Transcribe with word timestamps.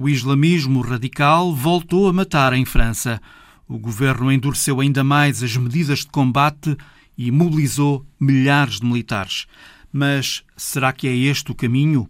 O 0.00 0.08
islamismo 0.08 0.80
radical 0.80 1.52
voltou 1.52 2.08
a 2.08 2.12
matar 2.12 2.52
em 2.52 2.64
França. 2.64 3.20
O 3.66 3.76
governo 3.76 4.30
endureceu 4.30 4.80
ainda 4.80 5.02
mais 5.02 5.42
as 5.42 5.56
medidas 5.56 6.00
de 6.00 6.06
combate 6.06 6.76
e 7.16 7.32
mobilizou 7.32 8.06
milhares 8.20 8.78
de 8.78 8.86
militares. 8.86 9.48
Mas 9.92 10.44
será 10.56 10.92
que 10.92 11.08
é 11.08 11.16
este 11.16 11.50
o 11.50 11.54
caminho? 11.54 12.08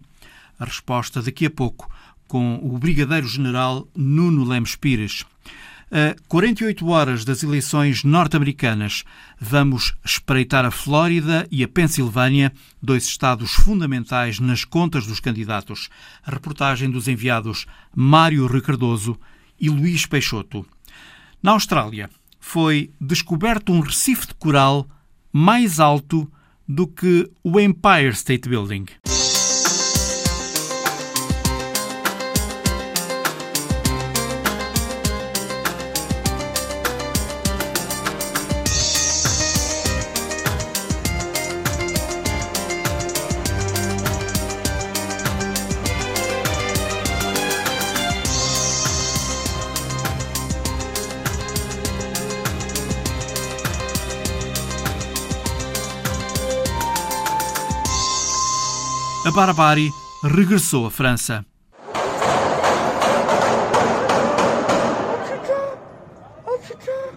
A 0.59 0.65
resposta 0.65 1.19
daqui 1.19 1.47
a 1.47 1.49
pouco, 1.49 1.89
com 2.27 2.59
o 2.61 2.77
Brigadeiro-General 2.77 3.87
Nuno 3.95 4.43
Lemos 4.43 4.75
Pires. 4.75 5.25
A 5.91 6.15
48 6.27 6.87
horas 6.87 7.25
das 7.25 7.41
eleições 7.41 8.03
norte-americanas, 8.03 9.03
vamos 9.39 9.95
espreitar 10.05 10.63
a 10.63 10.69
Flórida 10.69 11.47
e 11.49 11.63
a 11.63 11.67
Pensilvânia, 11.67 12.53
dois 12.79 13.05
estados 13.05 13.53
fundamentais 13.53 14.39
nas 14.39 14.63
contas 14.63 15.07
dos 15.07 15.19
candidatos. 15.19 15.89
A 16.23 16.29
reportagem 16.29 16.91
dos 16.91 17.07
enviados 17.07 17.65
Mário 17.95 18.45
Ricardoso 18.45 19.19
e 19.59 19.67
Luís 19.67 20.05
Peixoto. 20.05 20.63
Na 21.41 21.53
Austrália, 21.53 22.07
foi 22.39 22.91
descoberto 23.01 23.73
um 23.73 23.79
recife 23.79 24.27
de 24.27 24.35
coral 24.35 24.87
mais 25.33 25.79
alto 25.79 26.31
do 26.67 26.85
que 26.85 27.27
o 27.43 27.59
Empire 27.59 28.09
State 28.09 28.47
Building. 28.47 28.85
Barbari 59.39 59.89
regressou 60.21 60.85
à 60.85 60.89
França. 60.89 61.45
Oh 66.45 66.57
putain 66.61 67.07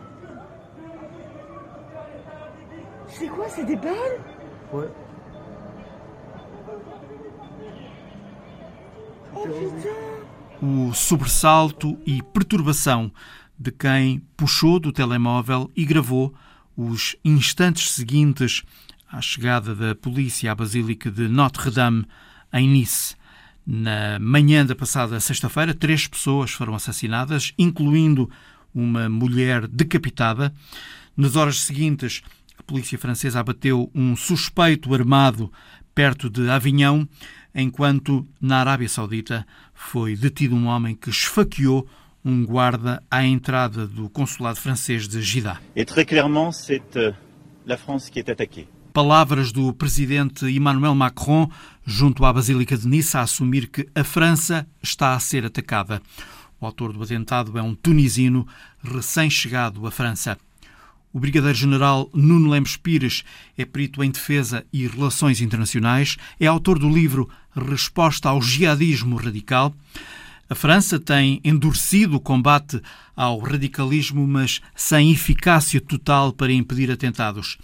C'est 3.09 3.27
quoi 3.27 3.49
C'est 3.49 3.65
des 3.65 3.75
balles 3.75 4.21
Ouais. 4.73 4.89
Putain 9.35 10.63
O 10.63 10.95
sobressalto 10.95 11.99
e 12.07 12.23
perturbação 12.23 13.11
de 13.59 13.73
quem 13.73 14.23
puxou 14.37 14.79
do 14.79 14.93
telemóvel 14.93 15.73
e 15.75 15.85
gravou 15.85 16.33
os 16.77 17.17
instantes 17.25 17.91
seguintes 17.91 18.63
à 19.13 19.21
chegada 19.21 19.75
da 19.75 19.95
polícia 19.95 20.51
à 20.51 20.55
Basílica 20.55 21.11
de 21.11 21.29
Notre-Dame, 21.29 22.07
em 22.51 22.67
Nice. 22.67 23.15
Na 23.65 24.19
manhã 24.19 24.65
da 24.65 24.75
passada 24.75 25.21
sexta-feira, 25.21 25.75
três 25.75 26.07
pessoas 26.07 26.51
foram 26.51 26.75
assassinadas, 26.75 27.53
incluindo 27.59 28.29
uma 28.75 29.11
mulher 29.11 29.69
decapitada. 29.69 30.53
Nas 31.15 31.37
horas 31.37 31.61
seguintes, 31.61 32.23
a 32.59 32.63
polícia 32.63 32.99
francesa 32.99 33.39
abateu 33.39 33.91
um 33.95 34.17
suspeito 34.17 34.93
armado 34.95 35.53
perto 35.95 36.31
de 36.31 36.49
Avignon, 36.49 37.05
enquanto 37.55 38.27
na 38.41 38.61
Arábia 38.61 38.89
Saudita 38.89 39.47
foi 39.75 40.17
detido 40.17 40.57
um 40.57 40.67
homem 40.67 40.95
que 40.95 41.11
esfaqueou 41.11 41.87
um 42.25 42.47
guarda 42.47 43.03
à 43.11 43.25
entrada 43.25 43.87
do 43.87 44.09
consulado 44.09 44.59
francês 44.59 45.07
de 45.07 45.21
Jeddah. 45.21 45.61
Et 45.77 45.85
très 45.85 46.07
clairement, 46.07 46.51
c'est 46.51 46.97
euh, 46.97 47.13
la 47.67 47.77
France 47.77 48.09
qui 48.09 48.19
est 48.19 48.31
attaquée. 48.31 48.67
Palavras 48.93 49.53
do 49.53 49.73
presidente 49.73 50.45
Emmanuel 50.45 50.95
Macron 50.95 51.51
junto 51.83 52.27
à 52.27 52.33
Basílica 52.33 52.77
de 52.77 52.87
Nice 52.87 53.17
a 53.17 53.23
assumir 53.23 53.69
que 53.69 53.89
a 53.95 54.05
França 54.05 54.67
está 54.83 55.15
a 55.15 55.19
ser 55.19 55.47
atacada. 55.47 56.03
O 56.61 56.67
autor 56.67 56.93
do 56.93 57.03
atentado 57.03 57.57
é 57.59 57.63
um 57.63 57.75
tunisino 57.75 58.47
recém-chegado 58.85 59.87
à 59.87 59.91
França. 59.91 60.37
O 61.11 61.19
brigadeiro-general 61.19 62.11
Nuno 62.13 62.51
Lemos 62.51 62.77
Pires 62.77 63.25
é 63.57 63.65
perito 63.65 64.05
em 64.05 64.11
defesa 64.11 64.63
e 64.71 64.87
relações 64.87 65.41
internacionais, 65.41 66.19
é 66.39 66.47
autor 66.47 66.79
do 66.79 66.91
livro 66.91 67.31
Resposta 67.57 68.29
ao 68.29 68.43
Jihadismo 68.43 69.17
Radical. 69.17 69.75
A 70.51 70.55
França 70.55 71.01
tem 71.01 71.41
endurecido 71.43 72.17
o 72.17 72.21
combate 72.21 72.79
ao 73.17 73.39
radicalismo, 73.39 74.27
mas 74.29 74.61
sem 74.77 75.13
eficácia 75.13 75.81
total 75.81 76.31
para 76.31 76.53
impedir 76.53 76.91
atentados 76.91 77.57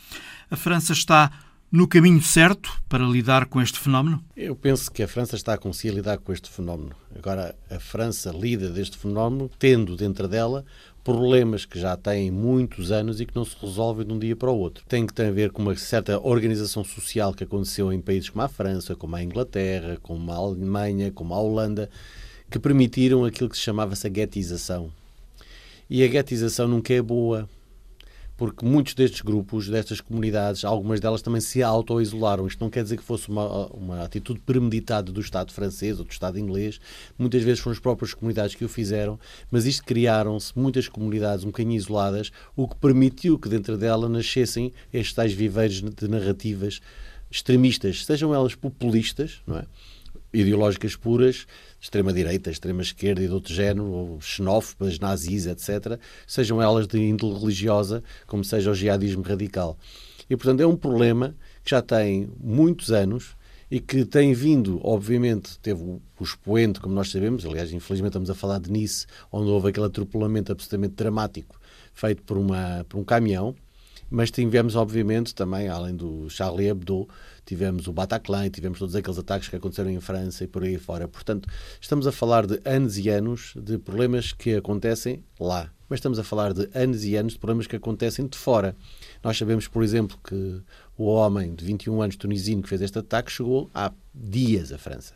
a 0.51 0.57
França 0.57 0.93
está 0.93 1.31
no 1.71 1.87
caminho 1.87 2.23
certo 2.23 2.83
para 2.89 3.05
lidar 3.05 3.47
com 3.47 3.61
este 3.61 3.79
fenómeno? 3.79 4.25
Eu 4.35 4.57
penso 4.57 4.91
que 4.91 5.03
a 5.03 5.09
França 5.09 5.37
está 5.37 5.55
a 5.55 5.59
conseguir 5.59 5.95
lidar 5.95 6.19
com 6.19 6.33
este 6.33 6.49
fenómeno. 6.49 6.93
Agora, 7.15 7.55
a 7.71 7.79
França 7.79 8.31
lida 8.31 8.71
deste 8.71 8.97
fenómeno 8.97 9.51
tendo 9.59 9.95
dentro 9.95 10.27
dela 10.27 10.65
problemas 11.05 11.67
que 11.67 11.79
já 11.79 11.97
têm 11.97 12.31
muitos 12.31 12.91
anos 12.91 13.21
e 13.21 13.27
que 13.27 13.37
não 13.37 13.45
se 13.45 13.57
resolvem 13.61 14.07
de 14.07 14.13
um 14.13 14.19
dia 14.19 14.35
para 14.35 14.51
o 14.51 14.59
outro. 14.59 14.85
Tem 14.89 15.07
que 15.07 15.13
ter 15.13 15.27
a 15.27 15.31
ver 15.31 15.51
com 15.51 15.61
uma 15.61 15.77
certa 15.77 16.19
organização 16.19 16.83
social 16.83 17.35
que 17.35 17.45
aconteceu 17.45 17.93
em 17.93 18.01
países 18.01 18.31
como 18.31 18.43
a 18.43 18.49
França, 18.49 18.97
como 18.97 19.17
a 19.17 19.23
Inglaterra, 19.23 19.99
como 20.03 20.33
a 20.33 20.37
Alemanha, 20.37 21.13
como 21.13 21.35
a 21.35 21.41
Holanda, 21.41 21.91
que 22.51 22.59
permitiram 22.59 23.25
aquilo 23.25 23.51
que 23.51 23.57
se 23.57 23.63
chamava-se 23.63 24.07
a 24.07 24.11
guetização. 24.11 24.91
E 25.91 26.03
a 26.03 26.09
guetização 26.09 26.69
nunca 26.69 26.93
é 26.93 27.01
boa 27.01 27.49
porque 28.39 28.65
muitos 28.65 28.95
destes 28.95 29.21
grupos, 29.21 29.69
destas 29.69 30.01
comunidades, 30.01 30.65
algumas 30.65 31.01
delas 31.01 31.21
também 31.21 31.41
se 31.41 31.61
auto-isolaram. 31.61 32.47
Isto 32.47 32.61
não 32.61 32.71
quer 32.71 32.85
dizer 32.85 32.97
que 32.97 33.03
fosse 33.03 33.29
uma, 33.29 33.67
uma 33.67 34.05
atitude 34.05 34.39
premeditada 34.39 35.11
do 35.11 35.21
Estado 35.21 35.53
francês 35.53 35.99
ou 35.99 36.05
do 36.05 36.11
Estado 36.13 36.39
inglês, 36.39 36.81
muitas 37.19 37.43
vezes 37.43 37.59
foram 37.59 37.73
as 37.73 37.81
próprias 37.81 38.15
comunidades 38.15 38.55
que 38.55 38.65
o 38.65 38.69
fizeram, 38.69 39.19
mas 39.51 39.67
isto 39.67 39.85
criaram-se 39.85 40.57
muitas 40.57 40.87
comunidades 40.89 41.45
um 41.45 41.49
bocadinho 41.49 41.77
isoladas, 41.77 42.31
o 42.55 42.69
que 42.69 42.77
permitiu 42.77 43.37
que 43.41 43.49
dentro 43.49 43.77
dela 43.77 44.09
nascessem 44.09 44.73
estes 44.93 45.15
tais 45.15 45.33
viveiros 45.33 45.83
de 45.83 46.09
narrativas 46.09 46.81
extremistas, 47.29 48.05
sejam 48.07 48.33
elas 48.33 48.55
populistas, 48.55 49.43
não 49.47 49.59
é? 49.59 49.65
Ideológicas 50.33 50.97
puras, 50.97 51.47
extrema-direita, 51.81 52.51
extrema-esquerda 52.51 53.23
e 53.23 53.27
de 53.27 53.33
outro 53.33 53.53
género, 53.53 54.19
xenófobas, 54.21 54.99
nazis, 54.99 55.47
etc., 55.47 55.99
sejam 56.27 56.61
elas 56.61 56.87
de 56.87 56.99
índole 56.99 57.39
religiosa, 57.39 58.03
como 58.27 58.45
seja 58.45 58.71
o 58.71 58.75
jihadismo 58.75 59.23
radical. 59.23 59.79
E, 60.29 60.37
portanto, 60.37 60.61
é 60.61 60.67
um 60.67 60.77
problema 60.77 61.35
que 61.65 61.71
já 61.71 61.81
tem 61.81 62.29
muitos 62.39 62.93
anos 62.93 63.37
e 63.71 63.81
que 63.81 64.05
tem 64.05 64.33
vindo, 64.33 64.81
obviamente, 64.83 65.59
teve 65.61 65.83
o, 65.83 66.01
expoente, 66.21 66.81
como 66.81 66.95
nós 66.95 67.11
sabemos, 67.11 67.45
aliás, 67.45 67.73
infelizmente 67.73 68.11
estamos 68.11 68.31
a 68.31 68.35
falar 68.35 68.59
de 68.59 68.71
Nice, 68.71 69.07
onde 69.31 69.51
houve 69.51 69.69
aquele 69.69 69.87
atropelamento 69.87 70.53
absolutamente 70.53 70.95
dramático 70.95 71.59
feito 71.93 72.23
por, 72.23 72.39
uma, 72.39 72.85
por 72.89 72.99
um 72.99 73.05
caminhão, 73.05 73.55
mas 74.11 74.31
tivemos, 74.31 74.75
obviamente, 74.75 75.35
também, 75.35 75.69
além 75.69 75.95
do 75.95 76.31
Charlie 76.31 76.69
Hebdo, 76.69 77.07
tivemos 77.49 77.89
o 77.89 77.95
Bataclan, 77.95 78.51
tivemos 78.51 78.79
todos 78.79 78.95
aqueles 78.95 79.19
ataques 79.19 79.49
que 79.49 79.57
aconteceram 79.57 79.89
em 79.91 80.01
França 80.01 80.45
e 80.45 80.47
por 80.47 80.63
aí 80.63 80.77
fora. 80.77 81.09
Portanto, 81.09 81.49
estamos 81.81 82.07
a 82.07 82.13
falar 82.13 82.47
de 82.47 82.61
anos 82.63 82.99
e 82.99 83.09
anos 83.09 83.55
de 83.57 83.79
problemas 83.79 84.35
que 84.35 84.55
acontecem 84.55 85.25
lá, 85.41 85.73
mas 85.89 85.97
estamos 85.97 86.19
a 86.19 86.25
falar 86.25 86.53
de 86.53 86.69
anos 86.75 87.07
e 87.07 87.17
anos 87.17 87.33
de 87.33 87.39
problemas 87.39 87.67
que 87.67 87.75
acontecem 87.75 88.27
de 88.27 88.37
fora. 88.37 88.77
Nós 89.25 89.39
sabemos, 89.39 89.67
por 89.67 89.83
exemplo, 89.83 90.19
que 90.23 90.61
o 90.95 91.07
homem 91.07 91.55
de 91.55 91.65
21 91.65 92.03
anos 92.03 92.17
tunisino 92.17 92.63
que 92.63 92.69
fez 92.69 92.83
este 92.83 92.99
ataque 92.99 93.33
chegou 93.33 93.71
há 93.73 93.91
dias 94.15 94.71
à 94.71 94.77
França. 94.77 95.15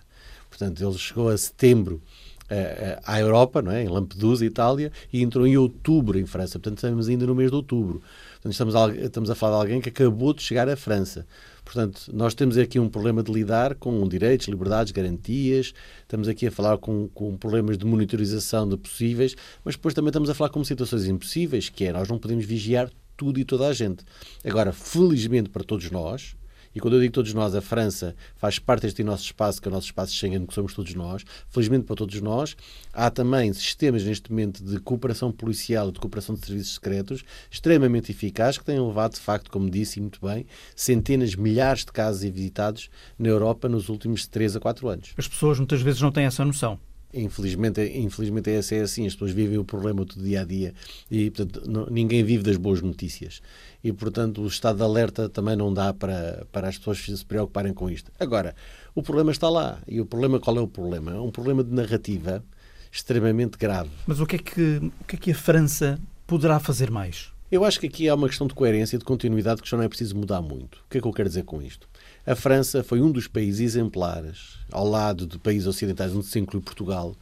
Portanto, 0.49 0.83
ele 0.83 0.97
chegou 0.97 1.29
a 1.29 1.37
setembro 1.37 2.01
eh, 2.49 2.55
eh, 2.55 3.01
à 3.05 3.21
Europa, 3.21 3.61
não 3.61 3.73
é? 3.73 3.83
em 3.83 3.89
Lampedusa, 3.89 4.43
Itália, 4.47 4.91
e 5.13 5.23
entrou 5.23 5.47
em 5.47 5.59
outubro 5.59 6.19
em 6.19 6.25
França. 6.25 6.59
Portanto, 6.59 6.79
estamos 6.79 7.09
ainda 7.09 7.27
no 7.27 7.35
mês 7.35 7.51
de 7.51 7.57
outubro. 7.57 8.01
Portanto, 8.33 8.53
estamos 8.53 8.75
a, 8.75 8.89
estamos 8.95 9.31
a 9.31 9.35
falar 9.35 9.57
de 9.57 9.63
alguém 9.65 9.81
que 9.83 9.91
acabou 9.91 10.33
de 10.33 10.43
chegar 10.43 10.67
à 10.67 10.77
França. 10.77 11.27
Portanto, 11.65 12.11
nós 12.13 12.35
temos 12.35 12.59
aqui 12.59 12.79
um 12.79 12.89
problema 12.89 13.23
de 13.23 13.33
lidar 13.33 13.75
com 13.77 14.07
direitos, 14.09 14.49
liberdades, 14.49 14.93
garantias, 14.93 15.73
estamos 16.01 16.29
aqui 16.29 16.47
a 16.47 16.51
falar 16.51 16.77
com, 16.79 17.09
com 17.09 17.37
problemas 17.37 17.79
de 17.79 17.87
monitorização 17.87 18.69
de 18.69 18.77
possíveis, 18.77 19.35
mas 19.65 19.77
depois 19.77 19.95
também 19.95 20.09
estamos 20.09 20.29
a 20.29 20.35
falar 20.35 20.51
com 20.51 20.63
situações 20.65 21.07
impossíveis, 21.07 21.69
que 21.69 21.85
é 21.85 21.93
nós 21.93 22.09
não 22.09 22.19
podemos 22.19 22.45
vigiar 22.45 22.91
tudo 23.17 23.39
e 23.39 23.45
toda 23.45 23.69
a 23.69 23.73
gente. 23.73 24.05
Agora, 24.45 24.73
felizmente 24.73 25.49
para 25.49 25.63
todos 25.63 25.91
nós, 25.91 26.35
e 26.75 26.81
quando 26.81 26.95
eu 26.95 27.01
digo 27.01 27.13
todos 27.13 27.35
nós, 27.35 27.55
a 27.55 27.61
França 27.61 28.15
faz 28.37 28.59
parte 28.59 28.83
deste 28.83 29.03
nosso 29.03 29.25
espaço, 29.25 29.61
que 29.61 29.69
é 29.69 29.71
o 29.71 29.75
nosso 29.75 29.87
espaço 29.87 30.15
Schengen, 30.15 30.47
que 30.47 30.55
somos 30.55 30.75
todos 30.75 30.95
nós. 30.95 31.25
Felizmente 31.49 31.85
para 31.85 31.97
todos 31.97 32.21
nós, 32.21 32.57
há 32.93 33.11
também 33.11 33.53
sistemas 33.53 34.05
neste 34.05 34.31
momento 34.31 34.65
de 34.65 34.79
cooperação 34.81 35.31
policial 35.31 35.91
de 35.91 36.01
cooperação 36.01 36.35
de 36.35 36.47
serviços 36.47 36.75
secretos 36.75 37.25
extremamente 37.51 38.11
eficazes, 38.11 38.59
que 38.59 38.65
têm 38.65 38.81
levado, 38.81 39.15
de 39.15 39.21
facto, 39.21 39.51
como 39.51 39.71
disse 39.71 40.01
muito 40.01 40.21
bem, 40.25 40.47
centenas, 40.75 41.35
milhares 41.35 41.85
de 41.85 41.93
casos 41.93 42.25
evitados 42.25 42.89
na 43.19 43.29
Europa 43.29 43.69
nos 43.69 43.89
últimos 43.89 44.27
3 44.27 44.57
a 44.57 44.61
4 44.61 44.89
anos. 44.89 45.15
As 45.17 45.29
pessoas 45.29 45.59
muitas 45.59 45.83
vezes 45.83 46.01
não 46.01 46.13
têm 46.13 46.25
essa 46.25 46.45
noção. 46.45 46.79
Infelizmente, 47.15 47.83
infelizmente 47.83 48.51
essa 48.51 48.75
é 48.75 48.81
assim, 48.81 49.07
as 49.07 49.13
pessoas 49.13 49.33
vivem 49.33 49.59
o 49.59 49.65
problema 49.65 50.05
do 50.05 50.15
dia 50.15 50.41
a 50.41 50.45
dia 50.45 50.73
e 51.11 51.31
portanto, 51.31 51.69
não, 51.69 51.87
ninguém 51.87 52.25
vive 52.25 52.43
das 52.43 52.57
boas 52.57 52.81
notícias. 52.81 53.43
E 53.85 53.93
portanto 53.93 54.41
o 54.41 54.47
estado 54.47 54.79
de 54.79 54.83
alerta 54.83 55.29
também 55.29 55.55
não 55.55 55.73
dá 55.73 55.93
para, 55.93 56.47
para 56.51 56.69
as 56.69 56.79
pessoas 56.79 57.05
se 57.05 57.25
preocuparem 57.25 57.75
com 57.75 57.91
isto. 57.91 58.11
Agora, 58.19 58.55
o 58.95 59.03
problema 59.03 59.31
está 59.31 59.49
lá. 59.49 59.79
E 59.87 60.01
o 60.01 60.07
problema, 60.07 60.41
qual 60.41 60.57
é 60.57 60.61
o 60.61 60.69
problema? 60.69 61.13
É 61.13 61.21
um 61.21 61.31
problema 61.31 61.63
de 61.63 61.73
narrativa 61.73 62.43
extremamente 62.91 63.57
grave. 63.57 63.91
Mas 64.07 64.21
o 64.21 64.27
que 64.27 64.37
é 64.37 64.39
que, 64.39 64.77
o 65.01 65.05
que, 65.07 65.17
é 65.17 65.19
que 65.19 65.31
a 65.33 65.35
França 65.35 65.99
poderá 66.27 66.61
fazer 66.61 66.91
mais? 66.91 67.33
Eu 67.51 67.65
acho 67.65 67.79
que 67.81 67.87
aqui 67.87 68.09
há 68.09 68.15
uma 68.15 68.29
questão 68.29 68.47
de 68.47 68.55
coerência 68.55 68.97
e 68.97 68.99
de 68.99 69.05
continuidade 69.05 69.61
que 69.61 69.69
já 69.69 69.77
não 69.77 69.85
é 69.85 69.89
preciso 69.89 70.17
mudar 70.17 70.41
muito. 70.41 70.77
O 70.77 70.91
que 70.91 70.99
é 70.99 71.01
que 71.01 71.07
eu 71.07 71.13
quero 71.13 71.29
dizer 71.29 71.45
com 71.45 71.61
isto? 71.61 71.87
A 72.25 72.37
França 72.37 72.85
foi 72.85 73.03
um 73.03 73.11
dos 73.11 73.27
países 73.27 73.61
exemplares, 73.61 74.59
ao 74.71 74.87
lado 74.87 75.27
de 75.27 75.41
países 75.41 75.67
ocidentais, 75.67 76.15
onde 76.15 76.27
se 76.27 76.39
inclui 76.39 76.63
Portugal, 76.63 77.17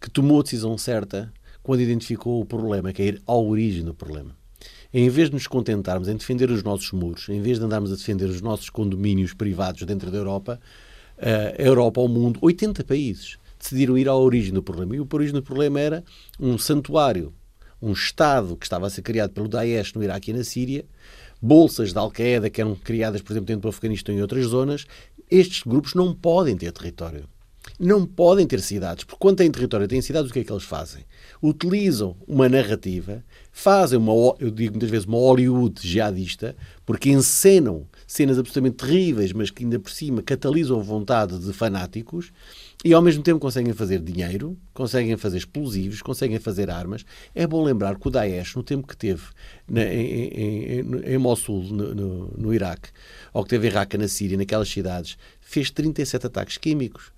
que 0.00 0.08
tomou 0.08 0.38
a 0.38 0.42
decisão 0.44 0.78
certa 0.78 1.32
quando 1.60 1.80
identificou 1.80 2.40
o 2.40 2.44
problema, 2.44 2.92
que 2.92 3.02
é 3.02 3.06
ir 3.06 3.22
à 3.26 3.34
origem 3.34 3.82
do 3.82 3.92
problema. 3.92 4.36
Em 4.92 5.08
vez 5.08 5.28
de 5.28 5.34
nos 5.34 5.48
contentarmos 5.48 6.06
em 6.06 6.16
defender 6.16 6.52
os 6.52 6.62
nossos 6.62 6.92
muros, 6.92 7.28
em 7.28 7.40
vez 7.40 7.58
de 7.58 7.64
andarmos 7.64 7.90
a 7.90 7.96
defender 7.96 8.26
os 8.26 8.40
nossos 8.40 8.70
condomínios 8.70 9.34
privados 9.34 9.82
dentro 9.82 10.08
da 10.08 10.18
Europa, 10.18 10.60
a 11.18 11.60
Europa, 11.60 12.00
o 12.00 12.06
mundo, 12.06 12.38
80 12.40 12.84
países 12.84 13.38
decidiram 13.58 13.98
ir 13.98 14.08
à 14.08 14.14
origem 14.14 14.52
do 14.52 14.62
problema. 14.62 14.94
E 14.94 14.98
a 15.00 15.02
origem 15.02 15.34
do 15.34 15.42
problema 15.42 15.80
era 15.80 16.04
um 16.38 16.56
santuário, 16.56 17.34
um 17.82 17.92
Estado 17.92 18.56
que 18.56 18.66
estava 18.66 18.86
a 18.86 18.90
ser 18.90 19.02
criado 19.02 19.32
pelo 19.32 19.48
Daesh 19.48 19.94
no 19.94 20.04
Iraque 20.04 20.30
e 20.30 20.34
na 20.34 20.44
Síria, 20.44 20.84
bolsas 21.44 21.92
da 21.92 22.00
Al-Qaeda 22.00 22.48
que 22.48 22.62
eram 22.62 22.74
criadas, 22.74 23.20
por 23.20 23.32
exemplo, 23.32 23.46
dentro 23.46 23.62
do 23.62 23.68
Afeganistão 23.68 24.14
e 24.14 24.22
outras 24.22 24.46
zonas, 24.46 24.86
estes 25.30 25.62
grupos 25.62 25.92
não 25.92 26.14
podem 26.14 26.56
ter 26.56 26.72
território. 26.72 27.28
Não 27.78 28.06
podem 28.06 28.46
ter 28.46 28.60
cidades, 28.60 29.04
porque 29.04 29.18
quando 29.18 29.38
têm 29.38 29.50
território, 29.50 29.86
têm 29.86 30.00
cidades, 30.00 30.30
o 30.30 30.32
que 30.32 30.40
é 30.40 30.44
que 30.44 30.52
eles 30.52 30.64
fazem? 30.64 31.04
Utilizam 31.42 32.16
uma 32.26 32.48
narrativa, 32.48 33.22
fazem 33.52 33.98
uma, 33.98 34.34
eu 34.38 34.50
digo 34.50 34.72
muitas 34.72 34.88
vezes, 34.88 35.06
uma 35.06 35.18
Hollywood 35.18 35.86
jihadista, 35.86 36.56
porque 36.86 37.10
encenam 37.10 37.86
cenas 38.06 38.38
absolutamente 38.38 38.76
terríveis, 38.76 39.32
mas 39.32 39.50
que 39.50 39.64
ainda 39.64 39.78
por 39.78 39.90
cima 39.90 40.22
catalisam 40.22 40.78
a 40.78 40.82
vontade 40.82 41.38
de 41.38 41.52
fanáticos 41.52 42.32
e 42.84 42.92
ao 42.92 43.00
mesmo 43.00 43.22
tempo 43.22 43.40
conseguem 43.40 43.72
fazer 43.72 44.00
dinheiro, 44.00 44.58
conseguem 44.72 45.16
fazer 45.16 45.38
explosivos, 45.38 46.02
conseguem 46.02 46.38
fazer 46.38 46.70
armas. 46.70 47.04
É 47.34 47.46
bom 47.46 47.64
lembrar 47.64 47.98
que 47.98 48.06
o 48.06 48.10
Daesh, 48.10 48.54
no 48.56 48.62
tempo 48.62 48.86
que 48.86 48.96
teve 48.96 49.22
na, 49.66 49.82
em, 49.84 50.80
em, 50.80 51.14
em, 51.14 51.18
Mossul, 51.18 51.62
no, 51.64 51.94
no, 51.94 52.34
no 52.36 52.54
Iraque, 52.54 52.90
ou 53.32 53.42
que 53.42 53.50
teve 53.50 53.68
em 53.68 53.70
Raqqa, 53.70 53.96
na 53.96 54.08
Síria, 54.08 54.36
naquelas 54.36 54.68
cidades, 54.68 55.16
fez 55.40 55.70
37 55.70 56.26
ataques 56.26 56.58
químicos 56.58 57.13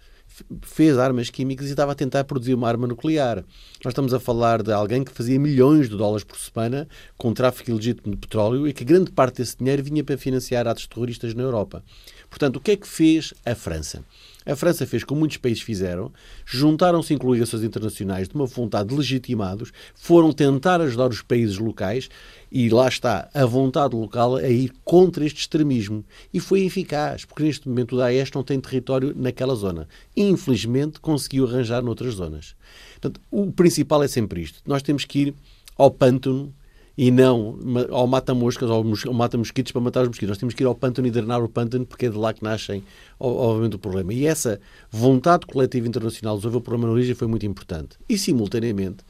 fez 0.63 0.99
armas 0.99 1.31
químicas 1.31 1.67
e 1.67 1.71
estava 1.71 1.93
a 1.93 1.95
tentar 1.95 2.25
produzir 2.25 2.55
uma 2.55 2.69
arma 2.69 2.87
nuclear. 2.87 3.45
Nós 3.85 3.93
estamos 3.93 4.13
a 4.13 4.21
falar 4.21 4.63
de 4.63 4.73
alguém 4.73 5.05
que 5.05 5.13
fazia 5.13 5.39
milhões 5.39 5.89
de 5.89 5.97
dólares 5.97 6.25
por 6.25 6.39
semana 6.39 6.89
com 7.17 7.33
tráfico 7.33 7.71
ilegítimo 7.71 8.15
de 8.15 8.19
petróleo 8.19 8.67
e 8.67 8.73
que 8.73 8.85
grande 8.85 9.11
parte 9.11 9.37
desse 9.37 9.57
dinheiro 9.57 9.83
vinha 9.83 10.05
para 10.05 10.19
financiar 10.19 10.67
atos 10.67 10.87
terroristas 10.87 11.35
na 11.35 11.43
Europa. 11.43 11.83
Portanto, 12.29 12.57
o 12.57 12.61
que 12.61 12.73
é 12.73 12.77
que 12.77 12.87
fez 12.87 13.33
a 13.45 13.55
França? 13.55 14.05
A 14.45 14.55
França 14.55 14.87
fez 14.87 15.03
como 15.03 15.21
muitos 15.21 15.39
países 15.39 15.63
fizeram, 15.63 16.13
juntaram-se 16.45 17.13
em 17.13 17.19
coligações 17.19 17.65
internacionais 17.65 18.29
de 18.29 18.35
uma 18.37 18.47
vontade 18.47 18.91
de 18.91 18.95
legitimados, 18.95 19.73
foram 19.93 20.33
tentar 20.33 20.81
ajudar 20.81 21.09
os 21.09 21.21
países 21.21 21.59
locais 21.59 22.09
e 22.51 22.69
lá 22.69 22.89
está 22.89 23.29
a 23.35 23.45
vontade 23.45 23.95
local 23.95 24.37
a 24.37 24.49
ir 24.49 24.73
contra 24.85 25.25
este 25.25 25.41
extremismo. 25.41 26.05
E 26.33 26.41
foi 26.41 26.65
eficaz, 26.65 27.25
porque 27.25 27.43
neste 27.43 27.69
momento 27.69 27.95
o 27.95 27.99
Daesh 27.99 28.31
não 28.33 28.43
tem 28.43 28.61
território 28.61 29.13
naquela 29.17 29.55
zona. 29.55 29.89
Infelizmente 30.17 31.01
conseguiu 31.01 31.47
arranjar 31.47 31.83
noutras 31.83 32.15
zonas. 32.15 32.55
Portanto, 32.93 33.21
o 33.31 33.53
principal 33.53 34.03
é 34.03 34.09
sempre 34.09 34.43
isto. 34.43 34.61
Nós 34.67 34.83
temos 34.83 35.05
que 35.05 35.19
ir 35.19 35.35
ao 35.77 35.91
pântano 35.91 36.53
e 36.97 37.11
não 37.11 37.59
ao 37.91 38.07
mata-moscas 38.07 38.71
ou 38.71 38.83
mata-mosquitos 39.13 39.71
para 39.71 39.81
matar 39.83 40.03
os 40.03 40.09
mosquitos. 40.09 40.31
Nós 40.31 40.39
temos 40.39 40.55
que 40.55 40.63
ir 40.63 40.67
ao 40.67 40.75
pântano 40.75 41.07
e 41.07 41.11
drenar 41.11 41.43
o 41.43 41.49
pântano 41.49 41.85
porque 41.85 42.07
é 42.07 42.09
de 42.09 42.17
lá 42.17 42.33
que 42.33 42.43
nascem, 42.43 42.83
obviamente, 43.21 43.77
o 43.77 43.79
problema. 43.79 44.15
E 44.15 44.27
essa 44.27 44.59
vontade 44.91 45.47
coletiva 45.47 45.87
internacional 45.87 46.37
de 46.37 46.41
resolver 46.41 46.59
o 46.59 46.61
problema 46.63 46.87
na 46.87 46.95
origem 46.95 47.15
foi 47.15 47.29
muito 47.29 47.45
importante. 47.45 47.99
E, 48.09 48.17
simultaneamente, 48.17 49.05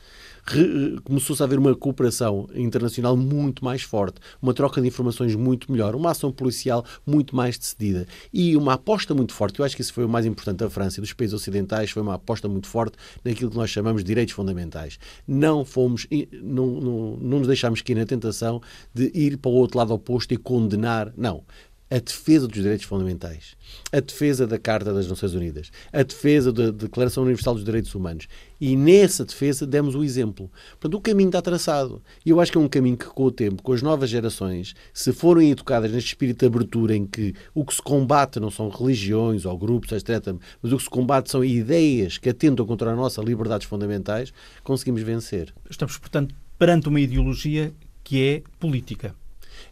começou-se 1.05 1.43
a 1.43 1.45
haver 1.45 1.59
uma 1.59 1.75
cooperação 1.75 2.49
internacional 2.55 3.17
muito 3.17 3.65
mais 3.65 3.83
forte, 3.83 4.21
uma 4.41 4.55
troca 4.55 4.81
de 4.81 4.87
informações 4.87 5.35
muito 5.35 5.71
melhor, 5.71 5.95
uma 5.95 6.13
ação 6.13 6.31
policial 6.31 6.85
muito 7.05 7.35
mais 7.35 7.59
decidida 7.59 8.07
e 8.33 8.57
uma 8.57 8.75
aposta 8.75 9.15
muito 9.15 9.33
forte. 9.33 9.59
Eu 9.59 9.65
acho 9.65 9.75
que 9.75 9.83
isso 9.83 9.93
foi 9.93 10.05
o 10.05 10.09
mais 10.09 10.25
importante 10.25 10.59
da 10.59 10.71
França 10.71 11.01
e 11.01 11.03
dos 11.03 11.13
países 11.13 11.35
ocidentais, 11.35 11.91
foi 11.91 12.03
uma 12.03 12.15
aposta 12.15 12.49
muito 12.49 12.69
forte 12.69 12.97
naquilo 13.25 13.51
que 13.51 13.57
nós 13.57 13.71
chamamos 13.71 14.03
de 14.03 14.07
direitos 14.07 14.35
fundamentais. 14.35 14.99
Não 15.27 15.65
fomos, 15.65 16.07
não, 16.43 16.67
não, 16.67 17.17
não 17.17 17.39
nos 17.39 17.49
deixámos 17.49 17.83
cair 17.83 17.97
na 17.97 18.07
tentação 18.07 18.61
de 18.95 19.11
ir 19.15 19.37
para 19.39 19.51
o 19.51 19.55
outro 19.55 19.79
lado 19.79 19.93
oposto 19.93 20.33
e 20.33 20.37
condenar. 20.37 21.13
Não 21.17 21.43
a 21.91 21.99
defesa 21.99 22.49
dos 22.49 22.61
direitos 22.61 22.85
fundamentais, 22.85 23.56
a 23.93 24.00
defesa 24.00 24.47
da 24.47 24.59
Carta 24.59 24.93
das 24.93 25.06
Nações 25.06 25.35
Unidas, 25.35 25.71
a 25.93 26.03
defesa 26.03 26.53
da 26.53 26.71
Declaração 26.71 27.23
Universal 27.23 27.55
dos 27.55 27.65
Direitos 27.65 27.94
Humanos. 27.94 28.27
E 28.61 28.75
nessa 28.75 29.25
defesa 29.25 29.67
demos 29.67 29.94
o 29.94 30.03
exemplo. 30.03 30.50
Portanto, 30.73 30.94
o 30.94 31.00
caminho 31.00 31.29
está 31.29 31.41
traçado. 31.43 32.03
E 32.25 32.31
eu 32.31 32.41
acho 32.41 32.50
que 32.50 32.59
é 32.59 32.61
um 32.61 32.69
caminho 32.69 32.97
que, 32.97 33.06
com 33.06 33.25
o 33.25 33.31
tempo, 33.31 33.62
com 33.62 33.73
as 33.73 33.83
novas 33.83 34.11
gerações, 34.11 34.75
se 34.93 35.12
forem 35.12 35.50
educadas 35.50 35.93
neste 35.93 36.09
espírito 36.09 36.41
de 36.41 36.47
abertura 36.47 36.97
em 36.97 37.06
que 37.06 37.35
o 37.55 37.65
que 37.65 37.75
se 37.75 37.83
combate 37.83 38.41
não 38.41 38.50
são 38.50 38.69
religiões 38.69 39.44
ou 39.44 39.56
grupos, 39.56 39.93
etc., 39.93 40.35
mas 40.62 40.73
o 40.73 40.77
que 40.79 40.83
se 40.83 40.91
combate 40.91 41.31
são 41.31 41.44
ideias 41.44 42.19
que 42.19 42.31
atentam 42.31 42.67
contra 42.67 42.91
as 42.91 42.97
nossas 42.97 43.25
liberdades 43.25 43.67
fundamentais, 43.67 44.33
conseguimos 44.65 45.03
vencer. 45.03 45.55
Estamos, 45.71 45.99
portanto, 45.99 46.35
perante 46.59 46.88
uma 46.88 47.00
ideologia 47.00 47.73
que 48.03 48.23
é 48.23 48.43
política. 48.59 49.15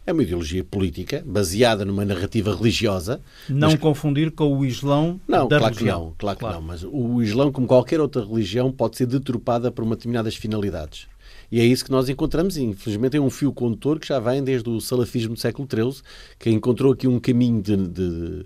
É 0.07 0.13
uma 0.13 0.21
ideologia 0.21 0.63
política 0.63 1.23
baseada 1.25 1.83
numa 1.83 2.05
narrativa 2.05 2.55
religiosa. 2.55 3.21
Não 3.49 3.71
mas... 3.71 3.79
confundir 3.79 4.31
com 4.31 4.55
o 4.55 4.65
Islão 4.65 5.19
não, 5.27 5.47
da 5.47 5.57
claro 5.57 5.73
religião. 5.73 5.99
Que 5.99 6.05
não, 6.05 6.15
claro, 6.17 6.39
claro 6.39 6.55
que 6.55 6.61
não. 6.61 6.67
Mas 6.67 6.83
o 6.83 7.21
Islão, 7.23 7.51
como 7.51 7.65
qualquer 7.65 7.99
outra 7.99 8.23
religião, 8.23 8.71
pode 8.71 8.97
ser 8.97 9.07
deturpada 9.07 9.71
por 9.71 9.83
uma 9.83 9.95
determinadas 9.95 10.35
finalidades. 10.35 11.07
E 11.51 11.59
é 11.59 11.65
isso 11.65 11.85
que 11.85 11.91
nós 11.91 12.09
encontramos, 12.09 12.57
infelizmente 12.57 13.17
é 13.17 13.21
um 13.21 13.29
fio 13.29 13.53
condutor 13.53 13.99
que 13.99 14.07
já 14.07 14.19
vem 14.19 14.43
desde 14.43 14.69
o 14.69 14.79
salafismo 14.81 15.35
do 15.35 15.39
século 15.39 15.67
XIII, 15.71 16.03
que 16.39 16.49
encontrou 16.49 16.93
aqui 16.93 17.07
um 17.07 17.19
caminho 17.19 17.61
de, 17.61 17.75
de, 17.75 18.45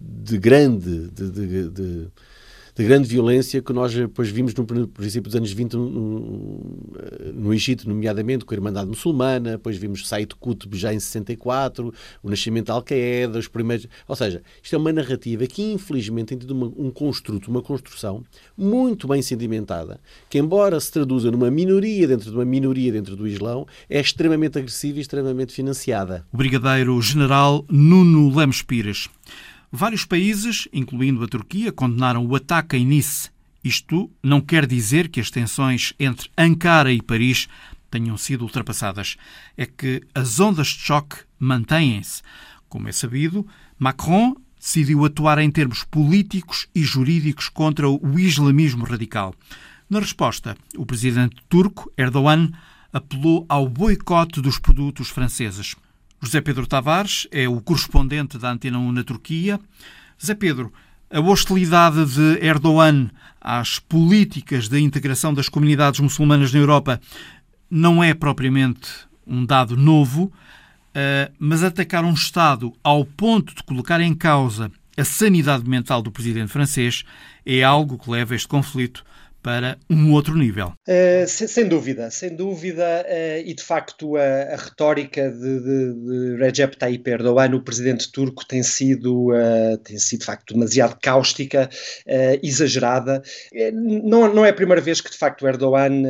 de 0.00 0.38
grande, 0.38 1.08
de, 1.08 1.68
de 1.70 2.06
de 2.74 2.84
grande 2.84 3.06
violência 3.06 3.60
que 3.60 3.72
nós 3.72 3.94
depois 3.94 4.30
vimos 4.30 4.54
no 4.54 4.64
princípio 4.64 5.24
dos 5.24 5.36
anos 5.36 5.52
20 5.52 5.74
no, 5.74 6.60
no 7.34 7.52
Egito, 7.52 7.86
nomeadamente 7.86 8.44
com 8.46 8.54
a 8.54 8.56
Irmandade 8.56 8.88
Muçulmana, 8.88 9.52
depois 9.52 9.76
vimos 9.76 10.08
Said 10.08 10.34
Qutb 10.40 10.74
já 10.76 10.92
em 10.92 10.98
64, 10.98 11.92
o 12.22 12.30
nascimento 12.30 12.68
da 12.68 12.74
Al-Qaeda, 12.74 13.38
os 13.38 13.46
primeiros... 13.46 13.86
Ou 14.08 14.16
seja, 14.16 14.42
isto 14.62 14.74
é 14.74 14.78
uma 14.78 14.92
narrativa 14.92 15.46
que 15.46 15.72
infelizmente 15.72 16.28
tem 16.28 16.38
tido 16.38 16.52
uma, 16.52 16.66
um 16.66 16.90
construto, 16.90 17.50
uma 17.50 17.60
construção 17.60 18.24
muito 18.56 19.06
bem 19.06 19.20
sedimentada, 19.20 20.00
que 20.30 20.38
embora 20.38 20.80
se 20.80 20.90
traduza 20.90 21.30
numa 21.30 21.50
minoria 21.50 22.08
dentro 22.08 22.30
de 22.30 22.36
uma 22.36 22.44
minoria 22.44 22.90
dentro 22.90 23.14
do 23.14 23.28
Islão, 23.28 23.66
é 23.88 24.00
extremamente 24.00 24.58
agressiva 24.58 24.98
e 24.98 25.02
extremamente 25.02 25.52
financiada. 25.52 26.26
O 26.32 26.38
Brigadeiro 26.38 27.00
General 27.02 27.64
Nuno 27.68 28.34
Lemos 28.34 28.62
Pires. 28.62 29.10
Vários 29.74 30.04
países, 30.04 30.68
incluindo 30.70 31.24
a 31.24 31.26
Turquia, 31.26 31.72
condenaram 31.72 32.26
o 32.26 32.36
ataque 32.36 32.76
em 32.76 32.84
Nice. 32.84 33.30
Isto 33.64 34.10
não 34.22 34.38
quer 34.38 34.66
dizer 34.66 35.08
que 35.08 35.18
as 35.18 35.30
tensões 35.30 35.94
entre 35.98 36.30
Ankara 36.36 36.92
e 36.92 37.00
Paris 37.00 37.48
tenham 37.90 38.18
sido 38.18 38.42
ultrapassadas. 38.42 39.16
É 39.56 39.64
que 39.64 40.02
as 40.14 40.38
ondas 40.38 40.66
de 40.66 40.80
choque 40.80 41.16
mantêm-se. 41.38 42.20
Como 42.68 42.86
é 42.86 42.92
sabido, 42.92 43.46
Macron 43.78 44.36
decidiu 44.60 45.06
atuar 45.06 45.38
em 45.38 45.50
termos 45.50 45.84
políticos 45.84 46.68
e 46.74 46.82
jurídicos 46.82 47.48
contra 47.48 47.88
o 47.88 48.18
islamismo 48.18 48.84
radical. 48.84 49.34
Na 49.88 50.00
resposta, 50.00 50.54
o 50.76 50.84
presidente 50.84 51.36
turco, 51.48 51.90
Erdogan, 51.96 52.52
apelou 52.92 53.46
ao 53.48 53.66
boicote 53.70 54.42
dos 54.42 54.58
produtos 54.58 55.08
franceses. 55.08 55.74
José 56.22 56.40
Pedro 56.40 56.68
Tavares 56.68 57.26
é 57.32 57.48
o 57.48 57.60
correspondente 57.60 58.38
da 58.38 58.52
Antena 58.52 58.78
1 58.78 58.92
na 58.92 59.02
Turquia. 59.02 59.58
José 60.16 60.36
Pedro, 60.36 60.72
a 61.10 61.18
hostilidade 61.18 62.06
de 62.06 62.38
Erdogan 62.46 63.10
às 63.40 63.80
políticas 63.80 64.68
de 64.68 64.78
integração 64.78 65.34
das 65.34 65.48
comunidades 65.48 65.98
muçulmanas 65.98 66.52
na 66.52 66.60
Europa 66.60 67.00
não 67.68 68.04
é 68.04 68.14
propriamente 68.14 68.88
um 69.26 69.44
dado 69.44 69.76
novo, 69.76 70.32
eh, 70.94 71.28
mas 71.40 71.64
atacar 71.64 72.04
um 72.04 72.12
Estado 72.12 72.72
ao 72.84 73.04
ponto 73.04 73.52
de 73.52 73.62
colocar 73.64 74.00
em 74.00 74.14
causa 74.14 74.70
a 74.96 75.04
sanidade 75.04 75.68
mental 75.68 76.02
do 76.02 76.12
presidente 76.12 76.52
francês 76.52 77.02
é 77.44 77.64
algo 77.64 77.98
que 77.98 78.08
leva 78.08 78.36
este 78.36 78.46
conflito 78.46 79.04
para 79.42 79.76
um 79.90 80.12
outro 80.12 80.36
nível. 80.36 80.72
Uh, 80.88 81.26
sem, 81.26 81.48
sem, 81.48 81.68
dúvida, 81.68 82.10
sem 82.10 82.34
dúvida, 82.34 83.04
uh, 83.08 83.40
e 83.44 83.52
de 83.52 83.62
facto 83.62 84.16
a, 84.16 84.54
a 84.54 84.56
retórica 84.56 85.30
de, 85.30 85.60
de, 85.60 85.94
de, 85.94 86.36
Recep 86.36 86.76
Tayyip 86.76 87.10
Erdogan, 87.10 87.54
o 87.54 87.62
presidente 87.62 88.10
turco, 88.12 88.46
tem 88.46 88.62
sido, 88.62 89.32
uh, 89.32 89.76
tem 89.78 89.98
sido 89.98 90.20
de 90.20 90.26
facto 90.26 90.54
demasiado 90.54 90.96
cáustica, 91.02 91.68
exagerada. 92.42 93.22
Não, 93.72 94.32
não 94.32 94.44
é 94.44 94.50
a 94.50 94.54
primeira 94.54 94.80
vez 94.80 95.00
que 95.00 95.10
de 95.10 95.16
facto 95.16 95.46
Erdogan 95.46 96.02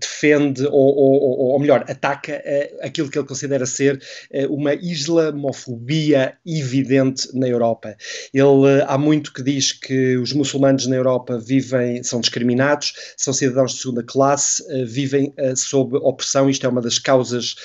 defende, 0.00 0.64
ou, 0.66 0.96
ou, 0.96 1.38
ou, 1.52 1.58
melhor, 1.58 1.84
ataca 1.88 2.42
aquilo 2.80 3.10
que 3.10 3.18
ele 3.18 3.26
considera 3.26 3.66
ser 3.66 4.00
uma 4.48 4.74
islamofobia 4.74 6.34
evidente 6.46 7.28
na 7.34 7.48
Europa. 7.48 7.96
Ele 8.32 8.82
há 8.86 8.96
muito 8.96 9.32
que 9.32 9.42
diz 9.42 9.72
que 9.72 10.16
os 10.16 10.32
muçulmanos 10.32 10.86
na 10.86 10.96
Europa 10.96 11.25
Europa 11.26 11.38
vivem, 11.38 12.02
são 12.02 12.20
discriminados, 12.20 12.92
são 13.16 13.32
cidadãos 13.32 13.74
de 13.74 13.80
segunda 13.80 14.02
classe, 14.02 14.62
uh, 14.62 14.86
vivem 14.86 15.34
uh, 15.38 15.56
sob 15.56 15.96
opressão. 15.96 16.48
Isto 16.48 16.66
é 16.66 16.68
uma 16.68 16.80
das 16.80 16.98
causas 16.98 17.56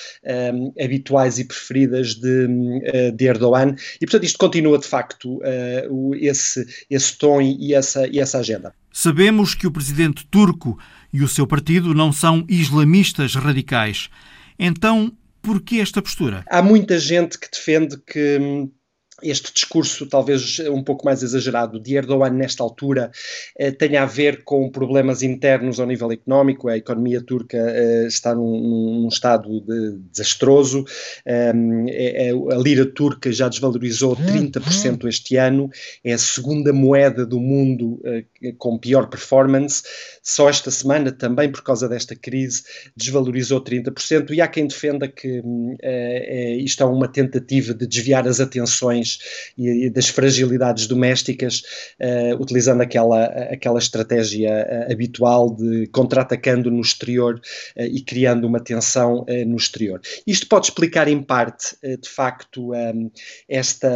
um, 0.53 0.73
eh, 0.77 0.85
habituais 0.85 1.37
e 1.39 1.45
preferidas 1.45 2.15
de, 2.15 2.45
uh, 2.45 3.11
de, 3.15 3.25
Erdogan. 3.25 3.75
E, 3.99 4.05
portanto, 4.05 4.23
isto 4.23 4.37
continua, 4.37 4.77
de 4.77 4.87
facto, 4.87 5.39
o, 5.89 6.15
esse, 6.15 6.65
esse 6.89 7.17
tom 7.17 7.41
e 7.41 7.73
essa, 7.73 8.07
e 8.07 8.19
essa 8.19 8.39
agenda. 8.39 8.73
Sabemos 8.91 9.53
que 9.53 9.67
o 9.67 9.71
presidente 9.71 10.25
turco 10.25 10.77
e 11.13 11.23
o 11.23 11.27
seu 11.27 11.45
partido 11.45 11.93
não 11.93 12.11
são 12.11 12.45
islamistas 12.47 13.35
radicais. 13.35 14.09
Então, 14.57 15.11
por 15.41 15.61
que 15.61 15.79
esta 15.79 16.01
postura? 16.01 16.43
Há 16.47 16.61
muita 16.61 16.99
gente 16.99 17.37
que 17.37 17.49
defende 17.51 17.97
que 17.97 18.37
hum, 18.39 18.71
este 19.23 19.53
discurso, 19.53 20.07
talvez 20.07 20.59
um 20.59 20.83
pouco 20.83 21.05
mais 21.05 21.23
exagerado, 21.23 21.79
de 21.79 21.95
Erdogan 21.95 22.31
nesta 22.31 22.63
altura, 22.63 23.11
eh, 23.57 23.71
tenha 23.71 24.03
a 24.03 24.05
ver 24.05 24.43
com 24.43 24.69
problemas 24.69 25.21
internos 25.21 25.79
ao 25.79 25.87
nível 25.87 26.11
económico. 26.11 26.67
A 26.67 26.77
economia 26.77 27.21
turca 27.21 27.57
eh, 27.57 28.07
está 28.07 28.33
num, 28.35 29.01
num 29.01 29.07
estado 29.07 29.61
de, 29.61 29.97
desastroso. 30.11 30.85
Eh, 31.25 31.53
é, 31.87 32.29
é, 32.29 32.31
a 32.31 32.57
lira 32.57 32.85
turca 32.85 33.31
já 33.31 33.47
desvalorizou 33.47 34.15
30% 34.15 35.07
este 35.07 35.37
ano. 35.37 35.69
É 36.03 36.13
a 36.13 36.17
segunda 36.17 36.73
moeda 36.73 37.25
do 37.25 37.39
mundo 37.39 37.99
eh, 38.03 38.53
com 38.57 38.77
pior 38.77 39.07
performance. 39.07 39.83
Só 40.23 40.49
esta 40.49 40.71
semana, 40.71 41.11
também 41.11 41.51
por 41.51 41.63
causa 41.63 41.87
desta 41.87 42.15
crise, 42.15 42.63
desvalorizou 42.95 43.63
30%. 43.63 44.31
E 44.31 44.41
há 44.41 44.47
quem 44.47 44.67
defenda 44.67 45.07
que 45.07 45.41
eh, 45.81 46.25
eh, 46.27 46.55
isto 46.57 46.83
é 46.83 46.85
uma 46.85 47.07
tentativa 47.07 47.73
de 47.73 47.87
desviar 47.87 48.27
as 48.27 48.39
atenções 48.39 49.10
e, 49.57 49.85
e 49.85 49.89
das 49.89 50.07
fragilidades 50.07 50.87
domésticas, 50.87 51.63
uh, 51.99 52.41
utilizando 52.41 52.81
aquela, 52.81 53.25
aquela 53.25 53.79
estratégia 53.79 54.51
uh, 54.51 54.91
habitual 54.91 55.55
de 55.55 55.87
contra-atacando 55.87 56.69
no 56.69 56.81
exterior 56.81 57.41
uh, 57.77 57.81
e 57.81 58.01
criando 58.01 58.45
uma 58.45 58.59
tensão 58.59 59.25
no 59.47 59.55
exterior. 59.55 60.01
Isto 60.25 60.47
pode 60.47 60.67
explicar, 60.67 61.07
em 61.07 61.21
parte, 61.21 61.75
de 61.83 62.09
facto, 62.09 62.73
um, 62.73 63.11
esta 63.47 63.89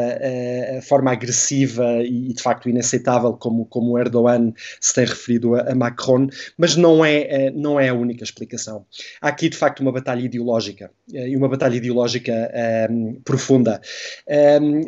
forma 0.87 1.11
agressiva 1.11 2.01
e, 2.03 2.33
de 2.33 2.41
facto, 2.41 2.69
inaceitável 2.69 3.33
como, 3.33 3.65
como 3.65 3.97
Erdogan 3.97 4.53
se 4.79 4.93
tem 4.93 5.05
referido 5.05 5.55
a, 5.55 5.71
a 5.71 5.75
Macron, 5.75 6.27
mas 6.57 6.75
não 6.75 7.03
é, 7.03 7.51
não 7.51 7.79
é 7.79 7.89
a 7.89 7.93
única 7.93 8.23
explicação. 8.23 8.85
Há 9.21 9.29
aqui, 9.29 9.49
de 9.49 9.57
facto, 9.57 9.79
uma 9.81 9.91
batalha 9.91 10.21
ideológica 10.21 10.91
e 11.11 11.35
uma 11.35 11.49
batalha 11.49 11.75
ideológica 11.75 12.51
um, 12.89 13.15
profunda. 13.23 13.81
Um, 14.27 14.81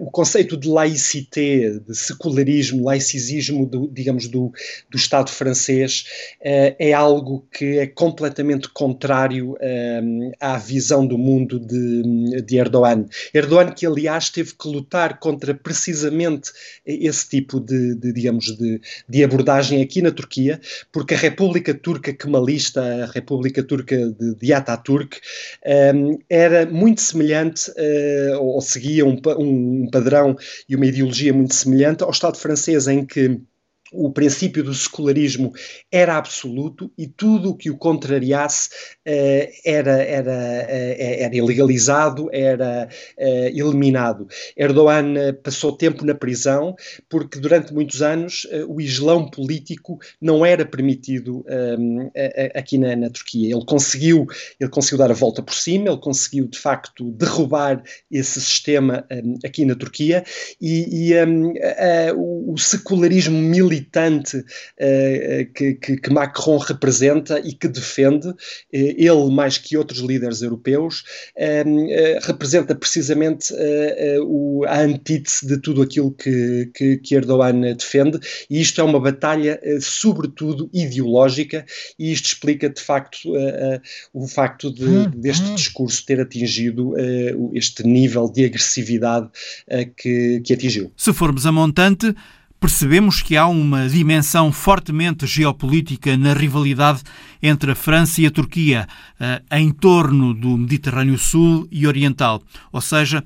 o 0.00 0.10
conceito 0.10 0.56
de 0.56 0.68
laicité, 0.68 1.78
de 1.78 1.94
secularismo, 1.94 2.84
laicismo, 2.84 3.66
do, 3.66 3.88
digamos, 3.88 4.28
do, 4.28 4.52
do 4.90 4.96
Estado 4.96 5.30
francês, 5.30 6.04
uh, 6.40 6.74
é 6.78 6.92
algo 6.92 7.46
que 7.52 7.78
é 7.78 7.86
completamente 7.86 8.68
contrário 8.68 9.56
à 10.40 10.56
visão 10.58 11.06
do 11.06 11.18
mundo 11.18 11.58
de, 11.58 12.42
de 12.42 12.56
Erdogan. 12.56 13.06
Erdogan, 13.32 13.72
que 13.72 13.86
aliás 13.86 14.30
teve 14.30 14.54
que 14.54 14.68
lutar 14.68 15.18
contra 15.18 15.54
precisamente 15.54 16.50
esse 16.84 17.28
tipo 17.28 17.60
de, 17.60 17.94
de 17.94 18.12
digamos, 18.12 18.56
de, 18.56 18.80
de 19.08 19.24
abordagem 19.24 19.82
aqui 19.82 20.02
na 20.02 20.10
Turquia, 20.10 20.60
porque 20.92 21.14
a 21.14 21.18
República 21.18 21.74
Turca 21.74 22.12
Kemalista, 22.12 23.04
a 23.04 23.06
República 23.06 23.62
Turca 23.62 23.96
de, 23.96 24.34
de 24.34 24.52
Ataturk, 24.52 25.18
um, 25.94 26.18
era 26.28 26.66
muito 26.66 27.00
semelhante, 27.00 27.70
uh, 27.70 28.40
ou 28.40 28.60
seguia 28.60 29.04
um, 29.04 29.16
um 29.34 29.88
padrão 29.90 30.36
e 30.68 30.76
uma 30.76 30.86
ideologia 30.86 31.32
muito 31.32 31.54
semelhante 31.54 32.02
ao 32.02 32.10
Estado 32.10 32.36
francês, 32.36 32.86
em 32.86 33.04
que 33.04 33.40
o 33.92 34.10
princípio 34.10 34.64
do 34.64 34.74
secularismo 34.74 35.52
era 35.90 36.16
absoluto 36.16 36.90
e 36.96 37.06
tudo 37.06 37.50
o 37.50 37.56
que 37.56 37.70
o 37.70 37.76
contrariasse 37.76 38.68
uh, 38.70 39.52
era, 39.64 40.02
era, 40.02 40.32
uh, 40.32 40.96
era 40.98 41.36
ilegalizado, 41.36 42.28
era 42.32 42.88
uh, 43.18 43.46
eliminado. 43.46 44.26
Erdogan 44.56 45.14
passou 45.42 45.72
tempo 45.72 46.04
na 46.04 46.14
prisão 46.14 46.74
porque 47.08 47.38
durante 47.38 47.72
muitos 47.72 48.02
anos 48.02 48.46
o 48.68 48.80
islão 48.80 49.28
político 49.30 49.98
não 50.20 50.44
era 50.44 50.64
permitido 50.64 51.44
aqui 52.54 52.78
na, 52.78 52.96
na, 52.96 53.10
Turquia. 53.10 53.54
Ele 53.54 53.64
conseguiu, 53.64 54.26
ele 54.58 54.70
conseguiu 54.70 54.98
dar 54.98 55.10
a 55.10 55.14
volta 55.14 55.42
por 55.42 55.54
cima, 55.54 55.88
ele 55.88 55.98
conseguiu 55.98 56.46
de 56.46 56.58
facto 56.58 57.10
derrubar 57.12 57.82
esse 58.10 58.40
sistema 58.40 59.06
aqui 59.44 59.64
na 59.64 59.74
Turquia 59.74 60.24
e, 60.60 61.10
e 61.10 61.24
um, 61.24 61.52
o 62.52 62.58
secularismo 62.58 63.38
militar 63.38 63.75
militante 63.76 64.38
uh, 64.38 65.52
que, 65.54 65.74
que, 65.74 65.96
que, 65.98 66.10
Macron 66.10 66.58
representa 66.58 67.38
e 67.40 67.52
que 67.52 67.68
defende, 67.68 68.28
uh, 68.28 68.36
ele 68.72 69.30
mais 69.30 69.58
que 69.58 69.76
outros 69.76 70.00
líderes 70.00 70.42
europeus, 70.42 71.04
uh, 71.36 72.26
representa 72.26 72.74
precisamente 72.74 73.52
o, 74.22 74.64
a 74.66 74.80
antítese 74.80 75.46
de 75.46 75.58
tudo 75.58 75.82
aquilo 75.82 76.12
que, 76.12 76.70
que, 76.74 76.96
que, 76.98 77.14
Erdogan 77.14 77.60
defende, 77.74 78.18
e 78.48 78.60
isto 78.60 78.80
é 78.80 78.84
uma 78.84 79.00
batalha 79.00 79.60
sobretudo 79.80 80.70
ideológica, 80.72 81.64
e 81.98 82.12
isto 82.12 82.26
explica 82.26 82.68
de 82.68 82.80
facto 82.80 83.18
o 84.12 84.26
facto 84.26 84.72
de, 84.72 84.84
hum, 84.84 85.10
deste 85.14 85.50
hum. 85.50 85.54
discurso 85.54 86.04
ter 86.04 86.20
atingido 86.20 86.94
este 87.52 87.86
nível 87.86 88.30
de 88.30 88.44
agressividade 88.44 89.28
que, 89.96 90.40
que 90.44 90.52
atingiu. 90.52 90.92
Se 90.96 91.12
formos 91.12 91.46
a 91.46 91.52
montante, 91.52 92.14
percebemos 92.60 93.22
que 93.22 93.36
há 93.36 93.46
uma 93.46 93.88
dimensão 93.88 94.50
fortemente 94.50 95.26
geopolítica 95.26 96.16
na 96.16 96.32
rivalidade 96.32 97.02
entre 97.42 97.72
a 97.72 97.74
França 97.74 98.20
e 98.20 98.26
a 98.26 98.30
Turquia, 98.30 98.88
eh, 99.20 99.42
em 99.52 99.70
torno 99.70 100.32
do 100.32 100.56
Mediterrâneo 100.56 101.18
Sul 101.18 101.68
e 101.70 101.86
Oriental. 101.86 102.42
Ou 102.72 102.80
seja, 102.80 103.22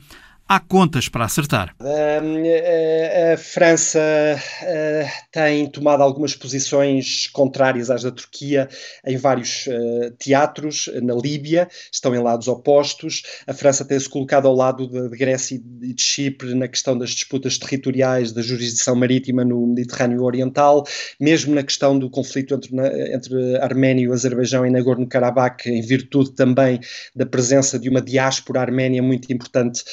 há 0.51 0.59
contas 0.59 1.09
para 1.09 1.25
acertar. 1.25 1.77
a, 1.79 3.35
a 3.35 3.37
França 3.37 4.01
uh, 4.01 5.09
tem 5.31 5.71
tomado 5.71 6.03
algumas 6.03 6.35
posições 6.35 7.29
contrárias 7.29 7.89
às 7.89 8.03
da 8.03 8.11
Turquia 8.11 8.69
em 9.07 9.17
vários 9.17 9.69
uh, 9.69 10.11
teatros, 10.19 10.91
na 11.01 11.15
Líbia, 11.15 11.69
estão 11.93 12.13
em 12.17 12.19
lados 12.19 12.49
opostos. 12.49 13.23
A 13.47 13.55
França 13.55 13.85
tem-se 13.85 14.09
colocado 14.09 14.49
ao 14.49 14.55
lado 14.57 14.89
de, 14.89 15.09
de, 15.09 15.17
Grécia 15.17 15.55
e 15.55 15.95
de 15.95 16.03
Chipre 16.03 16.53
na 16.55 16.67
questão 16.67 16.99
das 16.99 17.11
disputas 17.11 17.57
territoriais 17.57 18.33
da 18.33 18.43
jurisdição 18.43 18.97
marítima 18.97 19.45
no 19.45 19.65
Mediterrâneo 19.69 20.25
Oriental, 20.25 20.85
mesmo 21.21 21.55
na 21.55 21.63
questão 21.63 21.97
do 21.97 22.11
conflito 22.11 22.55
entre, 22.55 22.73
entre 23.15 23.57
Arménia 23.59 24.09
e 24.09 24.13
Azerbaijão 24.13 24.67
e 24.67 24.71
Nagorno-Karabakh, 24.71 25.67
em 25.67 25.81
virtude 25.81 26.33
também 26.33 26.81
da 27.15 27.25
presença 27.25 27.79
de 27.79 27.89
uma 27.89 28.01
diáspora 28.01 28.63
arménia 28.63 29.01
muito 29.01 29.33
importante. 29.33 29.85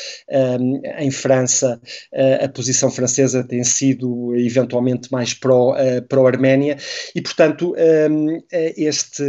Uh, 0.56 0.82
em 1.00 1.12
França 1.12 1.80
a 2.42 2.48
posição 2.48 2.89
francesa 2.89 3.44
tem 3.44 3.63
sido 3.63 4.36
eventualmente 4.36 5.12
mais 5.12 5.34
pró-Arménia 5.34 6.75
pró 6.75 6.84
e, 7.16 7.22
portanto, 7.22 7.75
este, 8.51 9.24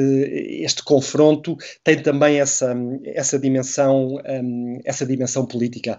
este 0.62 0.82
confronto 0.82 1.56
tem 1.84 2.00
também 2.00 2.40
essa, 2.40 2.74
essa, 3.04 3.38
dimensão, 3.38 4.18
essa 4.84 5.04
dimensão 5.06 5.46
política. 5.46 5.96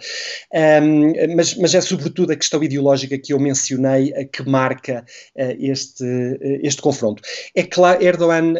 Mas, 1.35 1.55
mas 1.55 1.75
é 1.75 1.81
sobretudo 1.81 2.31
a 2.31 2.35
questão 2.35 2.63
ideológica 2.63 3.17
que 3.17 3.33
eu 3.33 3.39
mencionei 3.39 4.11
que 4.31 4.47
marca 4.47 5.05
este, 5.35 6.05
este 6.63 6.81
confronto. 6.81 7.21
É 7.55 7.63
claro, 7.63 8.03
Erdogan 8.03 8.53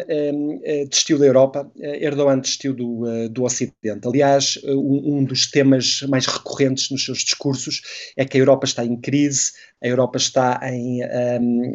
desistiu 0.88 1.18
da 1.18 1.26
Europa, 1.26 1.70
Erdogan 1.78 2.38
desistiu 2.38 2.74
do, 2.74 3.28
do 3.28 3.44
Ocidente. 3.44 4.06
Aliás, 4.06 4.58
um, 4.64 5.18
um 5.18 5.24
dos 5.24 5.50
temas 5.50 6.02
mais 6.08 6.26
recorrentes 6.26 6.49
recorrentes 6.50 6.90
nos 6.90 7.04
seus 7.04 7.18
discursos 7.18 7.82
é 8.16 8.24
que 8.24 8.36
a 8.36 8.40
Europa 8.40 8.66
está 8.66 8.84
em 8.84 8.96
crise, 8.96 9.52
A 9.82 9.88
Europa 9.88 10.18
está 10.18 10.60
em. 10.64 11.02
Um, 11.02 11.72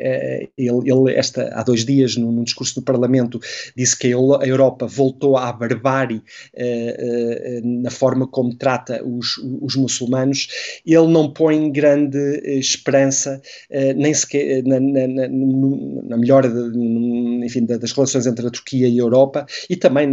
ele, 0.58 0.92
ele, 0.92 1.14
esta, 1.16 1.50
há 1.54 1.64
dois 1.64 1.84
dias, 1.86 2.16
num, 2.16 2.32
num, 2.32 2.44
discurso 2.44 2.76
do 2.76 2.84
Parlamento, 2.84 3.40
disse 3.76 3.98
que 3.98 4.08
a 4.08 4.10
Europa 4.46 4.86
voltou 4.86 5.38
à 5.38 5.52
barbárie 5.52 6.18
uh, 6.18 6.22
uh, 6.22 7.82
na 7.82 7.90
forma 7.90 8.28
como 8.28 8.56
trata 8.56 9.04
os, 9.04 9.38
os 9.62 9.76
muçulmanos. 9.76 10.48
Ele 10.86 11.08
não 11.08 11.32
põe 11.32 11.72
grande 11.72 12.18
esperança, 12.46 13.42
nem 13.96 14.14
sequer 14.14 14.64
na, 14.64 14.80
na, 14.80 15.08
na, 15.08 15.28
na 15.28 16.18
melhora 16.18 16.50
de, 16.50 16.78
enfim, 17.46 17.66
das 17.66 17.92
relações 17.92 18.26
entre 18.28 18.48
a 18.48 18.52
Turquia 18.52 18.88
e 18.88 19.00
a 19.00 19.04
Europa 19.04 19.46
e 19.70 19.76
também, 19.76 20.08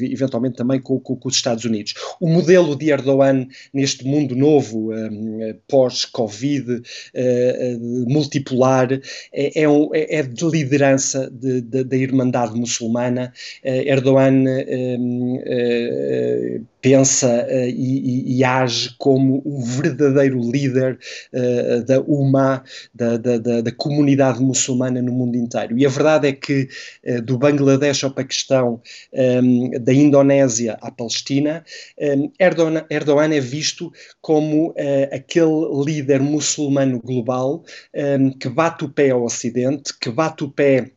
eventualmente, 0.00 0.56
também 0.56 0.80
com, 0.80 0.98
com, 0.98 1.16
com 1.16 1.28
os 1.28 1.36
Estados 1.36 1.64
Unidos. 1.64 1.94
O 2.20 2.28
modelo 2.28 2.76
de 2.76 2.90
Erdogan 2.90 3.46
neste 3.72 4.04
mundo 4.04 4.34
novo, 4.34 4.92
um, 4.92 5.54
pós-Covid, 5.68 6.47
uh, 6.56 8.10
multipolar, 8.10 8.88
é, 9.32 9.62
é, 9.62 9.68
um, 9.68 9.90
é, 9.92 10.22
de 10.22 10.44
liderança 10.44 11.30
de, 11.30 11.60
de, 11.60 11.84
da 11.84 11.96
Irmandade 11.96 12.54
Muçulmana. 12.54 13.32
Uh, 13.64 13.88
Erdogan 13.88 14.44
um, 14.44 15.36
uh, 15.36 16.66
pensa 16.80 17.46
uh, 17.48 17.68
e, 17.68 18.38
e, 18.38 18.44
age 18.44 18.94
como 18.98 19.42
o 19.44 19.60
verdadeiro 19.62 20.40
líder 20.40 20.98
uh, 21.32 21.84
da 21.84 22.00
UMA, 22.00 22.62
da, 22.94 23.16
da, 23.16 23.38
da, 23.38 23.72
comunidade 23.72 24.40
muçulmana 24.40 25.02
no 25.02 25.12
mundo 25.12 25.36
inteiro. 25.36 25.76
E 25.78 25.84
a 25.84 25.88
verdade 25.88 26.28
é 26.28 26.32
que 26.32 26.68
uh, 27.06 27.22
do 27.22 27.36
Bangladesh 27.36 28.04
ao 28.04 28.10
Paquistão, 28.10 28.80
um, 29.12 29.70
da 29.80 29.92
Indonésia 29.92 30.78
à 30.80 30.90
Palestina, 30.90 31.64
um, 32.00 32.30
Erdogan, 32.38 32.84
Erdogan, 32.88 33.34
é 33.34 33.40
visto 33.40 33.92
como 34.20 34.74
aquele 35.12 35.84
líder 35.84 36.20
muçulmano 36.20 36.37
global 37.02 37.64
um, 37.94 38.30
que 38.30 38.48
bate 38.48 38.84
o 38.84 38.88
pé 38.88 39.10
ao 39.10 39.24
Ocidente, 39.24 39.92
que 39.98 40.10
bate 40.10 40.44
o 40.44 40.50
pé 40.50 40.92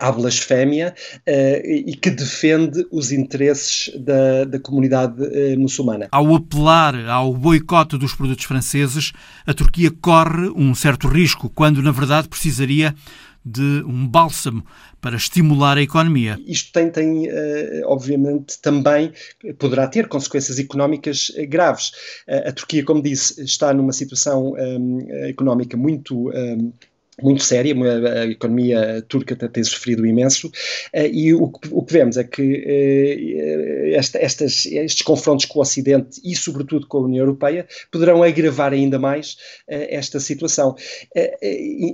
à 0.00 0.10
blasfémia 0.10 0.94
uh, 1.28 1.66
e 1.66 1.94
que 1.94 2.10
defende 2.10 2.86
os 2.90 3.12
interesses 3.12 3.92
da, 3.98 4.44
da 4.44 4.58
comunidade 4.58 5.22
uh, 5.22 5.58
muçulmana. 5.58 6.08
Ao 6.10 6.34
apelar 6.34 6.94
ao 7.06 7.34
boicote 7.34 7.98
dos 7.98 8.14
produtos 8.14 8.44
franceses, 8.44 9.12
a 9.46 9.52
Turquia 9.52 9.90
corre 9.90 10.48
um 10.56 10.74
certo 10.74 11.06
risco, 11.06 11.50
quando 11.50 11.82
na 11.82 11.92
verdade 11.92 12.28
precisaria 12.28 12.94
de 13.50 13.82
um 13.86 14.06
bálsamo 14.06 14.64
para 15.00 15.16
estimular 15.16 15.78
a 15.78 15.82
economia. 15.82 16.38
Isto 16.46 16.72
tem, 16.72 16.90
tem 16.90 17.28
uh, 17.28 17.86
obviamente, 17.86 18.58
também 18.60 19.12
poderá 19.58 19.86
ter 19.86 20.08
consequências 20.08 20.58
económicas 20.58 21.32
graves. 21.48 21.92
a 22.26 22.52
Turquia, 22.52 22.84
como 22.84 23.02
disse, 23.02 23.42
está 23.42 23.72
numa 23.72 23.92
situação 23.92 24.54
um, 24.54 25.06
económica 25.26 25.76
muito 25.76 26.30
um, 26.30 26.72
muito 27.22 27.42
séria, 27.42 27.74
a 27.74 28.26
economia 28.26 29.04
turca 29.08 29.34
tem 29.34 29.64
sofrido 29.64 30.06
imenso, 30.06 30.50
eh, 30.92 31.08
e 31.08 31.34
o 31.34 31.48
que, 31.48 31.68
o 31.72 31.82
que 31.82 31.92
vemos 31.92 32.16
é 32.16 32.24
que 32.24 32.64
eh, 32.64 33.92
esta, 33.94 34.18
estas, 34.18 34.66
estes 34.66 35.02
confrontos 35.02 35.44
com 35.46 35.58
o 35.58 35.62
Ocidente 35.62 36.20
e, 36.24 36.36
sobretudo, 36.36 36.86
com 36.86 36.98
a 36.98 37.02
União 37.02 37.22
Europeia 37.22 37.66
poderão 37.90 38.22
agravar 38.22 38.72
ainda 38.72 38.98
mais 38.98 39.36
eh, 39.66 39.96
esta 39.96 40.20
situação. 40.20 40.76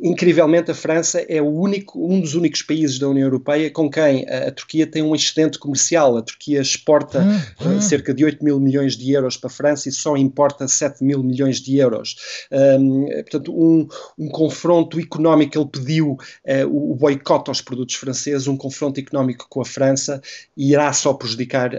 Incrivelmente, 0.03 0.71
a 0.71 0.75
França 0.75 1.25
é 1.29 1.41
o 1.41 1.49
único, 1.49 2.07
um 2.07 2.21
dos 2.21 2.35
únicos 2.35 2.63
países 2.63 2.99
da 2.99 3.09
União 3.09 3.27
Europeia 3.27 3.71
com 3.71 3.91
quem 3.91 4.29
a, 4.29 4.49
a 4.49 4.51
Turquia 4.51 4.87
tem 4.87 5.03
um 5.03 5.15
excedente 5.15 5.59
comercial. 5.59 6.17
A 6.17 6.23
Turquia 6.23 6.61
exporta 6.61 7.21
hum, 7.21 7.69
hum. 7.69 7.81
cerca 7.81 8.13
de 8.13 8.25
8 8.25 8.45
mil 8.45 8.61
milhões 8.61 8.97
de 8.97 9.11
euros 9.13 9.37
para 9.37 9.49
a 9.49 9.53
França 9.53 9.89
e 9.89 9.93
só 9.93 10.17
importa 10.17 10.69
7 10.69 11.03
mil 11.03 11.23
milhões 11.23 11.61
de 11.61 11.79
euros. 11.79 12.17
Um, 12.53 13.07
portanto, 13.07 13.55
um, 13.55 13.89
um 14.19 14.29
confronto 14.29 14.99
económico 14.99 15.14
económico, 15.15 15.59
ele 15.59 15.69
pediu 15.71 16.13
uh, 16.13 16.91
o 16.93 16.95
boicote 16.95 17.51
aos 17.51 17.61
produtos 17.61 17.95
franceses, 17.95 18.47
um 18.49 18.57
confronto 18.57 18.99
económico 18.99 19.47
com 19.49 19.61
a 19.61 19.65
França, 19.65 20.21
irá 20.57 20.93
só 20.93 21.15
prejudicar 21.15 21.75
uh, 21.75 21.79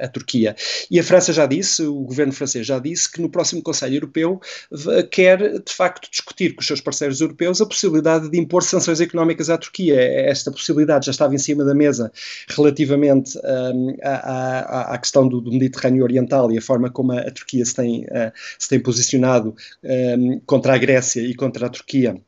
a, 0.00 0.04
a, 0.04 0.08
Turquia. 0.08 0.56
E 0.90 0.98
a 0.98 1.04
França 1.04 1.32
já 1.32 1.46
disse, 1.46 1.82
o 1.82 2.00
governo 2.02 2.32
francês 2.32 2.66
já 2.66 2.78
disse, 2.78 3.10
que 3.10 3.20
no 3.20 3.28
próximo 3.28 3.62
Conselho 3.62 3.96
Europeu 3.96 4.40
quer, 5.10 5.60
de 5.60 5.72
facto, 5.72 6.10
discutir 6.10 6.54
com 6.54 6.60
os 6.60 6.66
seus 6.66 6.80
parceiros 6.80 7.20
europeus 7.20 7.60
a 7.60 7.66
possibilidade 7.66 8.28
de 8.28 8.38
impor 8.38 8.62
sanções 8.62 9.00
económicas 9.00 9.50
à 9.50 9.56
Turquia. 9.56 10.00
Esta 10.00 10.50
possibilidade 10.50 11.06
já 11.06 11.12
estava 11.12 11.34
em 11.34 11.38
cima 11.38 11.64
da 11.64 11.74
mesa 11.74 12.12
relativamente 12.48 13.38
um, 13.38 13.96
à, 14.02 14.94
à, 14.94 14.98
questão 14.98 15.28
do, 15.28 15.40
do, 15.40 15.52
Mediterrâneo 15.52 16.02
Oriental 16.02 16.50
e 16.52 16.58
a 16.58 16.62
forma 16.62 16.90
como 16.90 17.12
a, 17.12 17.20
a 17.20 17.30
Turquia 17.30 17.64
se 17.64 17.74
tem, 17.74 18.04
uh, 18.04 18.32
se 18.58 18.68
tem 18.68 18.80
posicionado 18.80 19.54
um, 19.82 20.40
contra 20.46 20.74
a 20.74 20.78
Grécia 20.78 21.20
e 21.20 21.34
contra 21.34 21.66
a 21.66 21.68
Turquia 21.70 22.20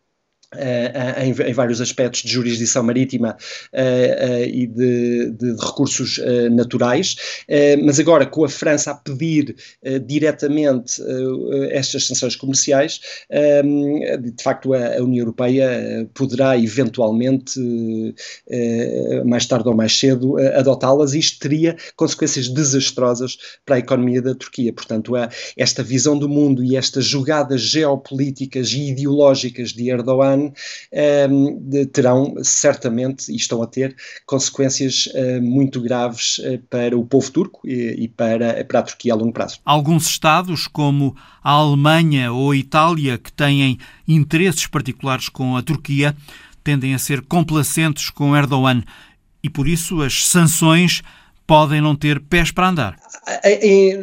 Uh, 0.54 1.20
em, 1.20 1.50
em, 1.50 1.52
vários 1.52 1.80
aspectos 1.80 2.22
de 2.22 2.28
jurisdição 2.28 2.80
marítima 2.80 3.36
uh, 3.72 3.76
uh, 3.76 4.44
e 4.44 4.64
de, 4.68 5.32
de, 5.32 5.54
de 5.54 5.64
recursos 5.64 6.20
naturais, 6.52 7.16
mas 7.82 7.98
agora 7.98 8.24
com 8.24 8.44
a 8.44 8.48
França 8.48 8.92
a 8.92 8.94
pedir 8.94 9.56
diretamente 10.06 11.02
estas 11.70 12.06
sanções 12.06 12.36
comerciais, 12.36 13.00
de 13.28 14.42
facto 14.42 14.72
a, 14.72 14.98
a, 14.98 15.02
União 15.02 15.22
Europeia 15.22 16.08
poderá 16.14 16.56
eventualmente, 16.56 17.60
mais 19.24 19.46
tarde 19.46 19.68
ou 19.68 19.74
mais 19.74 19.98
cedo, 19.98 20.36
adotá-las 20.54 21.14
e 21.14 21.18
isto 21.18 21.40
teria 21.40 21.76
consequências 21.96 22.48
desastrosas 22.48 23.36
para 23.64 23.76
a 23.76 23.78
economia 23.80 24.22
da 24.22 24.34
Turquia. 24.34 24.72
Portanto, 24.72 25.12
esta 25.56 25.82
visão 25.82 26.18
do 26.18 26.28
mundo 26.28 26.62
e 26.62 26.76
estas 26.76 27.04
jogadas 27.04 27.60
geopolíticas 27.62 28.68
e 28.72 28.90
ideológicas 28.90 29.70
de 29.70 29.90
Erdogan 29.90 30.35
um, 30.36 30.52
ehm, 30.92 31.86
terão 31.92 32.34
certamente, 32.42 33.32
e 33.32 33.36
estão 33.36 33.62
a 33.62 33.66
ter, 33.66 33.96
consequências 34.24 35.06
uh, 35.06 35.42
muito 35.42 35.80
graves 35.80 36.38
uh, 36.38 36.58
para 36.70 36.96
o 36.96 37.04
povo 37.04 37.30
turco 37.30 37.60
e, 37.64 38.04
e, 38.04 38.08
para, 38.08 38.64
para 38.64 38.80
a 38.80 38.82
Turquia 38.82 39.12
a 39.12 39.16
longo 39.16 39.32
prazo. 39.32 39.58
Alguns 39.64 40.06
Estados, 40.06 40.66
como 40.66 41.16
a 41.42 41.50
Alemanha 41.50 42.32
ou 42.32 42.50
a 42.50 42.56
Itália, 42.56 43.18
que 43.18 43.32
têm 43.32 43.78
interesses 44.06 44.66
particulares 44.66 45.28
com 45.28 45.56
a 45.56 45.62
Turquia, 45.62 46.14
tendem 46.62 46.94
a 46.94 46.98
ser 46.98 47.22
complacentes 47.22 48.10
com 48.10 48.36
Erdogan 48.36 48.82
e, 49.42 49.48
por 49.48 49.68
isso, 49.68 50.02
as 50.02 50.26
sanções 50.26 51.02
podem 51.46 51.80
não 51.80 51.94
ter 51.94 52.20
pés 52.20 52.50
para 52.50 52.68
andar. 52.68 52.96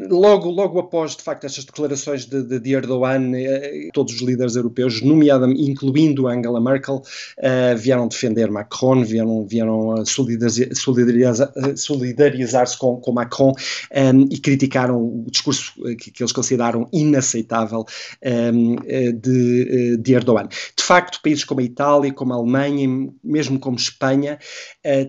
Logo, 0.10 0.50
logo 0.50 0.80
após, 0.80 1.16
de 1.16 1.24
facto, 1.24 1.46
estas 1.46 1.66
declarações 1.66 2.26
de, 2.26 2.60
de 2.60 2.74
Erdogan, 2.74 3.32
eh, 3.36 3.90
todos 3.94 4.16
os 4.16 4.22
líderes 4.22 4.56
europeus, 4.56 5.02
nomeadamente, 5.02 5.62
incluindo 5.62 6.28
Angela 6.28 6.62
Merkel, 6.62 6.96
uh, 6.96 7.78
vieram 7.78 8.08
defender 8.08 8.50
Macron, 8.50 9.04
vieram, 9.04 9.46
vieram 9.46 10.06
solidarizar-se 10.06 11.54
solidarizar 11.76 12.66
com, 12.78 12.98
com 12.98 13.12
Macron 13.12 13.54
ehm, 13.92 14.28
e 14.32 14.38
criticaram 14.40 14.98
o 14.98 15.26
discurso 15.30 15.74
que, 15.98 16.12
que 16.12 16.24
eles 16.24 16.32
consideraram 16.32 16.88
inaceitável 16.94 17.86
ehm, 18.22 18.76
de, 19.16 19.98
de 19.98 20.14
Erdogan. 20.14 20.48
De 20.48 20.84
facto, 20.84 21.20
países 21.22 21.44
como 21.44 21.60
a 21.60 21.64
Itália, 21.64 22.14
como 22.14 22.34
a 22.34 22.38
Alemanha, 22.38 22.88
mesmo 23.24 23.60
como 23.60 23.78
Espanha, 23.78 24.40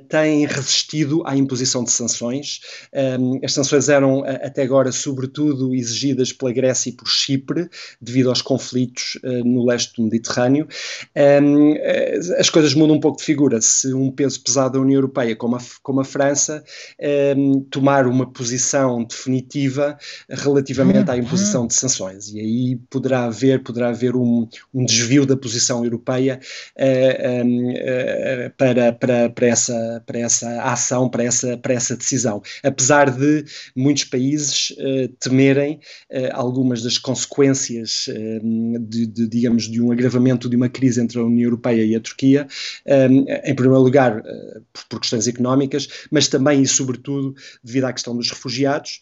têm 0.09 0.47
resistido 0.47 1.23
à 1.27 1.37
imposição 1.37 1.83
de 1.83 1.91
sanções. 1.91 2.61
Um, 2.93 3.41
as 3.45 3.53
sanções 3.53 3.89
eram 3.89 4.23
até 4.25 4.63
agora, 4.63 4.93
sobretudo, 4.93 5.75
exigidas 5.75 6.33
pela 6.33 6.53
Grécia 6.53 6.91
e 6.91 6.93
por 6.93 7.09
Chipre, 7.09 7.69
devido 8.01 8.29
aos 8.29 8.41
conflitos 8.41 9.19
uh, 9.25 9.45
no 9.45 9.65
leste 9.67 9.97
do 9.97 10.05
Mediterrâneo. 10.05 10.69
Um, 11.43 11.75
as 12.39 12.51
coisas 12.51 12.75
mudam 12.75 12.97
um 12.97 13.01
pouco 13.01 13.19
de 13.19 13.25
figura. 13.25 13.61
Se 13.61 13.93
um 13.93 14.11
peso 14.11 14.41
pesado 14.43 14.75
da 14.75 14.81
União 14.81 14.99
Europeia, 14.99 15.35
como 15.37 15.57
a, 15.57 15.61
como 15.83 16.01
a 16.01 16.05
França, 16.05 16.65
um, 17.37 17.61
tomar 17.71 18.07
uma 18.07 18.31
posição 18.31 19.05
definitiva 19.05 19.97
relativamente 20.29 21.11
à 21.11 21.17
imposição 21.17 21.67
de 21.67 21.75
sanções. 21.75 22.33
E 22.33 22.41
aí 22.41 22.77
poderá 22.91 23.25
haver, 23.25 23.63
poderá 23.63 23.89
haver 23.89 24.17
um, 24.17 24.49
um 24.73 24.85
desvio 24.85 25.27
da 25.27 25.37
posição 25.37 25.85
europeia 25.85 26.41
para, 28.57 28.93
para, 28.93 29.31
para, 29.31 29.47
essa, 29.47 29.64
para 30.07 30.19
essa 30.19 30.63
ação, 30.63 31.09
para 31.09 31.25
essa, 31.25 31.57
para 31.59 31.75
essa 31.75 31.97
decisão 31.97 32.43
apesar 32.63 33.11
de 33.11 33.45
muitos 33.77 34.05
países 34.05 34.71
uh, 34.71 35.09
temerem 35.21 35.81
uh, 36.11 36.31
algumas 36.33 36.83
das 36.83 36.99
consequências 36.99 38.07
uh, 38.09 38.79
de, 38.81 39.07
de, 39.07 39.29
digamos, 39.29 39.65
de 39.65 39.81
um 39.81 39.93
agravamento 39.93 40.49
de 40.49 40.57
uma 40.57 40.69
crise 40.69 41.01
entre 41.01 41.19
a 41.19 41.25
União 41.25 41.45
Europeia 41.45 41.85
e 41.85 41.95
a 41.95 42.01
Turquia, 42.01 42.47
em 43.45 43.55
primeiro 43.55 43.83
lugar 43.83 44.23
por, 44.73 44.85
por, 44.89 45.01
questões 45.01 45.27
económicas, 45.27 45.89
mas 46.11 46.29
também 46.29 46.63
e 46.63 46.67
sobretudo 46.67 47.35
devido 47.63 47.85
à 47.85 47.93
questão 47.93 48.17
dos 48.17 48.31
refugiados. 48.31 49.01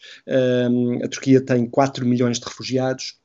a 1.03 1.07
Turquia 1.07 1.41
tem 1.41 1.65
4 1.65 2.05
milhões 2.05 2.39
de 2.39 2.45
refugiados, 2.45 3.15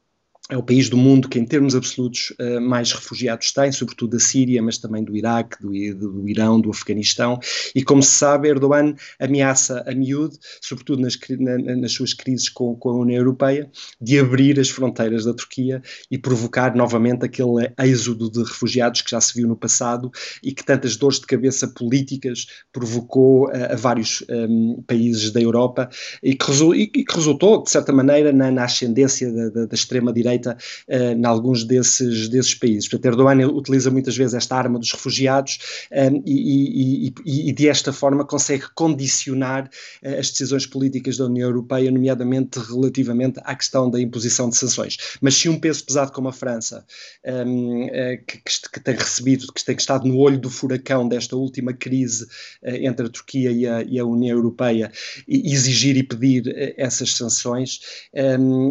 é 0.50 0.56
o 0.56 0.62
país 0.62 0.88
do 0.88 0.96
mundo 0.96 1.28
que, 1.28 1.38
em 1.38 1.44
termos 1.44 1.74
absolutos, 1.74 2.32
uh, 2.40 2.60
mais 2.60 2.90
refugiados 2.92 3.52
tem, 3.52 3.70
sobretudo 3.70 4.12
da 4.12 4.18
Síria, 4.18 4.62
mas 4.62 4.78
também 4.78 5.04
do 5.04 5.14
Iraque, 5.14 5.60
do, 5.60 5.70
do, 5.94 6.28
Irão, 6.28 6.58
do 6.58 6.70
Afeganistão. 6.70 7.38
E, 7.74 7.82
como 7.82 8.02
se 8.02 8.12
sabe, 8.12 8.48
Erdogan 8.48 8.94
ameaça 9.20 9.84
a 9.86 9.94
miúde, 9.94 10.38
sobretudo 10.62 11.02
nas, 11.02 11.18
na, 11.38 11.76
nas 11.76 11.92
suas 11.92 12.14
crises 12.14 12.48
com, 12.48 12.74
com, 12.76 12.88
a 12.88 12.96
União 12.96 13.18
Europeia, 13.18 13.70
de 14.00 14.18
abrir 14.18 14.58
as 14.58 14.70
fronteiras 14.70 15.26
da 15.26 15.34
Turquia 15.34 15.82
e 16.10 16.16
provocar 16.16 16.74
novamente 16.74 17.26
aquele 17.26 17.70
êxodo 17.78 18.30
de 18.30 18.38
refugiados 18.38 19.02
que 19.02 19.10
já 19.10 19.20
se 19.20 19.34
viu 19.34 19.46
no 19.46 19.56
passado 19.56 20.10
e 20.42 20.52
que 20.52 20.64
tantas 20.64 20.96
dores 20.96 21.20
de 21.20 21.26
cabeça 21.26 21.68
políticas 21.68 22.46
provocou 22.72 23.48
uh, 23.48 23.72
a 23.72 23.76
vários 23.76 24.24
um, 24.30 24.76
ehm, 24.78 24.82
países 24.86 25.30
da 25.30 25.42
Europa 25.42 25.90
e 26.22 26.34
que, 26.34 26.50
e 26.74 26.86
que, 26.86 27.14
resultou, 27.14 27.62
de 27.62 27.70
certa 27.70 27.92
maneira, 27.92 28.32
na, 28.32 28.50
na 28.50 28.64
ascendência 28.64 29.30
da, 29.30 29.50
da, 29.50 29.66
da 29.66 29.74
extrema-direita 29.74 30.37
feita 30.38 30.56
uh, 30.88 31.12
em 31.12 31.24
alguns 31.26 31.64
desses, 31.64 32.28
desses 32.28 32.54
países. 32.54 32.88
Portanto, 32.88 33.12
Erdogan 33.12 33.46
utiliza 33.48 33.90
muitas 33.90 34.16
vezes 34.16 34.34
esta 34.34 34.56
arma 34.56 34.78
dos 34.78 34.92
refugiados 34.92 35.58
ehm, 35.90 36.22
e, 36.24 37.08
e, 37.08 37.48
e, 37.48 37.52
desta 37.52 37.92
forma 37.92 38.24
consegue 38.24 38.64
condicionar 38.74 39.68
uh, 40.02 40.18
as 40.18 40.30
decisões 40.30 40.66
políticas 40.66 41.16
da 41.16 41.26
União 41.26 41.48
Europeia, 41.48 41.90
nomeadamente 41.90 42.58
relativamente 42.58 43.40
à 43.44 43.54
questão 43.54 43.90
da 43.90 44.00
imposição 44.00 44.48
de 44.48 44.56
sanções. 44.56 44.96
Mas 45.20 45.34
se 45.34 45.48
um 45.48 45.58
peso 45.58 45.84
pesado 45.84 46.12
como 46.12 46.28
a 46.28 46.32
França, 46.32 46.84
ehm, 47.24 47.88
eh, 47.90 48.16
que, 48.26 48.38
que, 48.72 48.80
tem 48.80 48.94
recebido, 48.94 49.52
que 49.52 49.64
tem 49.64 49.76
estado 49.76 50.06
no 50.06 50.18
olho 50.18 50.38
do 50.38 50.50
furacão 50.50 51.08
desta 51.08 51.36
última 51.36 51.72
crise 51.72 52.26
entre 52.62 53.06
a 53.06 53.08
Turquia 53.08 53.50
e 53.50 53.66
a, 53.66 53.82
e 53.82 53.98
a 53.98 54.04
União 54.04 54.36
Europeia, 54.36 54.90
exigir 55.26 55.96
e 55.96 56.02
pedir 56.02 56.74
essas 56.76 57.12
sanções, 57.14 57.80
ehm, 58.12 58.70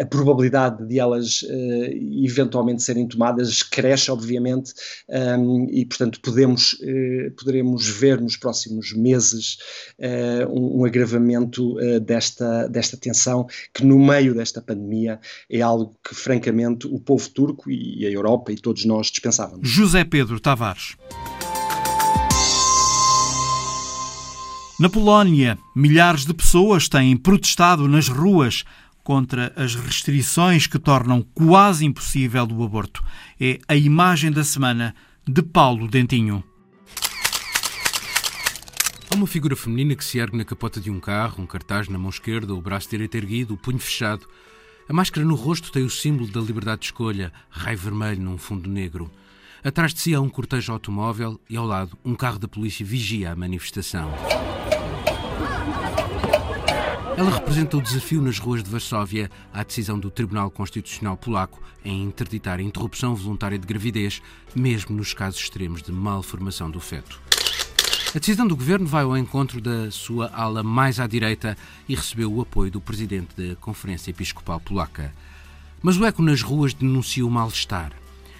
a 0.00 0.06
probabilidade 0.06 0.86
de 0.86 1.00
elas 1.06 1.42
uh, 1.42 2.24
eventualmente 2.24 2.82
serem 2.82 3.06
tomadas 3.06 3.62
cresce, 3.62 4.10
obviamente, 4.10 4.72
um, 5.38 5.68
e 5.70 5.84
portanto 5.84 6.20
podemos, 6.20 6.74
uh, 6.74 7.30
poderemos 7.38 7.88
ver 7.88 8.20
nos 8.20 8.36
próximos 8.36 8.92
meses 8.92 9.58
uh, 9.98 10.50
um, 10.50 10.80
um, 10.80 10.84
agravamento 10.84 11.76
desta, 12.00 12.68
desta 12.68 12.96
tensão 12.96 13.46
que 13.72 13.84
no 13.84 13.98
meio 13.98 14.34
desta 14.34 14.60
pandemia 14.60 15.20
é 15.50 15.60
algo 15.60 15.96
que 16.06 16.14
francamente 16.14 16.86
o 16.86 16.98
povo 16.98 17.28
turco 17.30 17.70
e 17.70 18.06
a 18.06 18.10
Europa 18.10 18.52
e 18.52 18.56
todos 18.56 18.84
nós 18.84 19.08
dispensávamos. 19.08 19.68
José 19.68 20.04
Pedro 20.04 20.40
Tavares. 20.40 20.96
Na 24.78 24.90
Polónia, 24.90 25.58
milhares 25.74 26.26
de 26.26 26.34
pessoas 26.34 26.86
têm 26.86 27.16
protestado 27.16 27.88
nas 27.88 28.08
ruas 28.08 28.62
contra 29.06 29.52
as 29.54 29.76
restrições 29.76 30.66
que 30.66 30.80
tornam 30.80 31.22
quase 31.32 31.86
impossível 31.86 32.44
o 32.50 32.64
aborto. 32.64 33.04
É 33.40 33.60
a 33.68 33.76
imagem 33.76 34.32
da 34.32 34.42
semana 34.42 34.96
de 35.24 35.42
Paulo 35.42 35.86
Dentinho. 35.86 36.42
Há 39.08 39.14
uma 39.14 39.28
figura 39.28 39.54
feminina 39.54 39.94
que 39.94 40.04
se 40.04 40.18
ergue 40.18 40.36
na 40.36 40.44
capota 40.44 40.80
de 40.80 40.90
um 40.90 40.98
carro, 40.98 41.40
um 41.40 41.46
cartaz 41.46 41.88
na 41.88 41.96
mão 41.96 42.10
esquerda, 42.10 42.52
o 42.52 42.60
braço 42.60 42.90
direito 42.90 43.14
erguido, 43.14 43.54
o 43.54 43.56
punho 43.56 43.78
fechado. 43.78 44.26
A 44.88 44.92
máscara 44.92 45.24
no 45.24 45.36
rosto 45.36 45.70
tem 45.70 45.84
o 45.84 45.90
símbolo 45.90 46.28
da 46.28 46.40
liberdade 46.40 46.80
de 46.80 46.86
escolha, 46.86 47.32
raio 47.48 47.78
vermelho 47.78 48.20
num 48.20 48.36
fundo 48.36 48.68
negro. 48.68 49.08
Atrás 49.62 49.94
de 49.94 50.00
si 50.00 50.14
há 50.16 50.20
um 50.20 50.28
cortejo 50.28 50.72
automóvel 50.72 51.40
e 51.48 51.56
ao 51.56 51.64
lado 51.64 51.96
um 52.04 52.16
carro 52.16 52.40
da 52.40 52.48
polícia 52.48 52.84
vigia 52.84 53.30
a 53.30 53.36
manifestação. 53.36 54.12
Ela 57.16 57.30
representa 57.30 57.78
o 57.78 57.82
desafio 57.82 58.20
nas 58.20 58.38
ruas 58.38 58.62
de 58.62 58.68
Varsóvia 58.68 59.30
à 59.50 59.62
decisão 59.62 59.98
do 59.98 60.10
Tribunal 60.10 60.50
Constitucional 60.50 61.16
Polaco 61.16 61.62
em 61.82 62.02
interditar 62.02 62.58
a 62.58 62.62
interrupção 62.62 63.14
voluntária 63.14 63.58
de 63.58 63.66
gravidez, 63.66 64.20
mesmo 64.54 64.94
nos 64.94 65.14
casos 65.14 65.40
extremos 65.40 65.82
de 65.82 65.90
malformação 65.90 66.70
do 66.70 66.78
feto. 66.78 67.18
A 68.14 68.18
decisão 68.18 68.46
do 68.46 68.54
governo 68.54 68.86
vai 68.86 69.04
ao 69.04 69.16
encontro 69.16 69.62
da 69.62 69.90
sua 69.90 70.30
ala 70.34 70.62
mais 70.62 71.00
à 71.00 71.06
direita 71.06 71.56
e 71.88 71.94
recebeu 71.94 72.30
o 72.30 72.42
apoio 72.42 72.70
do 72.70 72.82
presidente 72.82 73.34
da 73.34 73.56
Conferência 73.56 74.10
Episcopal 74.10 74.60
Polaca. 74.60 75.10
Mas 75.80 75.96
o 75.96 76.04
eco 76.04 76.20
nas 76.20 76.42
ruas 76.42 76.74
denuncia 76.74 77.26
o 77.26 77.30
mal-estar 77.30 77.92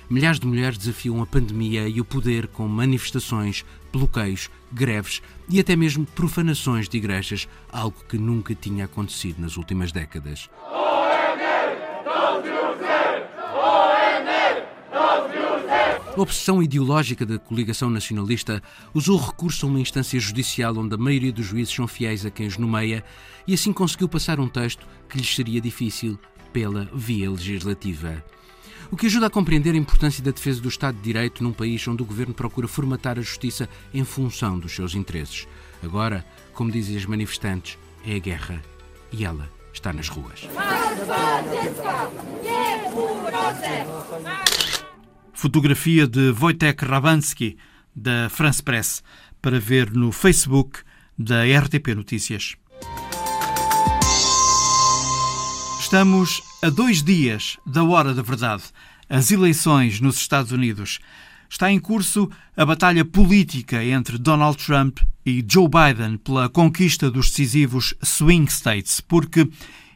milhares 0.08 0.38
de 0.38 0.46
mulheres 0.46 0.78
desafiam 0.78 1.20
a 1.20 1.26
pandemia 1.26 1.88
e 1.88 2.00
o 2.00 2.04
poder 2.04 2.46
com 2.48 2.66
manifestações, 2.68 3.64
bloqueios, 3.96 4.50
greves 4.72 5.22
e 5.48 5.58
até 5.58 5.74
mesmo 5.74 6.04
profanações 6.06 6.88
de 6.88 6.96
igrejas, 6.96 7.48
algo 7.72 7.96
que 8.08 8.18
nunca 8.18 8.54
tinha 8.54 8.84
acontecido 8.84 9.40
nas 9.40 9.56
últimas 9.56 9.92
décadas. 9.92 10.48
A 16.16 16.20
obsessão 16.20 16.62
ideológica 16.62 17.26
da 17.26 17.38
coligação 17.38 17.90
nacionalista 17.90 18.62
usou 18.94 19.18
recurso 19.18 19.66
a 19.66 19.68
uma 19.68 19.80
instância 19.80 20.18
judicial 20.18 20.74
onde 20.78 20.94
a 20.94 20.98
maioria 20.98 21.30
dos 21.30 21.44
juízes 21.44 21.74
são 21.74 21.86
fiéis 21.86 22.24
a 22.24 22.30
quem 22.30 22.46
os 22.46 22.56
nomeia 22.56 23.04
e 23.46 23.52
assim 23.52 23.70
conseguiu 23.70 24.08
passar 24.08 24.40
um 24.40 24.48
texto 24.48 24.86
que 25.10 25.18
lhes 25.18 25.34
seria 25.34 25.60
difícil 25.60 26.18
pela 26.54 26.88
via 26.94 27.30
legislativa 27.30 28.24
o 28.90 28.96
que 28.96 29.06
ajuda 29.06 29.26
a 29.26 29.30
compreender 29.30 29.74
a 29.74 29.78
importância 29.78 30.22
da 30.22 30.30
defesa 30.30 30.60
do 30.60 30.68
Estado 30.68 30.96
de 30.96 31.02
Direito 31.02 31.42
num 31.42 31.52
país 31.52 31.86
onde 31.88 32.02
o 32.02 32.06
governo 32.06 32.34
procura 32.34 32.68
formatar 32.68 33.18
a 33.18 33.22
justiça 33.22 33.68
em 33.92 34.04
função 34.04 34.58
dos 34.58 34.74
seus 34.74 34.94
interesses. 34.94 35.46
Agora, 35.82 36.24
como 36.52 36.70
dizem 36.70 36.96
as 36.96 37.04
manifestantes, 37.04 37.78
é 38.04 38.16
a 38.16 38.18
guerra 38.18 38.62
e 39.12 39.24
ela 39.24 39.48
está 39.72 39.92
nas 39.92 40.08
ruas. 40.08 40.48
Fotografia 45.32 46.06
de 46.06 46.30
Wojtek 46.30 46.84
Rabansky, 46.84 47.56
da 47.94 48.28
France 48.30 48.62
Press, 48.62 49.02
para 49.42 49.60
ver 49.60 49.92
no 49.92 50.10
Facebook 50.10 50.80
da 51.18 51.44
RTP 51.44 51.94
Notícias. 51.94 52.56
Estamos 55.78 56.42
a 56.66 56.68
dois 56.68 57.00
dias 57.00 57.56
da 57.64 57.84
hora 57.84 58.12
da 58.12 58.22
verdade, 58.22 58.64
as 59.08 59.30
eleições 59.30 60.00
nos 60.00 60.16
Estados 60.16 60.50
Unidos. 60.50 60.98
Está 61.48 61.70
em 61.70 61.78
curso 61.78 62.28
a 62.56 62.66
batalha 62.66 63.04
política 63.04 63.84
entre 63.84 64.18
Donald 64.18 64.58
Trump 64.58 64.98
e 65.24 65.44
Joe 65.48 65.68
Biden 65.68 66.16
pela 66.16 66.48
conquista 66.48 67.08
dos 67.08 67.30
decisivos 67.30 67.94
swing 68.02 68.50
states, 68.50 69.00
porque 69.00 69.48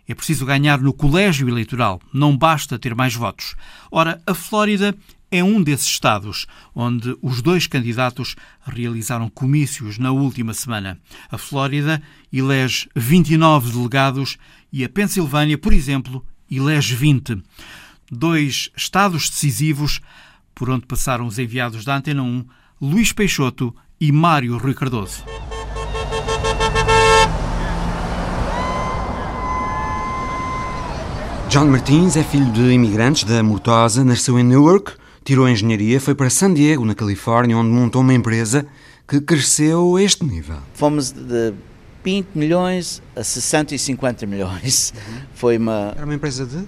é 0.07 0.15
preciso 0.15 0.47
ganhar 0.47 0.81
no 0.81 0.93
colégio 0.93 1.49
eleitoral, 1.49 2.01
não 2.15 2.39
basta 2.39 2.79
ter 2.79 2.95
mais 2.95 3.17
votos. 3.17 3.57
Ora, 3.91 4.23
a 4.25 4.33
Flórida 4.33 4.95
é 5.29 5.43
um 5.43 5.61
desses 5.61 5.89
estados 5.89 6.47
onde 6.73 7.17
os 7.21 7.43
dois 7.43 7.67
candidatos 7.67 8.37
realizaram 8.65 9.29
comícios 9.29 9.99
na 9.99 10.13
última 10.13 10.55
semana. 10.55 11.01
A 11.33 11.37
Flórida 11.37 12.01
elege 12.33 12.89
29 12.95 13.73
delegados 13.73 14.39
e 14.73 14.85
a 14.85 14.89
Pensilvânia, 14.89 15.59
por 15.59 15.73
exemplo, 15.73 16.25
elege 16.51 16.95
20. 16.95 17.43
Dois 18.11 18.71
estados 18.77 19.29
decisivos 19.31 20.01
por 20.55 20.69
onde 20.69 20.87
passaram 20.87 21.27
os 21.27 21.39
enviados 21.39 21.85
da 21.85 21.97
Antena 21.97 22.23
1, 22.23 22.45
Luís 22.81 23.13
Peixoto 23.13 23.75
e 24.01 24.11
Mário 24.11 24.59
Rui 24.59 24.75
Cardoso. 24.75 25.25
John 31.49 31.67
Martins 31.67 32.17
é 32.17 32.23
filho 32.23 32.51
de 32.53 32.71
imigrantes 32.71 33.25
da 33.25 33.43
Murtosa, 33.43 34.05
nasceu 34.05 34.39
em 34.39 34.45
Newark, 34.45 34.93
tirou 35.25 35.47
a 35.47 35.51
engenharia, 35.51 36.01
foi 36.01 36.15
para 36.15 36.31
San 36.31 36.55
Diego, 36.55 36.85
na 36.85 36.95
Califórnia, 36.95 37.57
onde 37.57 37.71
montou 37.71 38.03
uma 38.03 38.15
empresa 38.15 38.67
que 39.09 39.21
cresceu 39.21 39.97
a 39.97 40.03
este 40.03 40.25
nível. 40.25 40.59
Fomos 40.75 41.11
de 41.11 41.53
20 42.05 42.29
milhões 42.35 43.03
a 43.15 43.23
650 43.23 44.27
milhões. 44.27 44.93
Uhum. 44.97 45.21
Foi 45.35 45.57
uma. 45.57 45.93
Era 45.97 46.05
uma 46.05 46.15
empresa 46.15 46.47
de? 46.47 46.65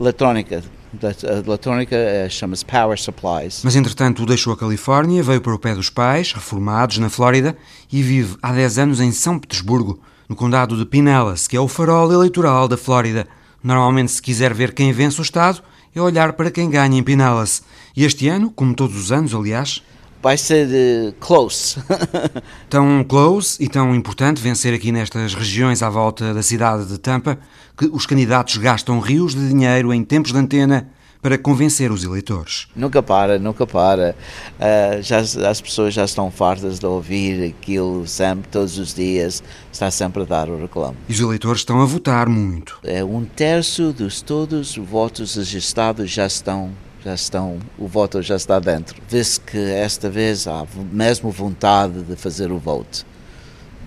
Eletrónica. 0.00 0.62
A 1.02 1.48
eletrónica 1.48 1.96
eh, 1.96 2.28
chama-se 2.28 2.64
Power 2.64 3.00
Supplies. 3.00 3.62
Mas 3.64 3.76
entretanto 3.76 4.26
deixou 4.26 4.52
a 4.52 4.56
Califórnia, 4.56 5.22
veio 5.22 5.40
para 5.40 5.54
o 5.54 5.58
pé 5.58 5.74
dos 5.74 5.88
pais, 5.88 6.32
reformados 6.32 6.98
na 6.98 7.08
Flórida, 7.08 7.56
e 7.90 8.02
vive 8.02 8.36
há 8.42 8.52
10 8.52 8.78
anos 8.78 9.00
em 9.00 9.10
São 9.10 9.38
Petersburgo, 9.38 10.00
no 10.28 10.36
condado 10.36 10.76
de 10.76 10.84
Pinellas, 10.84 11.48
que 11.48 11.56
é 11.56 11.60
o 11.60 11.68
farol 11.68 12.12
eleitoral 12.12 12.68
da 12.68 12.76
Flórida. 12.76 13.26
Normalmente, 13.62 14.12
se 14.12 14.20
quiser 14.20 14.52
ver 14.52 14.74
quem 14.74 14.92
vence 14.92 15.18
o 15.18 15.22
Estado, 15.22 15.62
é 15.94 16.00
olhar 16.00 16.34
para 16.34 16.50
quem 16.50 16.68
ganha 16.68 16.98
em 16.98 17.02
Pinellas. 17.02 17.62
E 17.96 18.04
este 18.04 18.28
ano, 18.28 18.50
como 18.50 18.74
todos 18.74 18.96
os 18.96 19.12
anos, 19.12 19.34
aliás, 19.34 19.82
vai 20.22 20.38
ser 20.38 20.68
uh, 20.68 21.12
close. 21.20 21.76
tão 22.70 23.04
close 23.04 23.56
e 23.62 23.68
tão 23.68 23.94
importante 23.94 24.40
vencer 24.40 24.72
aqui 24.72 24.92
nestas 24.92 25.34
regiões 25.34 25.82
à 25.82 25.90
volta 25.90 26.32
da 26.32 26.42
cidade 26.42 26.86
de 26.86 26.98
Tampa 26.98 27.38
que 27.76 27.86
os 27.86 28.06
candidatos 28.06 28.56
gastam 28.56 29.00
rios 29.00 29.34
de 29.34 29.48
dinheiro 29.48 29.92
em 29.92 30.04
tempos 30.04 30.32
de 30.32 30.38
antena 30.38 30.88
para 31.20 31.38
convencer 31.38 31.92
os 31.92 32.02
eleitores. 32.02 32.66
Nunca 32.74 33.00
para, 33.00 33.38
nunca 33.38 33.64
para. 33.64 34.16
Uh, 34.58 35.02
já, 35.02 35.18
as 35.18 35.60
pessoas 35.60 35.94
já 35.94 36.04
estão 36.04 36.30
fartas 36.32 36.80
de 36.80 36.86
ouvir 36.86 37.54
aquilo 37.54 38.06
sempre, 38.08 38.48
todos 38.50 38.76
os 38.76 38.92
dias, 38.92 39.42
está 39.72 39.88
sempre 39.90 40.22
a 40.22 40.24
dar 40.24 40.48
o 40.48 40.60
reclamo. 40.60 40.96
E 41.08 41.12
os 41.12 41.20
eleitores 41.20 41.60
estão 41.60 41.80
a 41.80 41.84
votar 41.84 42.28
muito. 42.28 42.78
É 42.82 43.04
um 43.04 43.24
terço 43.24 43.92
dos 43.92 44.20
todos 44.20 44.76
os 44.76 44.84
votos 44.84 45.36
registrados 45.36 46.10
já 46.10 46.26
estão 46.26 46.72
já 47.04 47.14
estão, 47.14 47.58
o 47.78 47.86
voto 47.86 48.22
já 48.22 48.36
está 48.36 48.58
dentro. 48.58 48.96
Vê-se 49.08 49.40
que 49.40 49.58
esta 49.58 50.08
vez 50.08 50.46
há 50.46 50.64
mesmo 50.92 51.30
vontade 51.30 52.02
de 52.02 52.16
fazer 52.16 52.50
o 52.52 52.58
voto. 52.58 53.04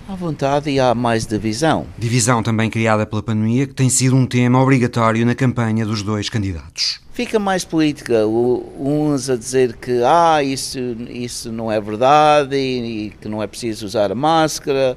Há 0.08 0.14
vontade 0.14 0.70
e 0.70 0.78
há 0.78 0.94
mais 0.94 1.26
divisão. 1.26 1.84
Divisão 1.98 2.40
também 2.40 2.70
criada 2.70 3.04
pela 3.04 3.22
pandemia, 3.22 3.66
que 3.66 3.74
tem 3.74 3.90
sido 3.90 4.14
um 4.14 4.24
tema 4.24 4.62
obrigatório 4.62 5.26
na 5.26 5.34
campanha 5.34 5.84
dos 5.84 6.02
dois 6.02 6.28
candidatos. 6.28 7.00
Fica 7.12 7.38
mais 7.38 7.64
política, 7.64 8.24
uns 8.26 9.28
a 9.28 9.36
dizer 9.36 9.74
que 9.76 10.02
ah, 10.04 10.42
isso, 10.44 10.78
isso 11.08 11.50
não 11.50 11.72
é 11.72 11.80
verdade 11.80 12.54
e, 12.54 13.06
e 13.06 13.10
que 13.10 13.26
não 13.26 13.42
é 13.42 13.46
preciso 13.48 13.86
usar 13.86 14.12
a 14.12 14.14
máscara 14.14 14.96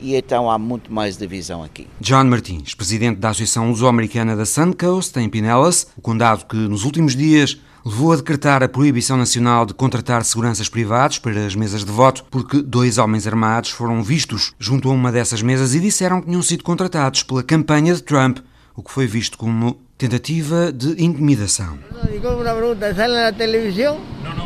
e 0.00 0.14
então 0.14 0.50
há 0.50 0.58
muito 0.58 0.92
mais 0.92 1.16
divisão 1.16 1.62
aqui. 1.62 1.86
John 2.00 2.24
Martins, 2.24 2.74
presidente 2.74 3.18
da 3.18 3.30
Associação 3.30 3.68
Luso-Americana 3.68 4.36
da 4.36 4.46
Suncoast, 4.46 5.18
em 5.18 5.28
Pinellas, 5.28 5.88
o 5.96 6.00
condado 6.00 6.46
que 6.46 6.56
nos 6.56 6.84
últimos 6.84 7.14
dias 7.16 7.58
levou 7.84 8.12
a 8.12 8.16
decretar 8.16 8.62
a 8.62 8.68
proibição 8.68 9.16
nacional 9.16 9.64
de 9.64 9.72
contratar 9.72 10.24
seguranças 10.24 10.68
privados 10.68 11.18
para 11.18 11.46
as 11.46 11.54
mesas 11.54 11.84
de 11.84 11.90
voto, 11.90 12.24
porque 12.30 12.60
dois 12.60 12.98
homens 12.98 13.26
armados 13.26 13.70
foram 13.70 14.02
vistos 14.02 14.52
junto 14.58 14.90
a 14.90 14.92
uma 14.92 15.10
dessas 15.10 15.42
mesas 15.42 15.74
e 15.74 15.80
disseram 15.80 16.20
que 16.20 16.26
tinham 16.26 16.42
sido 16.42 16.64
contratados 16.64 17.22
pela 17.22 17.42
campanha 17.42 17.94
de 17.94 18.02
Trump, 18.02 18.38
o 18.76 18.82
que 18.82 18.90
foi 18.90 19.06
visto 19.06 19.38
como 19.38 19.80
tentativa 19.96 20.72
de 20.72 21.02
intimidação. 21.02 21.78
Não, 21.90 22.04
não, 22.20 22.44
na 22.44 24.34
não, 24.34 24.37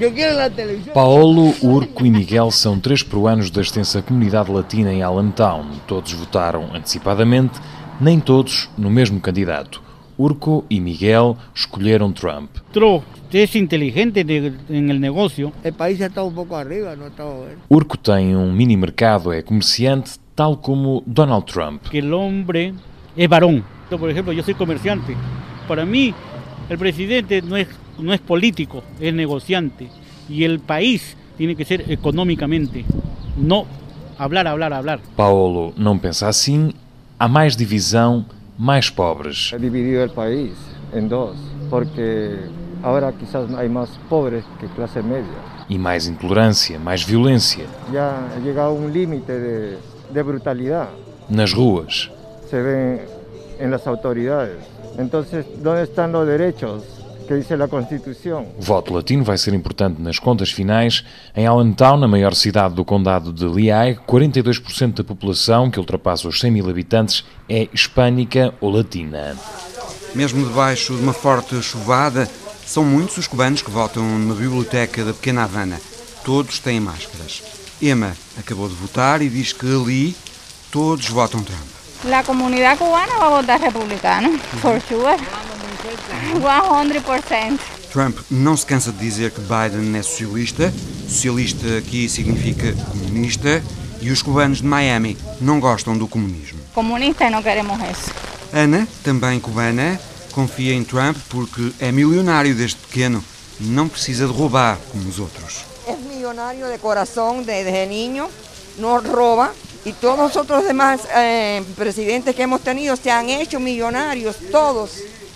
eu 0.00 0.12
quero 0.12 0.36
na 0.36 0.50
televisão. 0.50 0.92
Paolo, 0.94 1.54
Urco 1.62 2.04
e 2.04 2.10
Miguel 2.10 2.50
são 2.50 2.78
três 2.78 3.02
peruanos 3.02 3.50
da 3.50 3.60
extensa 3.60 4.02
comunidade 4.02 4.50
latina 4.50 4.92
em 4.92 5.02
Allentown. 5.02 5.66
Todos 5.86 6.12
votaram 6.12 6.68
antecipadamente, 6.74 7.60
nem 8.00 8.20
todos 8.20 8.68
no 8.76 8.90
mesmo 8.90 9.20
candidato. 9.20 9.82
Urco 10.18 10.66
e 10.68 10.78
Miguel 10.78 11.36
escolheram 11.54 12.12
Trump. 12.12 12.50
Trump 12.72 13.02
é 13.32 13.58
inteligente 13.58 14.22
no 14.68 14.94
negócio. 14.94 15.50
O 15.64 15.72
país 15.72 15.96
já 15.98 16.08
está 16.08 16.22
um 16.22 16.32
pouco 16.32 16.54
arriba, 16.54 16.94
não 16.94 17.06
está 17.06 17.24
Urco 17.70 17.96
tem 17.96 18.36
um 18.36 18.52
mini 18.52 18.76
mercado, 18.76 19.32
é 19.32 19.40
comerciante, 19.40 20.18
tal 20.36 20.58
como 20.58 21.02
Donald 21.06 21.46
Trump. 21.50 21.84
Que 21.84 22.02
o 22.02 22.18
homem 22.18 22.74
é 23.16 23.26
varão. 23.26 23.64
Por 23.88 24.10
exemplo, 24.10 24.32
eu 24.34 24.42
sou 24.42 24.54
comerciante. 24.54 25.16
Para 25.66 25.86
mim, 25.86 26.14
o 26.68 26.76
presidente 26.76 27.40
não 27.40 27.56
é, 27.56 27.66
não 28.00 28.12
é 28.12 28.18
político, 28.18 28.82
é 29.00 29.10
negociante. 29.12 29.88
E 30.28 30.46
o 30.46 30.60
país 30.60 31.16
tem 31.36 31.54
que 31.54 31.64
ser 31.64 31.90
economicamente, 31.90 32.84
não 33.36 33.66
hablar, 34.18 34.46
hablar, 34.46 34.72
hablar. 34.72 35.00
Paulo 35.16 35.72
não 35.76 35.98
pensa 35.98 36.28
assim. 36.28 36.72
Há 37.18 37.28
mais 37.28 37.56
divisão 37.56 38.24
mais 38.60 38.90
pobres. 38.90 39.52
Ha 39.54 39.56
dividido 39.56 40.02
el 40.02 40.10
país 40.10 40.52
en 40.92 41.08
dos, 41.08 41.34
porque 41.70 42.36
agora 42.82 43.10
quizás 43.12 43.50
hay 43.54 43.70
más 43.70 43.88
pobres 44.10 44.44
que 44.60 44.66
clase 44.68 45.02
media. 45.02 45.40
E 45.66 45.78
mais 45.78 46.06
intolerância, 46.06 46.78
mais 46.78 47.02
violência. 47.02 47.64
Já 47.90 48.10
ha 48.10 48.38
llegado 48.38 48.74
um 48.74 48.88
limite 48.88 49.32
de, 49.32 49.78
de 50.12 50.22
brutalidade. 50.22 50.90
Nas 51.30 51.54
ruas. 51.54 52.10
Se 52.50 52.60
vê 52.60 53.00
em 53.58 53.70
las 53.70 53.86
autoridades. 53.86 54.58
Então, 54.98 55.20
onde 55.20 55.82
estão 55.82 56.12
os 56.20 56.26
direitos 56.28 56.99
que 57.30 57.38
diz 57.38 57.52
a 57.52 57.68
Constituição. 57.68 58.48
O 58.58 58.62
voto 58.62 58.92
latino 58.92 59.22
vai 59.22 59.38
ser 59.38 59.54
importante 59.54 60.02
nas 60.02 60.18
contas 60.18 60.50
finais. 60.50 61.04
Em 61.36 61.46
Allentown, 61.46 62.02
a 62.02 62.08
maior 62.08 62.34
cidade 62.34 62.74
do 62.74 62.84
condado 62.84 63.32
de 63.32 63.44
Lehigh, 63.44 64.00
42% 64.04 64.94
da 64.94 65.04
população, 65.04 65.70
que 65.70 65.78
ultrapassa 65.78 66.26
os 66.26 66.40
100 66.40 66.50
mil 66.50 66.68
habitantes, 66.68 67.24
é 67.48 67.68
hispânica 67.72 68.52
ou 68.60 68.70
latina. 68.70 69.36
Mesmo 70.12 70.44
debaixo 70.44 70.96
de 70.96 71.02
uma 71.02 71.12
forte 71.12 71.62
chuvada, 71.62 72.28
são 72.66 72.84
muitos 72.84 73.16
os 73.18 73.28
cubanos 73.28 73.62
que 73.62 73.70
votam 73.70 74.02
numa 74.02 74.34
biblioteca 74.34 75.04
da 75.04 75.12
pequena 75.12 75.44
Havana. 75.44 75.80
Todos 76.24 76.58
têm 76.58 76.80
máscaras. 76.80 77.44
Emma 77.80 78.12
acabou 78.36 78.68
de 78.68 78.74
votar 78.74 79.22
e 79.22 79.28
diz 79.28 79.52
que 79.52 79.66
ali 79.66 80.16
todos 80.72 81.08
votam 81.08 81.44
Trump. 81.44 81.60
A 82.12 82.24
comunidade 82.24 82.78
cubana 82.78 83.18
vai 83.18 83.30
votar 83.30 83.60
republicano, 83.60 84.36
for 84.60 84.80
sure. 84.80 85.39
100%. 85.80 87.58
Trump 87.92 88.18
não 88.30 88.56
se 88.56 88.66
cansa 88.66 88.92
de 88.92 88.98
dizer 88.98 89.30
que 89.30 89.40
Biden 89.40 89.98
é 89.98 90.02
socialista. 90.02 90.72
Socialista 91.08 91.78
aqui 91.78 92.08
significa 92.08 92.72
comunista. 92.90 93.62
E 94.00 94.10
os 94.10 94.22
cubanos 94.22 94.58
de 94.58 94.64
Miami 94.64 95.16
não 95.40 95.60
gostam 95.60 95.96
do 95.96 96.08
comunismo. 96.08 96.58
Comunista 96.72 97.28
não 97.28 97.42
queremos 97.42 97.78
isso. 97.90 98.10
Ana, 98.52 98.88
também 99.04 99.38
cubana, 99.38 100.00
confia 100.32 100.74
em 100.74 100.82
Trump 100.82 101.16
porque 101.28 101.72
é 101.78 101.92
milionário 101.92 102.54
desde 102.54 102.76
pequeno. 102.76 103.22
Não 103.58 103.88
precisa 103.88 104.26
de 104.26 104.32
roubar 104.32 104.78
como 104.90 105.06
os 105.08 105.18
outros. 105.18 105.64
É 105.86 105.94
milionário 105.96 106.66
de 106.72 106.78
coração 106.78 107.42
desde 107.42 107.86
niño, 107.86 108.28
não 108.78 109.00
rouba. 109.02 109.52
E 109.84 109.92
todos 109.92 110.30
os 110.30 110.36
outros 110.36 110.66
demais 110.66 111.00
eh, 111.10 111.62
presidentes 111.74 112.34
que 112.34 112.42
hemos 112.42 112.60
tenido 112.60 112.96
se 112.96 113.10
han 113.10 113.28
hecho 113.30 113.58
millonarios, 113.58 114.36
todos 114.50 114.90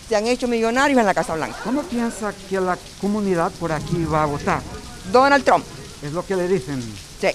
se 0.08 0.16
han 0.16 0.26
hecho 0.26 0.48
millonarios 0.48 0.98
en 0.98 1.06
la 1.06 1.14
Casa 1.14 1.34
Blanca. 1.34 1.56
¿Cómo 1.64 1.82
piensa 1.82 2.32
que 2.48 2.60
la 2.60 2.78
comunidad 3.00 3.50
por 3.52 3.72
aquí 3.72 4.04
va 4.04 4.24
a 4.24 4.26
votar? 4.26 4.62
Donald 5.12 5.44
Trump. 5.44 5.64
Es 6.02 6.12
lo 6.12 6.24
que 6.24 6.36
le 6.36 6.48
dicen. 6.48 6.82
Sí, 7.20 7.28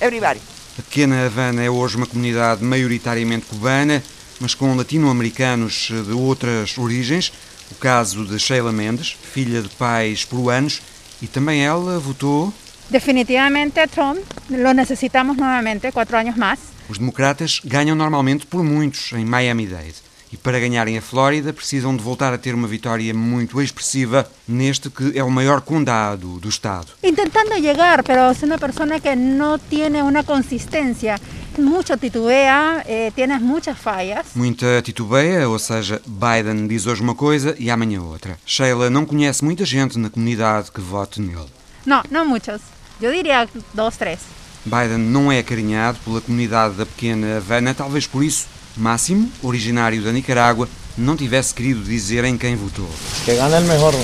everybody. 0.00 0.40
A 0.78 0.82
pequena 0.82 1.24
Havana 1.24 1.62
é 1.62 1.70
hoje 1.70 1.96
uma 1.96 2.06
comunidade 2.06 2.62
maioritariamente 2.62 3.46
cubana, 3.46 4.02
mas 4.38 4.54
com 4.54 4.76
latino-americanos 4.76 5.88
de 5.90 6.12
outras 6.12 6.76
origens. 6.76 7.32
O 7.70 7.74
caso 7.74 8.24
de 8.24 8.38
Sheila 8.38 8.70
Mendes, 8.70 9.16
filha 9.32 9.60
de 9.60 9.68
pais 9.70 10.24
peruanos, 10.24 10.80
e 11.20 11.26
também 11.26 11.64
ela 11.64 11.98
votou. 11.98 12.52
Definitivamente 12.88 13.84
Trump, 13.88 14.18
lo 14.50 14.72
necessitamos 14.72 15.36
novamente, 15.36 15.90
quatro 15.90 16.16
anos 16.16 16.36
mais. 16.36 16.60
Os 16.88 16.98
democratas 16.98 17.60
ganham 17.64 17.96
normalmente 17.96 18.46
por 18.46 18.62
muitos 18.62 19.12
em 19.12 19.24
Miami-Dade. 19.24 20.05
E 20.36 20.38
para 20.38 20.60
ganharem 20.60 20.98
a 20.98 21.00
Flórida 21.00 21.50
precisam 21.50 21.96
de 21.96 22.02
voltar 22.02 22.34
a 22.34 22.36
ter 22.36 22.54
uma 22.54 22.68
vitória 22.68 23.14
muito 23.14 23.58
expressiva 23.62 24.30
neste 24.46 24.90
que 24.90 25.18
é 25.18 25.24
o 25.24 25.30
maior 25.30 25.62
condado 25.62 26.38
do 26.38 26.48
estado. 26.48 26.88
Intentando 27.02 27.54
chegar, 27.54 28.04
mas 28.06 28.42
é 28.42 28.46
uma 28.46 28.58
pessoa 28.58 29.00
que 29.00 29.16
não 29.16 29.58
tem 29.58 30.02
uma 30.02 30.22
consistência. 30.22 31.18
Muito 31.58 31.96
titubeia, 31.96 32.84
eh, 32.86 33.10
tienes 33.14 33.40
muitas 33.40 33.78
falhas. 33.78 34.26
Muita 34.34 34.82
titubeia, 34.82 35.48
ou 35.48 35.58
seja, 35.58 36.02
Biden 36.06 36.66
diz 36.66 36.86
hoje 36.86 37.00
uma 37.00 37.14
coisa 37.14 37.56
e 37.58 37.70
amanhã 37.70 38.02
outra. 38.02 38.38
Sheila 38.44 38.90
não 38.90 39.06
conhece 39.06 39.42
muita 39.42 39.64
gente 39.64 39.98
na 39.98 40.10
comunidade 40.10 40.70
que 40.70 40.82
vote 40.82 41.18
nele. 41.18 41.48
Não, 41.86 42.02
não 42.10 42.26
muitos. 42.26 42.60
Eu 43.00 43.10
diria 43.10 43.48
dois, 43.72 43.96
três. 43.96 44.20
Biden 44.66 44.98
não 44.98 45.32
é 45.32 45.38
acarinhado 45.38 45.98
pela 46.04 46.20
comunidade 46.20 46.74
da 46.74 46.84
pequena 46.84 47.38
Havana, 47.38 47.72
talvez 47.72 48.06
por 48.06 48.22
isso 48.22 48.48
Máximo, 48.76 49.30
originário 49.42 50.02
da 50.02 50.12
Nicarágua, 50.12 50.68
não 50.98 51.16
tivesse 51.16 51.54
querido 51.54 51.82
dizer 51.82 52.24
em 52.24 52.36
quem 52.36 52.54
votou. 52.56 52.88
Que 53.24 53.34
ganhe 53.34 53.56
o 53.56 53.60
melhor. 53.62 53.94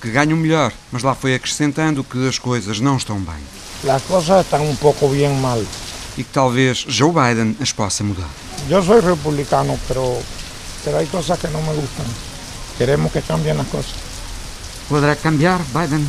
Que 0.00 0.10
ganhe 0.10 0.32
o 0.32 0.36
melhor, 0.36 0.72
mas 0.90 1.02
lá 1.02 1.14
foi 1.14 1.34
acrescentando 1.34 2.02
que 2.02 2.26
as 2.26 2.38
coisas 2.38 2.80
não 2.80 2.96
estão 2.96 3.18
bem. 3.18 3.90
As 3.90 4.02
coisas 4.02 4.40
estão 4.40 4.68
um 4.68 4.76
pouco 4.76 5.08
bem 5.08 5.28
mal. 5.36 5.62
E 6.16 6.24
que 6.24 6.32
talvez 6.32 6.84
Joe 6.88 7.10
Biden 7.10 7.56
as 7.60 7.72
possa 7.72 8.02
mudar. 8.02 8.28
Eu 8.70 8.82
sou 8.82 9.00
republicano, 9.00 9.78
pero, 9.86 10.18
pero 10.84 10.96
hay 10.96 11.06
cosas 11.06 11.38
que 11.38 11.48
não 11.48 11.62
me 11.62 11.74
gustam. 11.74 12.06
Queremos 12.78 13.12
que 13.12 13.20
cambiem 13.22 13.58
as 13.60 13.66
coisas. 13.68 13.92
Poderá 14.88 15.16
cambiar, 15.16 15.60
Biden? 15.74 16.06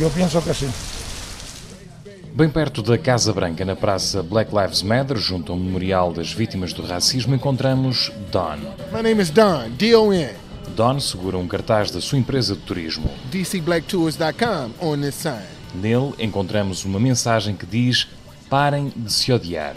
Eu 0.00 0.10
penso 0.10 0.40
que 0.42 0.54
sim. 0.54 0.70
Bem 2.32 2.48
perto 2.48 2.80
da 2.80 2.96
Casa 2.96 3.32
Branca, 3.32 3.64
na 3.64 3.74
praça 3.74 4.22
Black 4.22 4.54
Lives 4.54 4.82
Matter, 4.82 5.16
junto 5.16 5.50
ao 5.50 5.58
Memorial 5.58 6.12
das 6.12 6.32
Vítimas 6.32 6.72
do 6.72 6.82
Racismo, 6.82 7.34
encontramos 7.34 8.12
Don. 8.30 8.56
My 8.92 9.02
name 9.02 9.20
is 9.20 9.30
Don, 9.30 9.68
D-O-N. 9.76 10.30
Don 10.76 11.00
segura 11.00 11.36
um 11.36 11.48
cartaz 11.48 11.90
da 11.90 12.00
sua 12.00 12.18
empresa 12.18 12.54
de 12.54 12.60
turismo. 12.60 13.10
DCBlackTours.com 13.32 14.70
on 14.80 15.00
this 15.00 15.16
sign. 15.16 15.42
Nele 15.74 16.14
encontramos 16.20 16.84
uma 16.84 17.00
mensagem 17.00 17.56
que 17.56 17.66
diz 17.66 18.06
parem 18.50 18.92
de 18.96 19.12
se 19.12 19.32
odiar. 19.32 19.76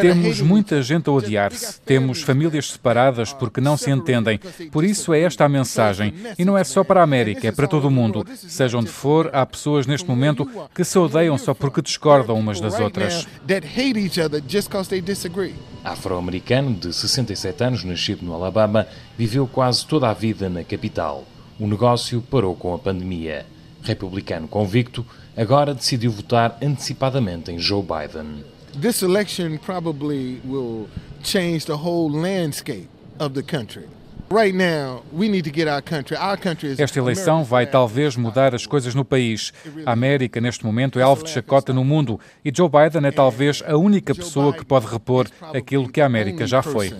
Temos 0.00 0.40
muita 0.40 0.82
gente 0.82 1.08
a 1.10 1.12
odiar-se. 1.12 1.78
Temos 1.82 2.22
famílias 2.22 2.70
separadas 2.70 3.32
porque 3.34 3.60
não 3.60 3.76
se 3.76 3.90
entendem. 3.90 4.40
Por 4.72 4.82
isso 4.82 5.12
é 5.12 5.20
esta 5.20 5.44
a 5.44 5.48
mensagem. 5.48 6.14
E 6.38 6.44
não 6.44 6.56
é 6.56 6.64
só 6.64 6.82
para 6.82 7.00
a 7.00 7.04
América, 7.04 7.46
é 7.46 7.52
para 7.52 7.68
todo 7.68 7.88
o 7.88 7.90
mundo. 7.90 8.26
Seja 8.34 8.78
onde 8.78 8.88
for, 8.88 9.28
há 9.34 9.44
pessoas 9.44 9.86
neste 9.86 10.08
momento 10.08 10.48
que 10.74 10.82
se 10.82 10.98
odeiam 10.98 11.36
só 11.36 11.52
porque 11.52 11.82
discordam 11.82 12.38
umas 12.38 12.58
das 12.58 12.80
outras. 12.80 13.28
Afro-americano 15.84 16.74
de 16.74 16.90
67 16.94 17.64
anos, 17.64 17.84
nascido 17.84 18.24
no 18.24 18.32
Alabama, 18.32 18.86
viveu 19.18 19.46
quase 19.46 19.86
toda 19.86 20.08
a 20.08 20.14
vida 20.14 20.48
na 20.48 20.64
capital. 20.64 21.24
O 21.60 21.66
negócio 21.66 22.22
parou 22.22 22.56
com 22.56 22.74
a 22.74 22.78
pandemia. 22.78 23.44
Republicano 23.82 24.48
convicto, 24.48 25.04
agora 25.36 25.74
decidiu 25.74 26.10
votar 26.10 26.56
antecipadamente 26.62 27.50
em 27.50 27.58
Joe 27.58 27.82
Biden. 27.82 28.44
This 28.80 29.02
election 29.02 29.56
probably 29.58 30.40
will 30.44 30.88
change 31.22 31.66
the 31.66 31.74
whole 31.74 32.10
landscape 32.10 32.88
of 33.18 33.34
the 33.34 33.42
country. 33.42 33.88
Esta 36.78 36.98
eleição 36.98 37.44
vai 37.44 37.66
talvez 37.66 38.16
mudar 38.16 38.54
as 38.54 38.66
coisas 38.66 38.94
no 38.94 39.04
país. 39.04 39.52
A 39.86 39.92
América, 39.92 40.40
neste 40.40 40.64
momento, 40.64 40.98
é 40.98 41.02
alvo 41.02 41.22
de 41.22 41.30
chacota 41.30 41.72
no 41.72 41.84
mundo 41.84 42.18
e 42.44 42.50
Joe 42.54 42.68
Biden 42.68 43.06
é 43.06 43.12
talvez 43.12 43.62
a 43.66 43.76
única 43.76 44.14
pessoa 44.14 44.52
que 44.52 44.64
pode 44.64 44.86
repor 44.86 45.28
aquilo 45.54 45.88
que 45.88 46.00
a 46.00 46.06
América 46.06 46.46
já 46.46 46.62
foi. 46.62 46.92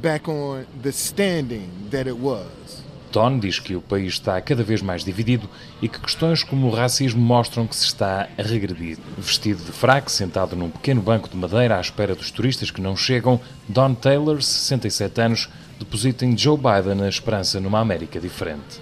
back 0.00 0.26
on 0.26 0.66
the 0.80 0.90
standing 0.90 1.70
that 1.90 2.06
it 2.06 2.16
was. 2.16 2.82
Ton 3.12 3.38
diz 3.38 3.58
que 3.58 3.76
o 3.76 3.82
país 3.82 4.14
está 4.14 4.40
cada 4.40 4.64
vez 4.64 4.80
mais 4.80 5.04
dividido 5.04 5.48
e 5.82 5.88
que 5.88 6.00
questões 6.00 6.42
como 6.42 6.66
o 6.66 6.74
racismo 6.74 7.20
mostram 7.20 7.66
que 7.66 7.76
se 7.76 7.84
está 7.84 8.26
a 8.38 8.42
regredir. 8.42 8.96
Vestido 9.18 9.62
de 9.62 9.70
fraque, 9.70 10.10
sentado 10.10 10.56
num 10.56 10.70
pequeno 10.70 11.02
banco 11.02 11.28
de 11.28 11.36
madeira 11.36 11.76
à 11.76 11.80
espera 11.80 12.14
dos 12.14 12.30
turistas 12.30 12.70
que 12.70 12.80
não 12.80 12.96
chegam, 12.96 13.38
Don 13.68 13.94
Taylor, 13.94 14.42
67 14.42 15.20
anos, 15.20 15.48
deposita 15.78 16.24
em 16.24 16.36
Joe 16.36 16.56
Biden 16.56 17.04
a 17.04 17.08
esperança 17.08 17.60
numa 17.60 17.80
América 17.80 18.18
diferente. 18.18 18.80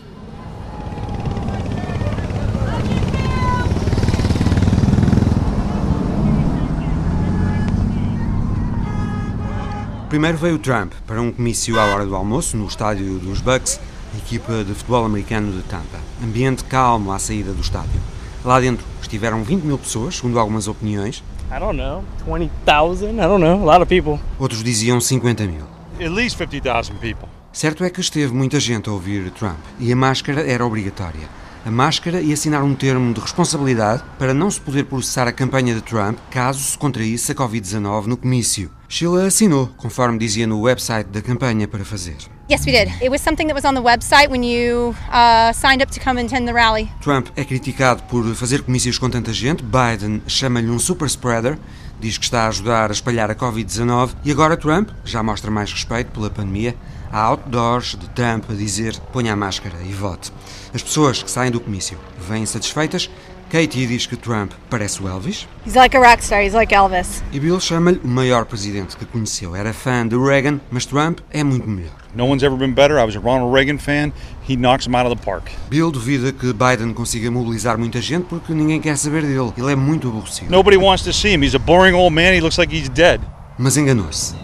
Primeiro 10.08 10.38
veio 10.38 10.58
Trump 10.58 10.92
para 11.06 11.20
um 11.20 11.30
comício 11.30 11.78
à 11.78 11.84
hora 11.84 12.04
do 12.04 12.16
almoço 12.16 12.56
no 12.56 12.66
estádio 12.66 13.20
dos 13.20 13.40
Bucks, 13.40 13.80
equipa 14.18 14.64
de 14.64 14.74
futebol 14.74 15.04
americano 15.04 15.52
de 15.52 15.62
Tampa. 15.62 15.98
Ambiente 16.22 16.64
calmo 16.64 17.12
à 17.12 17.18
saída 17.18 17.52
do 17.52 17.60
estádio. 17.60 18.00
Lá 18.44 18.58
dentro 18.60 18.84
estiveram 19.00 19.42
20 19.42 19.62
mil 19.62 19.78
pessoas, 19.78 20.16
segundo 20.16 20.38
algumas 20.38 20.68
opiniões. 20.68 21.22
I 21.50 21.58
don't 21.58 21.76
know, 21.76 22.04
20,000, 22.26 23.14
I 23.14 23.20
don't 23.22 23.42
know, 23.42 23.68
a 23.68 23.72
lot 23.72 23.82
of 23.82 23.86
people. 23.86 24.18
Outros 24.38 24.62
diziam 24.62 25.00
50 25.00 25.46
mil. 25.46 25.64
At 26.00 26.10
least 26.10 26.38
50,000 26.38 26.98
people. 26.98 27.28
Certo 27.52 27.84
é 27.84 27.90
que 27.90 28.00
esteve 28.00 28.32
muita 28.32 28.60
gente 28.60 28.88
a 28.88 28.92
ouvir 28.92 29.30
Trump 29.32 29.58
e 29.78 29.92
a 29.92 29.96
máscara 29.96 30.40
era 30.40 30.64
obrigatória 30.64 31.39
a 31.64 31.70
máscara 31.70 32.20
e 32.20 32.32
assinar 32.32 32.62
um 32.62 32.74
termo 32.74 33.12
de 33.12 33.20
responsabilidade 33.20 34.02
para 34.18 34.32
não 34.32 34.50
se 34.50 34.60
poder 34.60 34.84
processar 34.84 35.28
a 35.28 35.32
campanha 35.32 35.74
de 35.74 35.80
Trump 35.80 36.18
caso 36.30 36.60
se 36.60 36.78
contraísse 36.78 37.32
a 37.32 37.34
Covid-19 37.34 38.06
no 38.06 38.16
comício. 38.16 38.70
Sheila 38.88 39.26
assinou, 39.26 39.68
conforme 39.76 40.18
dizia 40.18 40.46
no 40.46 40.60
website 40.62 41.08
da 41.10 41.22
campanha 41.22 41.68
para 41.68 41.84
fazer. 41.84 42.16
Yes, 42.50 42.66
we 42.66 42.72
did. 42.72 42.90
It 43.00 43.08
was 43.08 43.20
something 43.20 43.46
that 43.46 43.54
was 43.54 43.64
on 43.64 43.74
the 43.74 43.80
website 43.80 44.28
when 44.28 44.42
you 44.42 44.94
uh, 45.12 45.52
signed 45.52 45.82
up 45.82 45.92
to 45.92 46.00
come 46.00 46.20
attend 46.20 46.46
the 46.46 46.52
rally. 46.52 46.90
Trump 47.00 47.28
é 47.36 47.44
criticado 47.44 48.02
por 48.04 48.24
fazer 48.34 48.62
comícios 48.62 48.98
com 48.98 49.08
tanta 49.08 49.32
gente. 49.32 49.62
Biden 49.62 50.20
chama-lhe 50.26 50.68
um 50.68 50.78
super 50.78 51.06
spreader 51.06 51.56
diz 52.00 52.16
que 52.16 52.24
está 52.24 52.44
a 52.44 52.48
ajudar 52.48 52.90
a 52.90 52.92
espalhar 52.92 53.30
a 53.30 53.34
Covid-19 53.34 54.12
e 54.24 54.32
agora 54.32 54.56
Trump 54.56 54.88
já 55.04 55.22
mostra 55.22 55.50
mais 55.50 55.70
respeito 55.70 56.10
pela 56.10 56.30
pandemia. 56.30 56.74
Há 57.12 57.20
outdoors 57.22 57.96
de 57.96 58.08
Trump 58.10 58.44
a 58.50 58.54
dizer 58.54 58.96
ponha 59.12 59.32
a 59.32 59.36
máscara 59.36 59.76
e 59.84 59.92
vote. 59.92 60.32
As 60.72 60.82
pessoas 60.82 61.22
que 61.22 61.30
saem 61.30 61.50
do 61.50 61.60
comício 61.60 61.98
vêm 62.28 62.46
satisfeitas. 62.46 63.10
Katie 63.50 63.84
diz 63.84 64.06
que 64.06 64.16
Trump 64.16 64.52
parece 64.70 65.02
o 65.02 65.08
Elvis. 65.08 65.48
He's 65.66 65.74
like 65.74 65.96
a 65.96 66.00
rock 66.00 66.22
star, 66.22 66.40
he's 66.40 66.54
like 66.54 66.72
Elvis. 66.72 67.20
E 67.32 67.40
Bill 67.40 67.58
chama-lhe 67.58 68.00
o 68.04 68.06
maior 68.06 68.44
presidente 68.44 68.96
que 68.96 69.04
conheceu. 69.04 69.56
Era 69.56 69.72
fã 69.72 70.06
de 70.06 70.16
Reagan, 70.16 70.60
mas 70.70 70.86
Trump 70.86 71.18
é 71.32 71.42
muito 71.42 71.68
melhor. 71.68 71.90
No 72.14 72.26
one's 72.26 72.44
ever 72.44 72.56
been 72.56 72.74
better. 72.74 72.96
I 72.96 73.04
was 73.04 73.16
a 73.16 73.18
Ronald 73.18 73.52
Reagan 73.52 73.78
fan. 73.78 74.12
He 74.48 74.54
knocks 74.54 74.86
him 74.86 74.94
out 74.94 75.04
of 75.04 75.16
the 75.16 75.24
park. 75.24 75.50
Bill 75.68 75.90
duvida 75.90 76.30
que 76.30 76.52
Biden 76.52 76.94
consiga 76.94 77.28
mobilizar 77.28 77.76
muita 77.76 78.00
gente 78.00 78.26
porque 78.26 78.52
ninguém 78.52 78.80
quer 78.80 78.96
saber 78.96 79.22
dele. 79.22 79.52
Ele 79.56 79.72
é 79.72 79.76
muito 79.76 80.06
aborrecido. 80.06 80.48
Nobody 80.48 80.76
wants 80.76 81.02
to 81.02 81.12
see 81.12 81.34
him. 81.34 81.44
He's 81.44 81.56
a 81.56 81.58
boring 81.58 81.94
old 81.96 82.14
man. 82.14 82.32
He 82.32 82.40
looks 82.40 82.56
like 82.56 82.72
he's 82.72 82.88
dead. 82.88 83.20
Mas 83.58 83.76
enganou-se. 83.76 84.36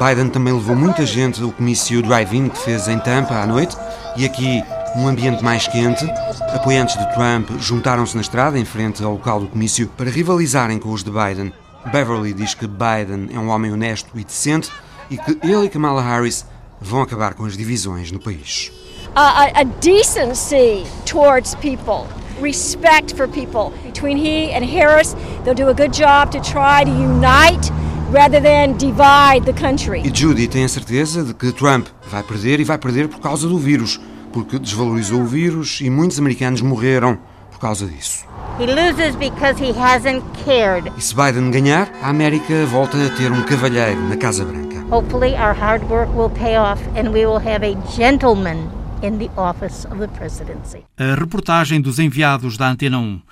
Biden 0.00 0.30
também 0.30 0.54
levou 0.54 0.74
muita 0.74 1.04
gente 1.04 1.42
ao 1.42 1.52
comício 1.52 2.02
drive-in 2.02 2.48
que 2.48 2.56
fez 2.56 2.88
em 2.88 2.98
Tampa 2.98 3.34
à 3.34 3.46
noite 3.46 3.76
e 4.16 4.24
aqui 4.24 4.64
um 4.96 5.06
ambiente 5.06 5.44
mais 5.44 5.68
quente. 5.68 6.06
Apoiantes 6.54 6.96
de 6.96 7.12
Trump 7.12 7.50
juntaram-se 7.58 8.14
na 8.14 8.22
estrada 8.22 8.58
em 8.58 8.64
frente 8.64 9.04
ao 9.04 9.12
local 9.12 9.40
do 9.40 9.48
comício 9.48 9.88
para 9.88 10.08
rivalizarem 10.08 10.78
com 10.78 10.88
os 10.88 11.04
de 11.04 11.10
Biden. 11.10 11.52
Beverly 11.92 12.32
diz 12.32 12.54
que 12.54 12.66
Biden 12.66 13.28
é 13.30 13.38
um 13.38 13.50
homem 13.50 13.74
honesto 13.74 14.08
e 14.14 14.24
decente 14.24 14.70
e 15.10 15.18
que 15.18 15.38
ele 15.42 15.66
e 15.66 15.68
Kamala 15.68 16.00
Harris 16.00 16.46
vão 16.80 17.02
acabar 17.02 17.34
com 17.34 17.44
as 17.44 17.54
divisões 17.54 18.10
no 18.10 18.18
país. 18.18 18.72
Uh, 19.08 19.52
a 19.54 19.64
decency 19.82 20.86
towards 21.04 21.54
people, 21.56 22.06
respect 22.40 23.14
for 23.14 23.28
people. 23.28 23.70
Between 23.84 24.16
he 24.16 24.50
and 24.54 24.64
Harris, 24.64 25.14
they'll 25.44 25.54
do 25.54 25.68
a 25.68 25.74
good 25.74 25.92
job 25.92 26.30
to 26.30 26.40
try 26.40 26.84
to 26.84 26.90
unite 26.90 27.70
rather 28.10 28.40
than 28.40 28.76
divide 28.76 29.44
the 29.44 29.52
country. 29.52 30.02
E 30.04 30.10
Judy 30.12 30.48
tem 30.48 30.64
a 30.64 30.68
certeza 30.68 31.24
de 31.24 31.32
que 31.32 31.52
Trump 31.52 31.86
vai 32.08 32.22
perder 32.22 32.60
e 32.60 32.64
vai 32.64 32.78
perder 32.78 33.08
por 33.08 33.20
causa 33.20 33.48
do 33.48 33.58
vírus, 33.58 34.00
porque 34.32 34.58
desvalorizou 34.58 35.22
o 35.22 35.26
vírus 35.26 35.80
e 35.80 35.88
muitos 35.88 36.18
americanos 36.18 36.60
morreram 36.60 37.18
por 37.50 37.58
causa 37.58 37.86
disso. 37.86 38.24
He 38.58 38.66
loses 38.66 39.14
because 39.16 39.62
he 39.62 39.72
hasn't 39.72 40.22
cared. 40.44 40.92
E 40.96 41.00
se 41.00 41.14
Biden 41.14 41.50
ganhar, 41.50 41.90
a 42.02 42.10
América 42.10 42.66
volta 42.66 42.96
a 42.96 43.10
ter 43.10 43.32
um 43.32 43.42
cavalheiro 43.44 44.00
na 44.08 44.16
Casa 44.16 44.44
Branca. 44.44 44.80
Hopefully 44.90 45.34
our 45.36 45.54
hard 45.54 45.84
work 45.88 46.12
will 46.14 46.30
pay 46.30 46.56
off 46.56 46.82
and 46.96 47.10
we 47.10 47.24
will 47.24 47.38
have 47.38 47.64
a 47.64 47.74
gentleman 47.96 48.68
in 49.02 49.18
the 49.18 49.30
office 49.36 49.86
of 49.86 49.98
the 49.98 50.08
presidency. 50.08 50.84
A 50.98 51.14
reportagem 51.14 51.80
dos 51.80 51.98
enviados 51.98 52.56
da 52.56 52.68
Antena 52.68 52.98
1. 52.98 53.22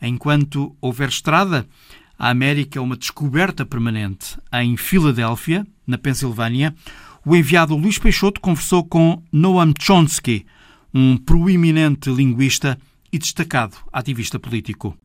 Enquanto 0.00 0.74
houver 0.80 1.08
estrada, 1.08 1.66
a 2.18 2.30
América 2.30 2.78
é 2.78 2.82
uma 2.82 2.96
descoberta 2.96 3.64
permanente. 3.64 4.36
Em 4.52 4.76
Filadélfia, 4.76 5.64
na 5.86 5.96
Pensilvânia, 5.96 6.74
o 7.24 7.36
enviado 7.36 7.76
Luís 7.76 7.98
Peixoto 7.98 8.40
conversou 8.40 8.84
com 8.84 9.22
Noam 9.30 9.72
Chomsky, 9.78 10.44
um 10.92 11.16
proeminente 11.16 12.10
linguista 12.10 12.76
e 13.12 13.18
destacado 13.18 13.76
ativista 13.92 14.38
político. 14.38 14.96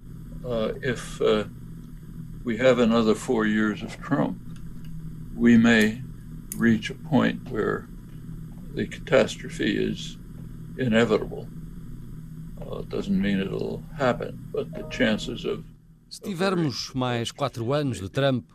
Uh, 0.43 0.75
if 0.81 1.21
uh, 1.21 1.47
we 2.43 2.57
have 2.57 2.81
another 2.81 3.15
four 3.15 3.45
years 3.45 3.83
of 3.83 3.95
Trump, 3.99 4.37
we 5.35 5.57
may 5.57 6.01
reach 6.57 6.89
a 6.89 6.95
point 6.95 7.39
where 7.49 7.85
the 8.75 8.87
catastrophe 8.87 9.77
is 9.77 10.17
inevitable. 10.77 11.47
Uh, 12.59 12.79
it 12.79 12.89
doesn't 12.89 13.21
mean 13.21 13.39
it'll 13.39 13.83
happen, 13.97 14.37
but 14.51 14.73
the 14.73 14.83
chances 14.89 15.45
of 15.45 15.63
se 16.13 16.21
tivermos 16.21 16.91
mais 16.93 17.31
quatro 17.31 17.73
anos 17.73 17.99
de 17.99 18.07
Trump, 18.07 18.45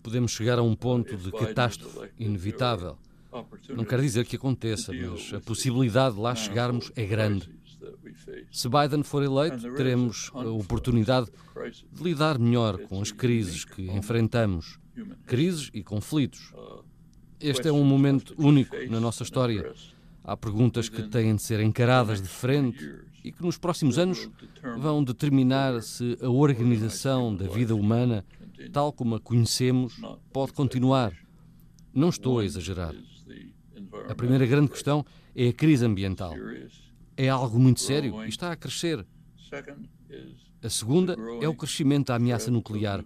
podemos 0.00 0.30
chegar 0.30 0.60
a 0.60 0.62
um 0.62 0.76
ponto 0.76 1.16
de 1.16 1.32
catástrofe 1.32 2.08
inevitável. 2.16 2.96
Não 3.68 3.84
quer 3.84 4.00
dizer 4.00 4.24
que 4.24 4.36
aconteça, 4.36 4.92
mas 4.92 5.34
a 5.34 5.40
possibilidade 5.40 6.14
de 6.14 6.20
lá 6.20 6.36
chegarmos 6.36 6.92
é 6.94 7.04
grande. 7.04 7.50
Se 8.52 8.68
Biden 8.68 9.02
for 9.02 9.24
eleito, 9.24 9.74
teremos 9.74 10.30
a 10.32 10.46
oportunidade 10.50 11.26
de 11.92 12.00
lidar 12.00 12.38
melhor 12.38 12.78
com 12.86 13.02
as 13.02 13.10
crises 13.10 13.64
que 13.64 13.90
enfrentamos 13.90 14.78
crises 15.26 15.68
e 15.74 15.82
conflitos. 15.82 16.54
Este 17.40 17.66
é 17.66 17.72
um 17.72 17.82
momento 17.82 18.36
único 18.38 18.76
na 18.88 19.00
nossa 19.00 19.24
história. 19.24 19.74
Há 20.22 20.36
perguntas 20.36 20.88
que 20.88 21.02
têm 21.02 21.34
de 21.34 21.42
ser 21.42 21.58
encaradas 21.58 22.22
de 22.22 22.28
frente 22.28 23.09
e 23.22 23.30
que 23.32 23.42
nos 23.42 23.58
próximos 23.58 23.98
anos 23.98 24.30
vão 24.78 25.02
determinar 25.04 25.80
se 25.82 26.16
a 26.20 26.28
organização 26.28 27.34
da 27.34 27.46
vida 27.46 27.74
humana, 27.74 28.24
tal 28.72 28.92
como 28.92 29.14
a 29.14 29.20
conhecemos, 29.20 30.00
pode 30.32 30.52
continuar. 30.52 31.12
Não 31.92 32.08
estou 32.08 32.38
a 32.38 32.44
exagerar. 32.44 32.94
A 34.08 34.14
primeira 34.14 34.46
grande 34.46 34.70
questão 34.70 35.04
é 35.34 35.48
a 35.48 35.52
crise 35.52 35.84
ambiental. 35.84 36.34
É 37.16 37.28
algo 37.28 37.58
muito 37.58 37.80
sério 37.80 38.24
e 38.24 38.28
está 38.28 38.52
a 38.52 38.56
crescer. 38.56 39.06
A 40.62 40.68
segunda 40.68 41.16
é 41.40 41.48
o 41.48 41.54
crescimento 41.54 42.08
da 42.08 42.16
ameaça 42.16 42.50
nuclear. 42.50 43.04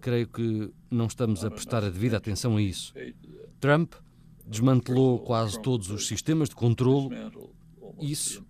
Creio 0.00 0.28
que 0.28 0.70
não 0.90 1.06
estamos 1.06 1.44
a 1.44 1.50
prestar 1.50 1.84
a 1.84 1.90
devida 1.90 2.16
atenção 2.16 2.56
a 2.56 2.62
isso. 2.62 2.94
Trump 3.60 3.94
desmantelou 4.46 5.18
quase 5.18 5.60
todos 5.60 5.90
os 5.90 6.06
sistemas 6.06 6.48
de 6.48 6.54
controlo. 6.54 7.10
Isso 8.00 8.44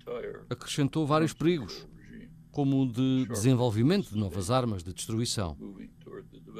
acrescentou 0.51 1.07
vários 1.07 1.33
perigos, 1.33 1.87
como 2.51 2.83
o 2.83 2.91
de 2.91 3.27
desenvolvimento 3.27 4.11
de 4.11 4.19
novas 4.19 4.51
armas 4.51 4.83
de 4.83 4.93
destruição. 4.93 5.57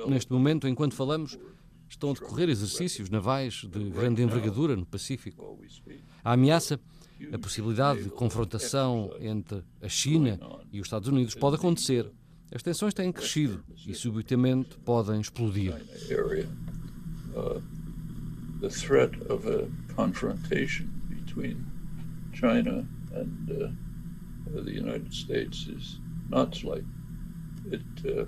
Neste 0.07 0.33
momento, 0.33 0.69
enquanto 0.69 0.95
falamos, 0.95 1.39
estão 1.89 2.11
a 2.11 2.13
decorrer 2.13 2.49
exercícios 2.49 3.09
navais 3.09 3.65
de 3.65 3.91
grande 3.91 4.23
envergadura 4.23 4.77
no 4.77 4.85
Pacífico. 4.85 5.59
A 6.23 6.33
ameaça, 6.33 6.79
a 7.33 7.39
possibilidade 7.39 8.05
de 8.05 8.11
confrontação 8.11 9.11
entre 9.21 9.63
a 9.81 9.89
China 9.89 10.39
e 10.73 10.81
os 10.81 10.87
Estados 10.87 11.09
Unidos 11.09 11.35
pode 11.35 11.57
acontecer. 11.57 12.11
As 12.53 12.63
tensões 12.63 12.95
têm 12.95 13.11
crescido 13.11 13.65
e 13.87 13.95
subitamente 13.95 14.77
podem 14.79 15.21
explodir. 15.21 15.75
The 18.61 18.71
threat 18.71 19.15
of 19.31 19.47
a 19.47 19.69
confrontation 19.95 20.87
between 21.11 21.66
China 22.39 22.87
and 23.15 23.51
uh, 23.51 24.63
the 24.63 24.73
United 24.73 25.13
States 25.13 25.67
is 25.69 26.01
not 26.29 26.55
slight. 26.55 26.85
It, 27.71 27.81
uh, 28.05 28.27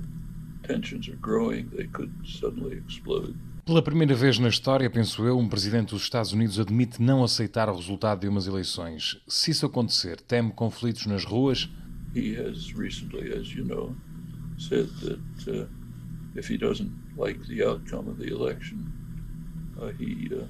tensions 0.63 1.09
are 1.09 1.17
growing, 1.17 1.69
they 1.77 1.87
could 1.87 2.13
suddenly 2.25 2.77
explode. 2.77 3.37
Pela 3.67 3.83
primeira 3.83 4.15
vez 4.15 4.39
na 4.39 4.49
história, 4.49 4.89
penso 4.89 5.27
eu, 5.27 5.39
um 5.39 5.47
presidente 5.47 5.91
dos 5.91 6.03
Estados 6.03 6.33
Unidos 6.33 6.59
admite 6.59 7.03
não 7.03 7.23
aceitar 7.23 7.69
o 7.69 7.77
resultado 7.77 8.21
de 8.21 8.29
umas 8.29 8.47
eleições. 8.47 9.21
Se 9.29 9.51
isso 9.51 9.67
acontecer, 9.67 10.23
teme 10.23 10.53
conflitos 10.53 11.05
nas 11.05 11.25
ruas? 11.25 11.69
He 12.15 12.35
has 12.35 12.73
recently, 12.73 13.31
as 13.35 13.49
you 13.49 13.67
know, 13.67 13.95
said 14.59 14.89
that 15.03 15.51
uh, 15.51 15.67
if 16.35 16.51
he 16.51 16.57
doesn't 16.57 16.91
like 17.19 17.39
the 17.47 17.63
outcome 17.63 18.09
of 18.09 18.19
the 18.19 18.33
election, 18.33 18.79
uh, 19.79 19.93
he 19.99 20.31
uh, 20.33 20.47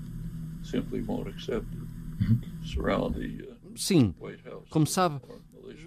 simply 0.63 1.03
won't 1.03 1.29
accept 1.29 1.67
it. 1.73 1.78
Uh, 2.21 3.77
Sim, 3.77 4.15
como 4.71 4.87
sabe, 4.87 5.21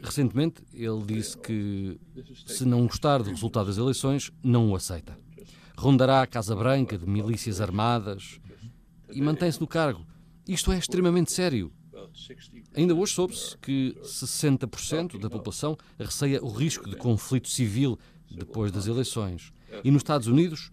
recentemente 0.02 0.64
ele 0.74 1.04
disse 1.06 1.38
que 1.38 2.00
se 2.46 2.66
não 2.66 2.88
gostar 2.88 3.22
do 3.22 3.30
resultado 3.30 3.68
das 3.68 3.78
eleições, 3.78 4.32
não 4.44 4.72
o 4.72 4.76
aceita. 4.76 5.18
Rondará 5.78 6.22
a 6.22 6.28
Casa 6.28 6.56
Branca 6.56 6.98
de 6.98 7.08
milícias 7.08 7.60
armadas 7.60 8.40
e 9.12 9.22
mantém-se 9.22 9.60
no 9.60 9.68
cargo. 9.68 10.06
Isto 10.48 10.72
é 10.72 10.78
extremamente 10.78 11.32
sério. 11.32 11.72
Ainda 12.76 12.96
hoje 12.96 13.14
soube-se 13.14 13.58
que 13.58 13.96
60% 14.02 15.20
da 15.20 15.30
população 15.30 15.78
receia 16.00 16.44
o 16.44 16.50
risco 16.50 16.90
de 16.90 16.96
conflito 16.96 17.50
civil 17.50 17.98
depois 18.30 18.72
das 18.72 18.88
eleições. 18.88 19.52
E 19.84 19.92
nos 19.92 20.02
Estados 20.02 20.28
Unidos, 20.28 20.72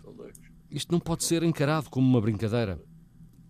isto 0.70 0.92
não 0.92 1.00
pode 1.00 1.24
ser 1.24 1.42
encarado 1.42 1.90
como 1.90 2.06
uma 2.06 2.20
brincadeira. 2.20 2.80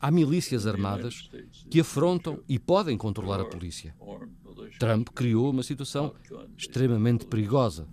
Há 0.01 0.11
milícias 0.11 0.66
armadas 0.66 1.28
que 1.68 1.80
afrontam 1.80 2.40
e 2.49 2.59
podem 2.59 2.96
controlar 2.96 3.40
a 3.40 3.44
polícia. 3.44 3.94
Trump 4.78 5.09
criou 5.09 5.51
uma 5.51 5.62
situação 5.62 6.14
extremamente 6.57 7.26
perigosa. 7.26 7.86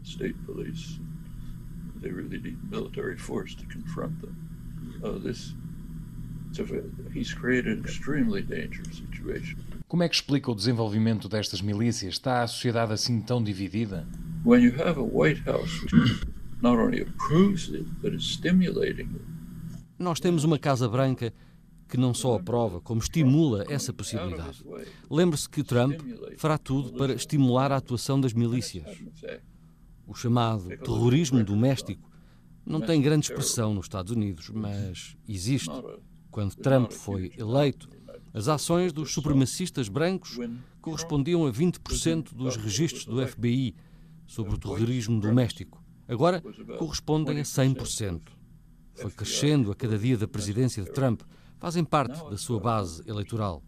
Como 9.87 10.03
é 10.03 10.09
que 10.09 10.15
explica 10.15 10.51
o 10.51 10.55
desenvolvimento 10.55 11.27
destas 11.27 11.61
milícias? 11.61 12.13
Está 12.13 12.43
a 12.43 12.47
sociedade 12.47 12.93
assim 12.93 13.19
tão 13.21 13.43
dividida? 13.43 14.07
When 14.45 14.63
you 14.63 14.73
have 14.79 14.99
a 14.99 15.03
White 15.03 15.41
House 15.47 15.81
which 15.81 16.27
not 16.61 16.77
only 16.77 17.01
approves 17.01 17.69
it, 17.73 17.85
but 18.01 18.13
is 18.13 18.23
stimulating 18.23 19.09
it. 19.15 19.25
Nós 19.97 20.19
temos 20.19 20.43
uma 20.43 20.59
Casa 20.59 20.87
Branca 20.87 21.33
que 21.87 21.97
não 21.97 22.13
só 22.13 22.35
aprova, 22.35 22.81
como 22.81 23.01
estimula 23.01 23.65
essa 23.69 23.93
possibilidade. 23.93 24.63
Lembre-se 25.09 25.49
que 25.49 25.63
Trump 25.63 25.99
fará 26.37 26.57
tudo 26.57 26.93
para 26.93 27.13
estimular 27.13 27.71
a 27.71 27.77
atuação 27.77 28.19
das 28.19 28.33
milícias. 28.33 28.85
O 30.07 30.13
chamado 30.13 30.69
terrorismo 30.69 31.43
doméstico 31.43 32.09
não 32.65 32.81
tem 32.81 33.01
grande 33.01 33.27
expressão 33.27 33.73
nos 33.73 33.85
Estados 33.85 34.11
Unidos, 34.11 34.49
mas 34.49 35.15
existe. 35.27 35.69
Quando 36.31 36.55
Trump 36.55 36.91
foi 36.91 37.31
eleito, 37.37 37.87
as 38.33 38.47
ações 38.47 38.91
dos 38.91 39.13
supremacistas 39.13 39.87
brancos 39.87 40.37
correspondiam 40.81 41.45
a 41.45 41.51
20% 41.51 42.33
dos 42.33 42.57
registros 42.57 43.05
do 43.05 43.25
FBI 43.25 43.75
sobre 44.27 44.55
o 44.55 44.57
terrorismo 44.57 45.21
doméstico. 45.21 45.81
Agora 46.07 46.41
correspondem 46.77 47.39
a 47.39 47.43
100%. 47.43 48.21
Foi 48.95 49.11
crescendo 49.11 49.71
a 49.71 49.75
cada 49.75 49.97
dia 49.97 50.17
da 50.17 50.27
presidência 50.27 50.83
de 50.83 50.91
Trump. 50.91 51.21
Fazem 51.59 51.83
parte 51.83 52.17
da 52.29 52.37
sua 52.37 52.59
base 52.59 53.03
eleitoral. 53.07 53.63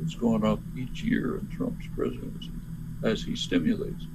It's 0.00 0.14
going 0.14 0.44
up 0.44 0.62
each 0.76 1.04
year 1.04 1.40
in 1.40 1.46
Trump's 1.56 1.86
presidency 1.94 2.50
as 3.04 3.22
he 3.22 3.34
stimulates. 3.36 4.08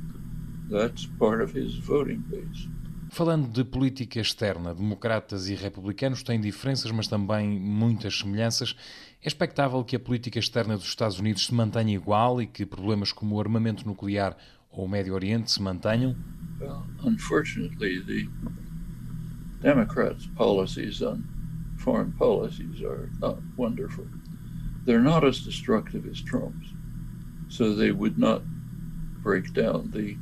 That's 0.70 1.06
part 1.18 1.42
of 1.42 1.58
his 1.58 1.76
voting 1.76 2.24
base. 2.30 2.70
Falando 3.12 3.48
de 3.48 3.64
política 3.64 4.20
externa, 4.20 4.74
democratas 4.74 5.50
e 5.50 5.56
republicanos 5.56 6.22
têm 6.22 6.40
diferenças, 6.40 6.92
mas 6.92 7.08
também 7.08 7.60
muitas 7.60 8.20
semelhanças. 8.20 8.76
É 9.24 9.28
expectável 9.28 9.84
que 9.84 9.96
a 9.96 10.00
política 10.00 10.38
externa 10.38 10.78
dos 10.78 10.86
Estados 10.86 11.20
Unidos 11.20 11.48
se 11.48 11.54
mantenha 11.54 11.96
igual 11.96 12.40
e 12.40 12.46
que 12.46 12.68
problemas 12.68 13.12
como 13.12 13.36
o 13.36 13.40
armamento 13.40 13.88
nuclear 13.88 14.38
ou 14.72 14.86
o 14.86 14.90
Médio 14.90 15.16
Oriente 15.16 15.52
se 15.52 15.60
mantenham? 15.60 16.16
Well, 16.60 16.86
unfortunately, 17.04 18.04
the 18.06 18.28
Democrats' 19.62 20.28
policies 20.36 21.02
on 21.02 21.24
foreign 21.90 22.12
policies 22.12 22.84
are 22.84 23.10
not 23.20 23.38
wonderful. 23.58 24.06
They're 24.86 25.02
not 25.02 25.24
as 25.26 25.40
destructive 25.40 26.08
as 26.08 26.22
Trump's, 26.22 26.68
so 27.48 27.76
they 27.76 27.92
would 27.92 28.18
not 28.20 28.42
break 29.24 29.54
down 29.54 29.90
the 29.92 30.16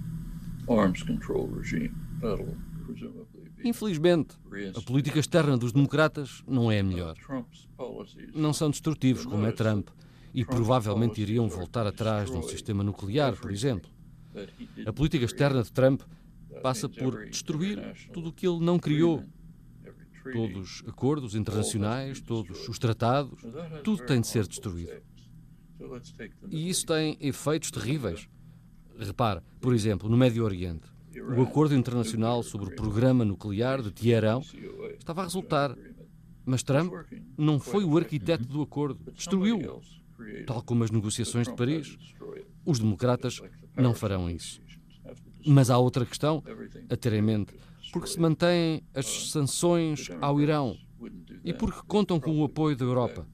arms 0.70 1.03
control 1.03 1.47
regime. 1.47 1.93
That'll 2.22 2.55
presumably 2.86 3.49
be. 3.57 3.68
Infelizmente, 3.68 4.38
a 4.76 4.82
política 4.82 5.20
externa 5.20 5.57
dos 5.57 5.74
democratas 5.74 6.41
não 6.47 6.72
é 6.72 6.80
a 6.80 6.84
melhor. 6.84 7.15
Não 8.34 8.53
são 8.53 8.70
destrutivos 8.70 9.26
como 9.26 9.45
é 9.45 9.51
Trump 9.51 9.89
e 10.34 10.45
provavelmente 10.45 11.22
iriam 11.22 11.49
voltar 11.49 11.86
atrás 11.86 12.32
de 12.32 12.38
um 12.38 12.43
sistema 12.43 12.84
nuclear, 12.84 13.36
por 13.36 13.51
exemplo. 13.51 13.89
A 14.86 14.93
política 14.93 15.26
externa 15.26 15.63
de 15.63 15.72
Trump 15.72 16.01
passa 16.61 16.88
por 16.88 17.26
destruir 17.26 17.78
tudo 18.13 18.30
o 18.30 18.32
que 18.32 18.47
ele 18.47 18.63
não 18.63 18.80
criou. 18.80 19.24
Todos 20.34 20.82
os 20.82 20.88
acordos 20.88 21.36
internacionais, 21.36 22.22
todos 22.22 22.68
os 22.68 22.80
tratados, 22.80 23.40
tudo 23.84 24.06
tem 24.06 24.22
de 24.22 24.28
ser 24.28 24.48
destruído. 24.48 25.02
E 26.50 26.70
isso 26.70 26.86
tem 26.86 27.18
efeitos 27.20 27.72
terríveis. 27.72 28.28
Repare, 28.98 29.42
por 29.62 29.74
exemplo, 29.74 30.10
no 30.10 30.18
Médio 30.18 30.44
Oriente, 30.44 30.88
o 31.36 31.42
acordo 31.42 31.76
internacional 31.76 32.42
sobre 32.44 32.68
o 32.68 32.76
programa 32.76 33.24
nuclear 33.24 33.82
de 33.82 33.92
Teherão 33.92 34.42
estava 34.98 35.22
a 35.22 35.24
resultar, 35.26 35.76
mas 36.46 36.64
Trump 36.64 36.94
não 37.38 37.60
foi 37.60 37.84
o 37.84 37.98
arquiteto 37.98 38.46
do 38.46 38.62
acordo, 38.62 39.12
destruiu-o, 39.12 39.82
tal 40.46 40.62
como 40.64 40.84
as 40.84 40.92
negociações 40.92 41.48
de 41.48 41.56
Paris. 41.56 41.98
Os 42.66 42.80
democratas 42.80 43.42
não 43.76 43.94
farão 43.94 44.30
isso. 44.30 44.62
Mas 45.46 45.70
há 45.70 45.78
outra 45.78 46.06
questão 46.06 46.44
a 46.90 46.96
ter 46.98 47.14
em 47.14 47.22
mente, 47.22 47.54
porque 47.92 48.08
se 48.08 48.20
mantêm 48.20 48.84
as 48.94 49.06
sanções 49.32 50.10
ao 50.22 50.42
Irão 50.42 50.78
e 51.44 51.54
porque 51.54 51.80
contam 51.88 52.20
com 52.20 52.40
o 52.40 52.44
apoio 52.44 52.76
da 52.76 52.86
Europa. 52.86 53.26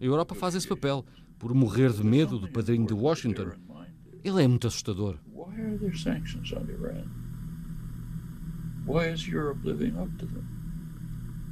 A 0.00 0.04
Europa 0.04 0.34
faz 0.34 0.54
esse 0.54 0.66
papel 0.66 1.04
por 1.38 1.54
morrer 1.54 1.92
de 1.92 2.04
medo 2.04 2.38
do 2.38 2.48
padrinho 2.48 2.86
de 2.86 2.94
Washington. 2.94 3.52
Ele 4.24 4.42
é 4.42 4.48
muito 4.48 4.66
assustador. 4.66 5.18
Why 5.32 5.60
are 5.60 5.78
there 5.78 5.96
sanctions 5.96 6.52
on 6.52 6.68
Iran? 6.70 7.08
Why 8.86 9.12
is 9.12 9.26
Europe 9.26 9.60
living 9.64 9.96
up 9.96 10.10
to 10.18 10.26
them? 10.26 10.46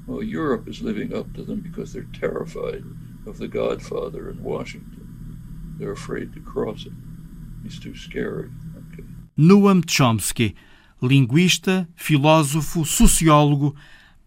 Well, 0.06 0.22
Europe 0.22 0.68
is 0.68 0.80
living 0.80 1.14
up 1.14 1.32
to 1.34 1.44
them 1.44 1.60
because 1.60 1.92
they're 1.92 2.08
terrified 2.12 2.84
of 3.26 3.38
the 3.38 3.46
Godfather 3.46 4.30
in 4.30 4.42
Washington. 4.42 5.06
They're 5.78 5.92
afraid 5.92 6.32
to 6.34 6.40
cross 6.40 6.86
it. 6.86 6.92
He's 7.62 7.78
too 7.78 7.94
scary. 7.94 8.50
Okay. 8.92 9.04
Noam 9.38 9.84
Chomsky, 9.84 10.54
linguista, 11.02 11.88
filósofo, 11.96 12.84
sociólogo 12.84 13.74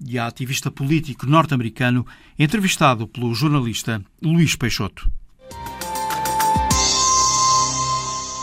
e 0.05 0.17
ativista 0.19 0.69
político 0.69 1.25
norte-americano, 1.25 2.05
entrevistado 2.37 3.07
pelo 3.07 3.33
jornalista 3.33 4.03
Luís 4.21 4.55
Peixoto. 4.55 5.09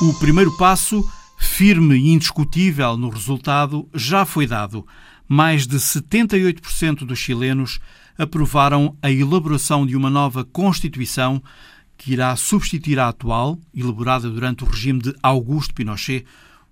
O 0.03 0.15
primeiro 0.15 0.57
passo, 0.57 1.07
firme 1.39 1.95
e 1.95 2.09
indiscutível 2.09 2.97
no 2.97 3.11
resultado, 3.11 3.87
já 3.95 4.25
foi 4.25 4.47
dado. 4.47 4.87
Mais 5.29 5.67
de 5.67 5.77
78% 5.77 7.05
dos 7.05 7.19
chilenos 7.19 7.79
aprovaram 8.17 8.97
a 9.03 9.11
elaboração 9.11 9.87
de 9.87 9.97
uma 9.97 10.09
nova 10.09 10.45
Constituição 10.45 11.43
que 11.97 12.15
irá 12.15 12.35
substituir 12.35 12.99
a 12.99 13.09
atual, 13.09 13.59
elaborada 13.75 14.31
durante 14.31 14.65
o 14.65 14.67
regime 14.67 15.01
de 15.01 15.15
Augusto 15.23 15.75
Pinochet, 15.75 16.25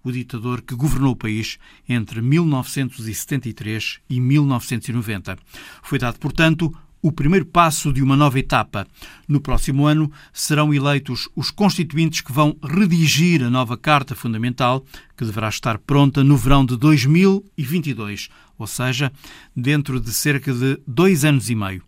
o 0.03 0.13
ditador 0.13 0.63
que 0.63 0.75
governou 0.75 1.13
o 1.13 1.17
país 1.17 1.59
entre 1.89 2.21
1973 2.21 4.01
e 4.09 4.21
1990. 4.21 5.37
Foi 5.83 5.99
dado, 5.99 6.19
portanto, 6.19 6.73
o 7.01 7.13
primeiro 7.13 7.47
passo 7.47 7.93
de 7.93 8.03
uma 8.03 8.17
nova 8.17 8.39
etapa. 8.39 8.87
No 9.27 9.41
próximo 9.41 9.87
ano 9.87 10.11
serão 10.33 10.75
eleitos 10.75 11.29
os 11.37 11.51
constituintes 11.51 12.21
que 12.21 12.33
vão 12.33 12.57
redigir 12.63 13.43
a 13.43 13.51
nova 13.51 13.77
Carta 13.77 14.15
Fundamental, 14.15 14.85
que 15.17 15.25
deverá 15.25 15.49
estar 15.49 15.79
pronta 15.79 16.25
no 16.25 16.37
verão 16.37 16.65
de 16.65 16.77
2022, 16.77 18.29
ou 18.59 18.67
seja, 18.67 19.13
dentro 19.55 20.01
de 20.01 20.13
cerca 20.13 20.53
de 20.53 20.81
dois 20.87 21.25
anos 21.25 21.49
e 21.51 21.55
meio. 21.55 21.83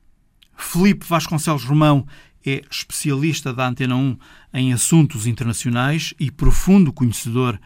Felipe 0.56 1.06
Vasconcelos 1.06 1.64
Romão 1.64 2.06
é 2.44 2.62
especialista 2.70 3.52
da 3.52 3.66
Antena 3.66 3.96
1 3.96 4.16
em 4.54 4.72
assuntos 4.72 5.26
internacionais 5.26 6.14
e 6.18 6.30
profundo 6.30 6.92
conhecedor 6.92 7.58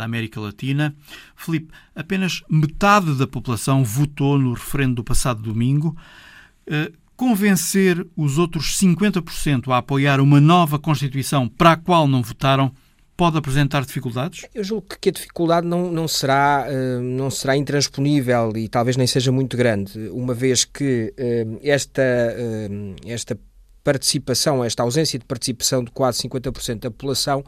da 0.00 0.06
América 0.06 0.40
Latina. 0.40 0.94
Felipe, 1.36 1.72
apenas 1.94 2.42
metade 2.48 3.14
da 3.14 3.26
população 3.26 3.84
votou 3.84 4.38
no 4.38 4.54
referendo 4.54 4.96
do 4.96 5.04
passado 5.04 5.42
domingo. 5.42 5.96
Uh, 6.66 6.92
convencer 7.16 8.06
os 8.16 8.38
outros 8.38 8.78
50% 8.78 9.70
a 9.70 9.76
apoiar 9.76 10.20
uma 10.20 10.40
nova 10.40 10.78
Constituição 10.78 11.46
para 11.46 11.72
a 11.72 11.76
qual 11.76 12.08
não 12.08 12.22
votaram 12.22 12.72
pode 13.14 13.36
apresentar 13.36 13.84
dificuldades? 13.84 14.46
Eu 14.54 14.64
julgo 14.64 14.86
que 14.98 15.10
a 15.10 15.12
dificuldade 15.12 15.66
não, 15.66 15.92
não, 15.92 16.08
será, 16.08 16.66
uh, 16.66 17.02
não 17.02 17.30
será 17.30 17.54
intransponível 17.54 18.56
e 18.56 18.66
talvez 18.66 18.96
nem 18.96 19.06
seja 19.06 19.30
muito 19.30 19.54
grande, 19.54 20.08
uma 20.08 20.32
vez 20.32 20.64
que 20.64 21.12
uh, 21.18 21.60
esta, 21.62 22.02
esta 23.04 23.38
participação, 23.82 24.62
esta 24.64 24.82
ausência 24.82 25.18
de 25.18 25.24
participação 25.24 25.82
de 25.82 25.90
quase 25.90 26.22
50% 26.28 26.80
da 26.80 26.90
população, 26.90 27.44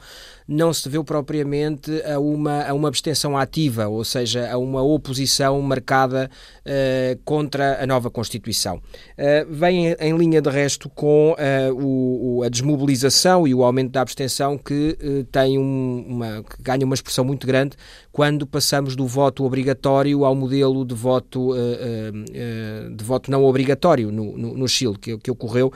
não 0.52 0.72
se 0.72 0.84
deveu 0.84 1.02
propriamente 1.02 1.90
a 2.02 2.18
uma, 2.18 2.64
a 2.64 2.74
uma 2.74 2.88
abstenção 2.88 3.36
ativa, 3.36 3.88
ou 3.88 4.04
seja, 4.04 4.50
a 4.50 4.58
uma 4.58 4.82
oposição 4.82 5.60
marcada 5.62 6.30
uh, 6.60 7.20
contra 7.24 7.82
a 7.82 7.86
nova 7.86 8.10
Constituição. 8.10 8.76
Uh, 8.76 9.50
vem 9.50 9.96
em 9.98 10.16
linha 10.16 10.40
de 10.42 10.50
resto 10.50 10.88
com 10.90 11.32
uh, 11.32 11.74
o, 11.74 12.42
a 12.42 12.48
desmobilização 12.48 13.46
e 13.48 13.54
o 13.54 13.64
aumento 13.64 13.92
da 13.92 14.02
abstenção 14.02 14.58
que 14.58 14.96
tem 15.30 15.58
um, 15.58 16.04
uma, 16.06 16.42
que 16.42 16.62
ganha 16.62 16.84
uma 16.84 16.94
expressão 16.94 17.24
muito 17.24 17.46
grande 17.46 17.76
quando 18.10 18.46
passamos 18.46 18.94
do 18.94 19.06
voto 19.06 19.44
obrigatório 19.44 20.24
ao 20.24 20.34
modelo 20.34 20.84
de 20.84 20.94
voto, 20.94 21.54
de 22.94 23.04
voto 23.04 23.30
não 23.30 23.44
obrigatório 23.44 24.12
no, 24.12 24.36
no, 24.36 24.56
no 24.56 24.68
Chile, 24.68 24.98
que, 24.98 25.16
que 25.16 25.30
ocorreu 25.30 25.72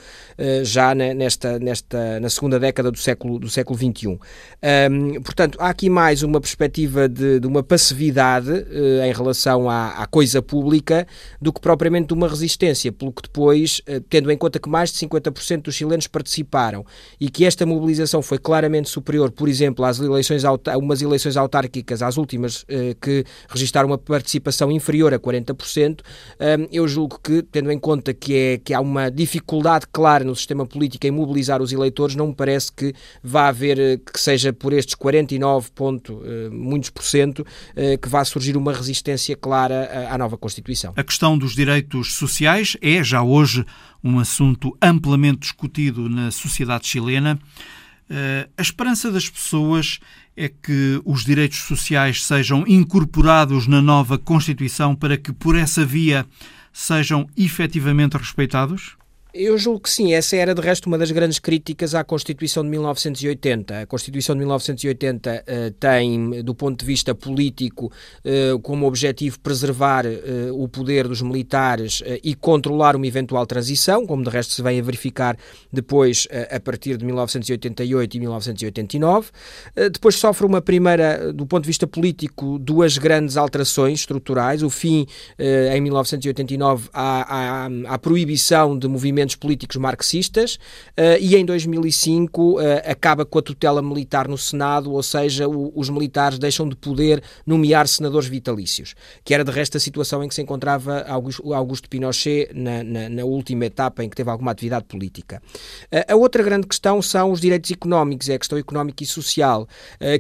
já 0.62 0.94
nesta, 0.94 1.58
nesta, 1.58 2.20
na 2.20 2.28
segunda 2.28 2.58
década 2.58 2.90
do 2.90 2.98
século, 2.98 3.38
do 3.38 3.48
século 3.48 3.78
XXI. 3.78 4.18
Um, 4.66 5.22
portanto, 5.22 5.56
há 5.60 5.68
aqui 5.68 5.88
mais 5.88 6.24
uma 6.24 6.40
perspectiva 6.40 7.08
de, 7.08 7.38
de 7.38 7.46
uma 7.46 7.62
passividade 7.62 8.50
uh, 8.50 9.04
em 9.04 9.12
relação 9.12 9.70
à, 9.70 9.90
à, 9.90 10.06
coisa 10.08 10.42
pública 10.42 11.06
do 11.40 11.52
que 11.52 11.60
propriamente 11.60 12.08
de 12.08 12.14
uma 12.14 12.26
resistência, 12.26 12.90
pelo 12.90 13.12
que 13.12 13.22
depois, 13.22 13.80
uh, 13.88 14.00
tendo 14.10 14.28
em 14.28 14.36
conta 14.36 14.58
que 14.58 14.68
mais 14.68 14.90
de 14.90 14.98
50% 15.06 15.62
dos 15.62 15.74
chilenos 15.76 16.08
participaram 16.08 16.84
e 17.20 17.30
que 17.30 17.44
esta 17.44 17.64
mobilização 17.64 18.20
foi 18.20 18.38
claramente 18.38 18.88
superior, 18.88 19.30
por 19.30 19.48
exemplo, 19.48 19.84
às 19.84 20.00
eleições, 20.00 20.42
umas 20.76 21.00
eleições 21.00 21.36
autárquicas, 21.36 22.02
às 22.02 22.16
últimas, 22.16 22.62
uh, 22.62 22.96
que 23.00 23.24
registaram 23.48 23.88
uma 23.88 23.98
participação 23.98 24.72
inferior 24.72 25.14
a 25.14 25.18
40%, 25.18 26.00
eu 26.72 26.88
julgo 26.88 27.20
que, 27.22 27.42
tendo 27.42 27.70
em 27.70 27.78
conta 27.78 28.12
que, 28.12 28.34
é, 28.34 28.58
que 28.58 28.74
há 28.74 28.80
uma 28.80 29.10
dificuldade 29.10 29.86
clara 29.92 30.24
no 30.24 30.34
sistema 30.34 30.66
político 30.66 31.06
em 31.06 31.10
mobilizar 31.10 31.62
os 31.62 31.72
eleitores, 31.72 32.16
não 32.16 32.28
me 32.28 32.34
parece 32.34 32.72
que 32.72 32.92
vá 33.22 33.48
haver, 33.48 34.00
que 34.00 34.18
seja 34.18 34.45
por 34.52 34.72
estes 34.72 34.94
49 34.94 35.70
ponto, 35.74 36.14
uh, 36.14 36.52
muitos 36.52 36.90
por 36.90 37.02
cento, 37.02 37.40
uh, 37.40 37.98
que 38.00 38.08
vai 38.08 38.24
surgir 38.24 38.56
uma 38.56 38.72
resistência 38.72 39.36
clara 39.36 40.08
à, 40.10 40.14
à 40.14 40.18
nova 40.18 40.36
Constituição. 40.36 40.92
A 40.96 41.02
questão 41.02 41.36
dos 41.36 41.54
direitos 41.54 42.14
sociais 42.14 42.76
é 42.80 43.02
já 43.02 43.22
hoje 43.22 43.64
um 44.02 44.18
assunto 44.18 44.76
amplamente 44.80 45.40
discutido 45.40 46.08
na 46.08 46.30
sociedade 46.30 46.86
chilena. 46.86 47.38
A 48.56 48.62
esperança 48.62 49.10
das 49.10 49.28
pessoas 49.28 49.98
é 50.36 50.48
que 50.48 51.00
os 51.04 51.24
direitos 51.24 51.58
sociais 51.58 52.24
sejam 52.24 52.64
incorporados 52.68 53.66
na 53.66 53.82
nova 53.82 54.16
Constituição 54.16 54.94
para 54.94 55.16
que, 55.16 55.32
por 55.32 55.56
essa 55.56 55.84
via, 55.84 56.24
sejam 56.72 57.26
efetivamente 57.36 58.16
respeitados? 58.16 58.96
Eu 59.38 59.58
julgo 59.58 59.80
que 59.80 59.90
sim. 59.90 60.14
Essa 60.14 60.34
era, 60.36 60.54
de 60.54 60.62
resto, 60.62 60.86
uma 60.86 60.96
das 60.96 61.10
grandes 61.10 61.38
críticas 61.38 61.94
à 61.94 62.02
Constituição 62.02 62.62
de 62.62 62.70
1980. 62.70 63.82
A 63.82 63.86
Constituição 63.86 64.34
de 64.34 64.38
1980 64.38 65.44
uh, 65.46 65.70
tem, 65.72 66.42
do 66.42 66.54
ponto 66.54 66.80
de 66.80 66.86
vista 66.86 67.14
político, 67.14 67.92
uh, 68.24 68.58
como 68.60 68.86
objetivo 68.86 69.38
preservar 69.40 70.06
uh, 70.06 70.62
o 70.62 70.66
poder 70.68 71.06
dos 71.06 71.20
militares 71.20 72.02
e 72.24 72.34
controlar 72.34 72.96
uma 72.96 73.06
eventual 73.06 73.46
transição, 73.46 74.06
como 74.06 74.24
de 74.24 74.30
resto 74.30 74.54
se 74.54 74.62
vem 74.62 74.80
a 74.80 74.82
verificar 74.82 75.36
depois, 75.70 76.26
a 76.50 76.58
partir 76.58 76.96
de 76.96 77.04
1988 77.04 78.16
e 78.16 78.20
1989. 78.20 79.30
depois 79.92 80.14
sofre 80.16 80.46
uma 80.46 80.62
primeira, 80.62 81.32
do 81.32 81.46
ponto 81.46 81.64
de 81.64 81.66
vista 81.66 81.86
político, 81.86 82.58
duas 82.58 82.96
grandes 82.96 83.36
alterações 83.36 84.00
estruturais. 84.00 84.62
O 84.62 84.70
fim, 84.70 85.06
em 85.38 85.80
1989, 85.80 86.88
à, 86.92 87.66
à, 87.66 87.94
à 87.94 87.98
proibição 87.98 88.78
de 88.78 88.88
movimentos 88.88 89.25
movimentos 89.26 89.36
políticos 89.36 89.76
marxistas 89.76 90.54
uh, 90.54 91.18
e 91.20 91.36
em 91.36 91.44
2005 91.44 92.42
uh, 92.42 92.60
eh, 92.60 92.90
acaba 92.90 93.24
com 93.24 93.38
a 93.38 93.42
tutela 93.42 93.82
militar 93.82 94.28
no 94.28 94.38
Senado, 94.38 94.92
ou 94.92 95.02
seja, 95.02 95.48
o, 95.48 95.72
os 95.74 95.90
militares 95.90 96.38
deixam 96.38 96.68
de 96.68 96.76
poder 96.76 97.22
nomear 97.44 97.88
senadores 97.88 98.28
vitalícios, 98.28 98.94
que 99.24 99.34
era 99.34 99.44
de 99.44 99.50
resto 99.50 99.76
a 99.76 99.80
situação 99.80 100.22
em 100.22 100.28
que 100.28 100.34
se 100.34 100.42
encontrava 100.42 101.02
Augusto, 101.02 101.52
Augusto 101.52 101.88
Pinochet 101.88 102.50
na, 102.54 102.84
na, 102.84 103.08
na, 103.08 103.24
última 103.24 103.66
etapa 103.66 104.04
em 104.04 104.08
que 104.08 104.16
teve 104.16 104.30
alguma 104.30 104.52
atividade 104.52 104.84
política. 104.84 105.42
Uh, 105.92 106.12
a 106.12 106.16
outra 106.16 106.42
grande 106.42 106.66
questão 106.66 107.02
são 107.02 107.32
os 107.32 107.40
direitos 107.40 107.70
económicos, 107.70 108.28
é 108.28 108.34
a 108.34 108.38
questão 108.38 108.58
económica 108.58 109.02
e 109.02 109.06
social, 109.06 109.66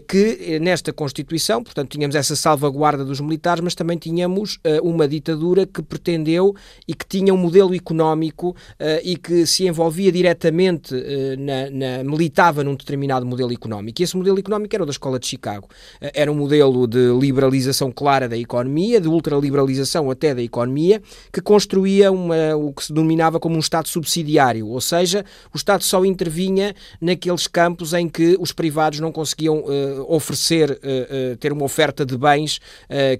que 0.08 0.58
nesta 0.60 0.92
Constituição, 0.92 1.62
portanto, 1.62 1.90
tínhamos 1.90 2.16
essa 2.16 2.34
salvaguarda 2.34 3.04
dos 3.04 3.20
militares, 3.20 3.62
mas 3.62 3.74
também 3.74 3.96
tínhamos 3.96 4.58
uma 4.82 5.06
ditadura 5.06 5.66
que 5.66 5.82
pretendeu 5.82 6.54
e 6.88 6.94
que 6.94 7.06
tinha 7.06 7.32
um 7.32 7.36
modelo 7.36 7.74
económico 7.74 8.56
e 9.04 9.16
que 9.16 9.46
se 9.46 9.66
envolvia 9.66 10.10
diretamente 10.12 10.94
eh, 10.94 11.36
na, 11.36 11.70
na, 11.70 12.04
militava 12.04 12.62
num 12.62 12.74
determinado 12.74 13.26
modelo 13.26 13.52
económico. 13.52 14.00
E 14.00 14.04
esse 14.04 14.16
modelo 14.16 14.38
económico 14.38 14.74
era 14.74 14.82
o 14.82 14.86
da 14.86 14.92
Escola 14.92 15.18
de 15.18 15.26
Chicago. 15.26 15.68
Eh, 16.00 16.12
era 16.14 16.32
um 16.32 16.34
modelo 16.34 16.86
de 16.86 17.12
liberalização 17.18 17.90
clara 17.90 18.28
da 18.28 18.36
economia, 18.36 19.00
de 19.00 19.08
ultraliberalização 19.08 20.10
até 20.10 20.34
da 20.34 20.42
economia, 20.42 21.02
que 21.32 21.40
construía 21.40 22.10
uma, 22.10 22.56
o 22.56 22.72
que 22.72 22.84
se 22.84 22.92
denominava 22.92 23.38
como 23.40 23.56
um 23.56 23.60
Estado 23.60 23.88
subsidiário, 23.88 24.68
ou 24.68 24.80
seja, 24.80 25.24
o 25.52 25.56
Estado 25.56 25.82
só 25.82 26.04
intervinha 26.04 26.74
naqueles 27.00 27.46
campos 27.46 27.92
em 27.92 28.08
que 28.08 28.36
os 28.38 28.52
privados 28.52 29.00
não 29.00 29.12
conseguiam 29.12 29.58
uh, 29.58 30.14
oferecer, 30.14 30.70
uh, 30.70 30.74
uh, 30.74 31.36
ter 31.36 31.52
uma 31.52 31.64
oferta 31.64 32.04
de 32.04 32.16
bens 32.16 32.60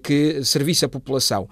que 0.02 0.42
servisse 0.44 0.84
a 0.84 0.88
população. 0.88 1.48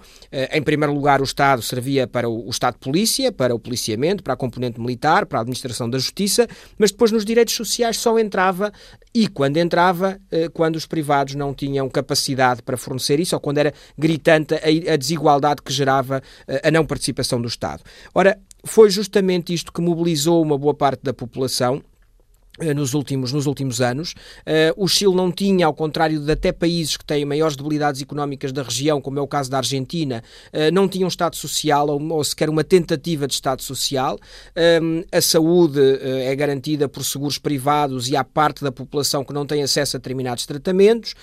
em 0.51 0.61
primeiro 0.61 0.93
lugar, 0.93 1.21
o 1.21 1.23
Estado 1.23 1.61
servia 1.61 2.07
para 2.07 2.27
o, 2.29 2.47
o 2.47 2.49
Estado 2.49 2.73
de 2.73 2.79
polícia, 2.79 3.31
para 3.31 3.53
o 3.53 3.59
policiamento, 3.59 3.95
para 4.23 4.33
a 4.33 4.37
componente 4.37 4.79
militar, 4.79 5.25
para 5.25 5.39
a 5.39 5.41
administração 5.41 5.89
da 5.89 5.97
justiça, 5.97 6.47
mas 6.77 6.91
depois 6.91 7.11
nos 7.11 7.25
direitos 7.25 7.53
sociais 7.53 7.97
só 7.97 8.17
entrava 8.19 8.71
e 9.13 9.27
quando 9.27 9.57
entrava, 9.57 10.19
eh, 10.31 10.49
quando 10.49 10.75
os 10.75 10.85
privados 10.85 11.35
não 11.35 11.53
tinham 11.53 11.89
capacidade 11.89 12.61
para 12.61 12.77
fornecer 12.77 13.19
isso, 13.19 13.35
ou 13.35 13.39
quando 13.39 13.59
era 13.59 13.73
gritante 13.97 14.55
a 14.55 14.95
desigualdade 14.95 15.61
que 15.61 15.71
gerava 15.71 16.21
eh, 16.47 16.61
a 16.67 16.71
não 16.71 16.85
participação 16.85 17.41
do 17.41 17.47
Estado. 17.47 17.83
Ora, 18.13 18.37
foi 18.63 18.89
justamente 18.89 19.53
isto 19.53 19.71
que 19.71 19.81
mobilizou 19.81 20.41
uma 20.41 20.57
boa 20.57 20.73
parte 20.73 21.01
da 21.03 21.13
população 21.13 21.81
nos 22.73 22.93
últimos, 22.93 23.31
nos 23.33 23.45
últimos 23.45 23.81
anos. 23.81 24.13
Uh, 24.41 24.83
o 24.83 24.87
Chile 24.87 25.13
não 25.13 25.31
tinha, 25.31 25.65
ao 25.65 25.73
contrário 25.73 26.19
de 26.19 26.31
até 26.31 26.51
países 26.51 26.95
que 26.95 27.03
têm 27.03 27.25
maiores 27.25 27.55
debilidades 27.55 28.01
económicas 28.01 28.51
da 28.51 28.63
região, 28.63 29.01
como 29.01 29.19
é 29.19 29.21
o 29.21 29.27
caso 29.27 29.49
da 29.49 29.57
Argentina, 29.57 30.23
uh, 30.53 30.73
não 30.73 30.87
tinha 30.87 31.05
um 31.05 31.09
Estado 31.09 31.35
social 31.35 31.87
ou, 31.89 32.01
ou, 32.13 32.23
sequer 32.23 32.49
uma 32.49 32.63
tentativa 32.63 33.27
de 33.27 33.33
Estado 33.33 33.61
social. 33.61 34.17
a 35.11 35.21
saúde 35.21 35.79
uh, 35.79 35.99
é 36.01 36.35
garantida 36.35 36.87
por 36.87 37.03
seguros 37.03 37.37
privados 37.37 38.09
e 38.09 38.15
há 38.15 38.23
parte 38.23 38.63
da 38.63 38.71
população 38.71 39.23
que 39.23 39.33
não 39.33 39.45
tem 39.45 39.61
acesso 39.61 39.97
a 39.97 39.99
determinados 39.99 40.45
tratamentos. 40.45 41.13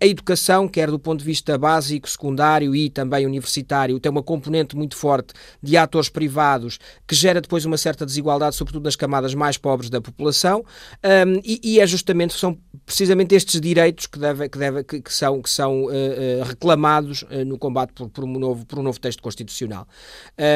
a 0.00 0.06
educação, 0.06 0.68
quer 0.68 0.90
do 0.90 0.98
ponto 0.98 1.18
de 1.18 1.24
vista 1.24 1.58
básico, 1.58 2.08
secundário 2.08 2.74
e 2.74 2.88
também 2.88 3.26
universitário, 3.26 4.00
tem 4.00 4.10
uma 4.10 4.22
componente 4.22 4.76
muito 4.76 4.96
forte 4.96 5.34
de 5.62 5.76
atores 5.76 6.08
privados 6.08 6.78
que 7.06 7.14
gera 7.14 7.40
depois 7.40 7.64
uma 7.64 7.76
certa 7.76 8.06
desigualdade, 8.06 8.56
sobretudo 8.56 8.84
nas 8.84 8.96
camadas 8.96 9.34
mais 9.34 9.58
pobres 9.58 9.90
da 9.90 10.00
população. 10.00 10.64
Um, 11.04 11.40
e, 11.44 11.60
e, 11.62 11.80
é 11.80 11.86
justamente, 11.86 12.34
são 12.34 12.58
precisamente 12.84 13.34
estes 13.34 13.60
direitos 13.60 14.06
que, 14.06 14.18
deve, 14.18 14.48
que, 14.48 14.58
deve, 14.58 14.84
que, 14.84 15.00
que 15.00 15.12
são, 15.12 15.40
que 15.42 15.50
são 15.50 15.84
uh, 15.84 16.42
reclamados 16.44 17.22
uh, 17.22 17.44
no 17.44 17.58
combate 17.58 17.92
por, 17.92 18.08
por, 18.08 18.24
um 18.24 18.38
novo, 18.38 18.66
por 18.66 18.78
um 18.78 18.82
novo 18.82 19.00
texto 19.00 19.22
constitucional. 19.22 19.86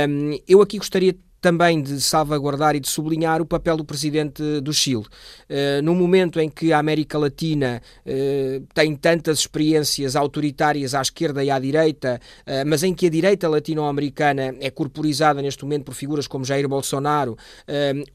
Um, 0.09 0.39
eu 0.49 0.61
aqui 0.63 0.79
gostaria 0.79 1.15
também 1.43 1.83
de 1.83 2.01
salvaguardar 2.01 2.77
e 2.77 2.81
de 2.81 2.89
sublinhar 2.89 3.43
o 3.43 3.45
papel 3.45 3.77
do 3.77 3.85
presidente 3.85 4.61
do 4.61 4.73
Chile. 4.73 5.05
Uh, 5.51 5.83
no 5.83 5.93
momento 5.93 6.39
em 6.39 6.49
que 6.49 6.73
a 6.73 6.79
América 6.79 7.19
Latina 7.19 7.83
uh, 8.07 8.67
tem 8.73 8.95
tantas 8.95 9.41
experiências 9.41 10.15
autoritárias 10.15 10.95
à 10.95 11.03
esquerda 11.03 11.43
e 11.43 11.51
à 11.51 11.59
direita, 11.59 12.21
uh, 12.47 12.65
mas 12.65 12.85
em 12.85 12.95
que 12.95 13.07
a 13.07 13.11
direita 13.11 13.49
latino-americana 13.49 14.55
é 14.61 14.71
corporizada 14.71 15.43
neste 15.43 15.65
momento 15.65 15.87
por 15.87 15.95
figuras 15.95 16.29
como 16.29 16.45
Jair 16.45 16.69
Bolsonaro, 16.69 17.37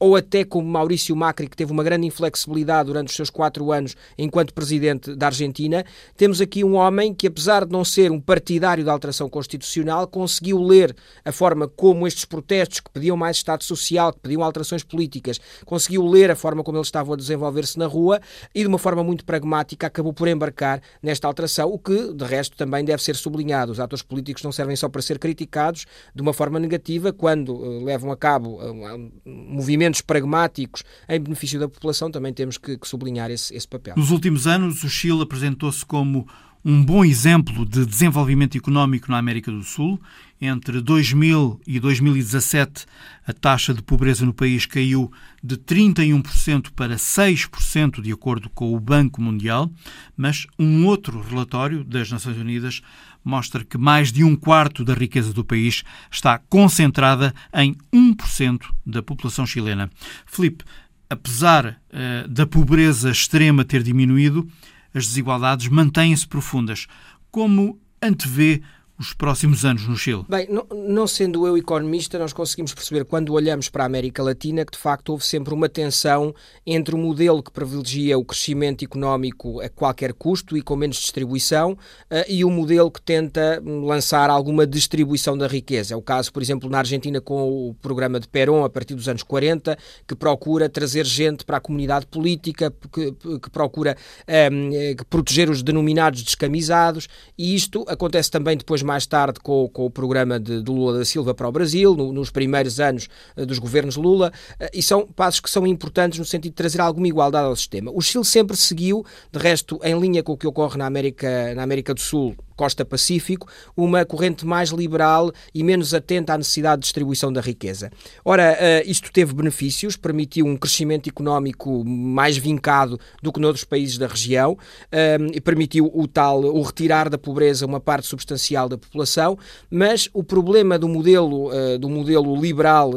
ou 0.00 0.16
até 0.16 0.42
como 0.42 0.66
Maurício 0.66 1.14
Macri, 1.14 1.48
que 1.48 1.56
teve 1.56 1.70
uma 1.70 1.84
grande 1.84 2.06
inflexibilidade 2.06 2.86
durante 2.86 3.08
os 3.08 3.14
seus 3.14 3.28
quatro 3.28 3.70
anos 3.70 3.94
enquanto 4.16 4.54
presidente 4.54 5.14
da 5.14 5.26
Argentina, 5.26 5.84
temos 6.16 6.40
aqui 6.40 6.64
um 6.64 6.76
homem 6.76 7.12
que, 7.12 7.26
apesar 7.26 7.66
de 7.66 7.72
não 7.72 7.84
ser 7.84 8.10
um 8.10 8.20
partidário 8.20 8.84
da 8.84 8.92
alteração 8.92 9.28
constitucional, 9.28 10.06
conseguiu 10.06 10.62
ler 10.62 10.96
a 11.22 11.30
forma 11.30 11.68
como 11.68 12.06
estes 12.06 12.24
protestos 12.24 12.80
que 12.80 12.90
pediam 12.90 13.17
mais 13.18 13.36
Estado 13.36 13.64
Social, 13.64 14.12
que 14.12 14.20
pediam 14.20 14.42
alterações 14.42 14.82
políticas, 14.82 15.40
conseguiu 15.64 16.06
ler 16.06 16.30
a 16.30 16.36
forma 16.36 16.62
como 16.62 16.78
eles 16.78 16.88
estavam 16.88 17.14
a 17.14 17.16
desenvolver-se 17.16 17.78
na 17.78 17.86
rua 17.86 18.20
e, 18.54 18.62
de 18.62 18.66
uma 18.66 18.78
forma 18.78 19.04
muito 19.04 19.24
pragmática, 19.24 19.86
acabou 19.86 20.12
por 20.12 20.28
embarcar 20.28 20.80
nesta 21.02 21.26
alteração, 21.26 21.68
o 21.68 21.78
que, 21.78 22.12
de 22.14 22.24
resto, 22.24 22.56
também 22.56 22.84
deve 22.84 23.02
ser 23.02 23.16
sublinhado. 23.16 23.72
Os 23.72 23.80
atores 23.80 24.02
políticos 24.02 24.42
não 24.42 24.52
servem 24.52 24.76
só 24.76 24.88
para 24.88 25.02
ser 25.02 25.18
criticados 25.18 25.84
de 26.14 26.22
uma 26.22 26.32
forma 26.32 26.58
negativa 26.58 27.12
quando 27.12 27.54
uh, 27.54 27.84
levam 27.84 28.10
a 28.10 28.16
cabo 28.16 28.60
uh, 28.62 29.12
movimentos 29.24 30.00
pragmáticos 30.00 30.84
em 31.08 31.20
benefício 31.20 31.58
da 31.58 31.68
população, 31.68 32.10
também 32.10 32.32
temos 32.32 32.56
que, 32.58 32.78
que 32.78 32.86
sublinhar 32.88 33.30
esse, 33.30 33.54
esse 33.54 33.66
papel. 33.66 33.94
Nos 33.96 34.10
últimos 34.10 34.46
anos, 34.46 34.84
o 34.84 34.88
Chile 34.88 35.22
apresentou-se 35.22 35.84
como 35.84 36.26
um 36.64 36.84
bom 36.84 37.04
exemplo 37.04 37.64
de 37.64 37.86
desenvolvimento 37.86 38.56
económico 38.56 39.10
na 39.10 39.18
América 39.18 39.50
do 39.50 39.62
Sul. 39.62 40.00
Entre 40.40 40.80
2000 40.80 41.60
e 41.66 41.80
2017, 41.80 42.86
a 43.26 43.32
taxa 43.32 43.74
de 43.74 43.82
pobreza 43.82 44.24
no 44.24 44.32
país 44.32 44.66
caiu 44.66 45.10
de 45.42 45.56
31% 45.56 46.70
para 46.76 46.94
6%, 46.94 48.00
de 48.00 48.12
acordo 48.12 48.48
com 48.48 48.72
o 48.72 48.78
Banco 48.78 49.20
Mundial. 49.20 49.68
Mas 50.16 50.46
um 50.56 50.86
outro 50.86 51.20
relatório 51.20 51.82
das 51.82 52.10
Nações 52.10 52.36
Unidas 52.36 52.80
mostra 53.24 53.64
que 53.64 53.76
mais 53.76 54.12
de 54.12 54.22
um 54.22 54.36
quarto 54.36 54.84
da 54.84 54.94
riqueza 54.94 55.32
do 55.32 55.44
país 55.44 55.82
está 56.10 56.38
concentrada 56.38 57.34
em 57.52 57.76
1% 57.92 58.62
da 58.86 59.02
população 59.02 59.44
chilena. 59.44 59.90
Felipe, 60.24 60.64
apesar 61.10 61.66
uh, 61.90 62.28
da 62.28 62.46
pobreza 62.46 63.10
extrema 63.10 63.64
ter 63.64 63.82
diminuído, 63.82 64.48
as 64.94 65.06
desigualdades 65.06 65.66
mantêm-se 65.68 66.26
profundas. 66.26 66.86
Como 67.30 67.78
antevê 68.00 68.62
os 68.98 69.12
próximos 69.12 69.64
anos 69.64 69.86
no 69.86 69.96
Chile? 69.96 70.24
Bem, 70.28 70.48
não, 70.50 70.66
não, 70.74 71.06
sendo 71.06 71.46
eu 71.46 71.56
economista, 71.56 72.18
nós 72.18 72.32
conseguimos 72.32 72.74
perceber 72.74 73.04
quando 73.04 73.32
olhamos 73.32 73.68
para 73.68 73.84
a 73.84 73.86
América 73.86 74.22
Latina 74.22 74.64
que 74.64 74.72
de 74.72 74.78
facto 74.78 75.10
houve 75.10 75.24
sempre 75.24 75.54
uma 75.54 75.68
tensão 75.68 76.34
entre 76.66 76.94
o 76.94 76.98
modelo 76.98 77.42
que 77.42 77.52
privilegia 77.52 78.18
o 78.18 78.24
crescimento 78.24 78.84
económico 78.84 79.60
a 79.60 79.68
qualquer 79.68 80.12
custo 80.12 80.56
e 80.56 80.62
com 80.62 80.74
menos 80.74 80.96
distribuição 80.96 81.72
uh, 81.72 82.24
e 82.28 82.44
o 82.44 82.50
modelo 82.50 82.90
que 82.90 83.00
tenta 83.00 83.62
lançar 83.64 84.30
alguma 84.30 84.66
distribuição 84.66 85.38
da 85.38 85.46
riqueza. 85.46 85.94
É 85.94 85.96
o 85.96 86.02
caso, 86.02 86.32
por 86.32 86.42
exemplo, 86.42 86.68
na 86.68 86.78
Argentina 86.78 87.20
com 87.20 87.68
o 87.68 87.74
programa 87.74 88.18
de 88.18 88.26
Perón 88.26 88.64
a 88.64 88.68
partir 88.68 88.94
dos 88.94 89.08
anos 89.08 89.22
40, 89.22 89.78
que 90.06 90.16
procura 90.16 90.68
trazer 90.68 91.06
gente 91.06 91.44
para 91.44 91.58
a 91.58 91.60
comunidade 91.60 92.06
política, 92.06 92.72
que, 92.92 93.12
que 93.12 93.50
procura 93.50 93.96
um, 94.26 94.72
ehm, 94.72 94.96
proteger 95.08 95.48
os 95.48 95.62
denominados 95.62 96.22
descamisados 96.22 97.08
e 97.36 97.54
isto 97.54 97.84
acontece 97.86 98.30
também 98.30 98.56
depois 98.56 98.82
mais 98.88 99.06
tarde 99.06 99.38
com, 99.40 99.68
com 99.68 99.84
o 99.84 99.90
programa 99.90 100.40
de, 100.40 100.62
de, 100.62 100.70
Lula 100.70 100.98
da 100.98 101.04
Silva 101.04 101.34
para 101.34 101.46
o 101.46 101.52
Brasil, 101.52 101.94
no, 101.94 102.12
nos 102.12 102.30
primeiros 102.30 102.80
anos 102.80 103.08
uh, 103.36 103.44
dos 103.44 103.58
governos 103.58 103.96
Lula, 103.96 104.32
uh, 104.60 104.66
e 104.72 104.82
são 104.82 105.06
passos 105.06 105.40
que 105.40 105.50
são 105.50 105.66
importantes 105.66 106.18
no 106.18 106.24
sentido 106.24 106.52
de 106.52 106.56
trazer 106.56 106.80
alguma 106.80 107.06
igualdade 107.06 107.46
ao 107.46 107.54
sistema. 107.54 107.90
O 107.94 108.00
Chile 108.00 108.24
sempre 108.24 108.56
seguiu, 108.56 109.04
de 109.30 109.38
resto, 109.38 109.78
em 109.84 109.98
linha 110.00 110.22
com 110.22 110.32
o 110.32 110.36
que 110.36 110.46
ocorre 110.46 110.78
na 110.78 110.86
América, 110.86 111.54
na 111.54 111.62
América 111.62 111.92
do 111.92 112.00
Sul, 112.00 112.34
Costa 112.58 112.84
Pacífico, 112.84 113.46
uma 113.76 114.04
corrente 114.04 114.44
mais 114.44 114.70
liberal 114.70 115.30
e 115.54 115.62
menos 115.62 115.94
atenta 115.94 116.34
à 116.34 116.38
necessidade 116.38 116.80
de 116.80 116.86
distribuição 116.86 117.32
da 117.32 117.40
riqueza. 117.40 117.88
Ora, 118.24 118.56
eh, 118.58 118.82
isto 118.84 119.12
teve 119.12 119.32
benefícios, 119.32 119.96
permitiu 119.96 120.44
um 120.44 120.56
crescimento 120.56 121.08
económico 121.08 121.84
mais 121.84 122.36
vincado 122.36 122.98
do 123.22 123.32
que 123.32 123.38
noutros 123.38 123.62
países 123.62 123.96
da 123.96 124.08
região, 124.08 124.58
eh, 124.90 125.18
e 125.32 125.40
permitiu 125.40 125.88
o 125.94 126.08
tal, 126.08 126.40
o 126.40 126.60
retirar 126.62 127.08
da 127.08 127.16
pobreza 127.16 127.64
uma 127.64 127.78
parte 127.78 128.08
substancial 128.08 128.68
da 128.68 128.76
população, 128.76 129.38
mas 129.70 130.10
o 130.12 130.24
problema 130.24 130.76
do 130.76 130.88
modelo, 130.88 131.52
eh, 131.52 131.78
do 131.78 131.88
modelo 131.88 132.34
liberal, 132.40 132.90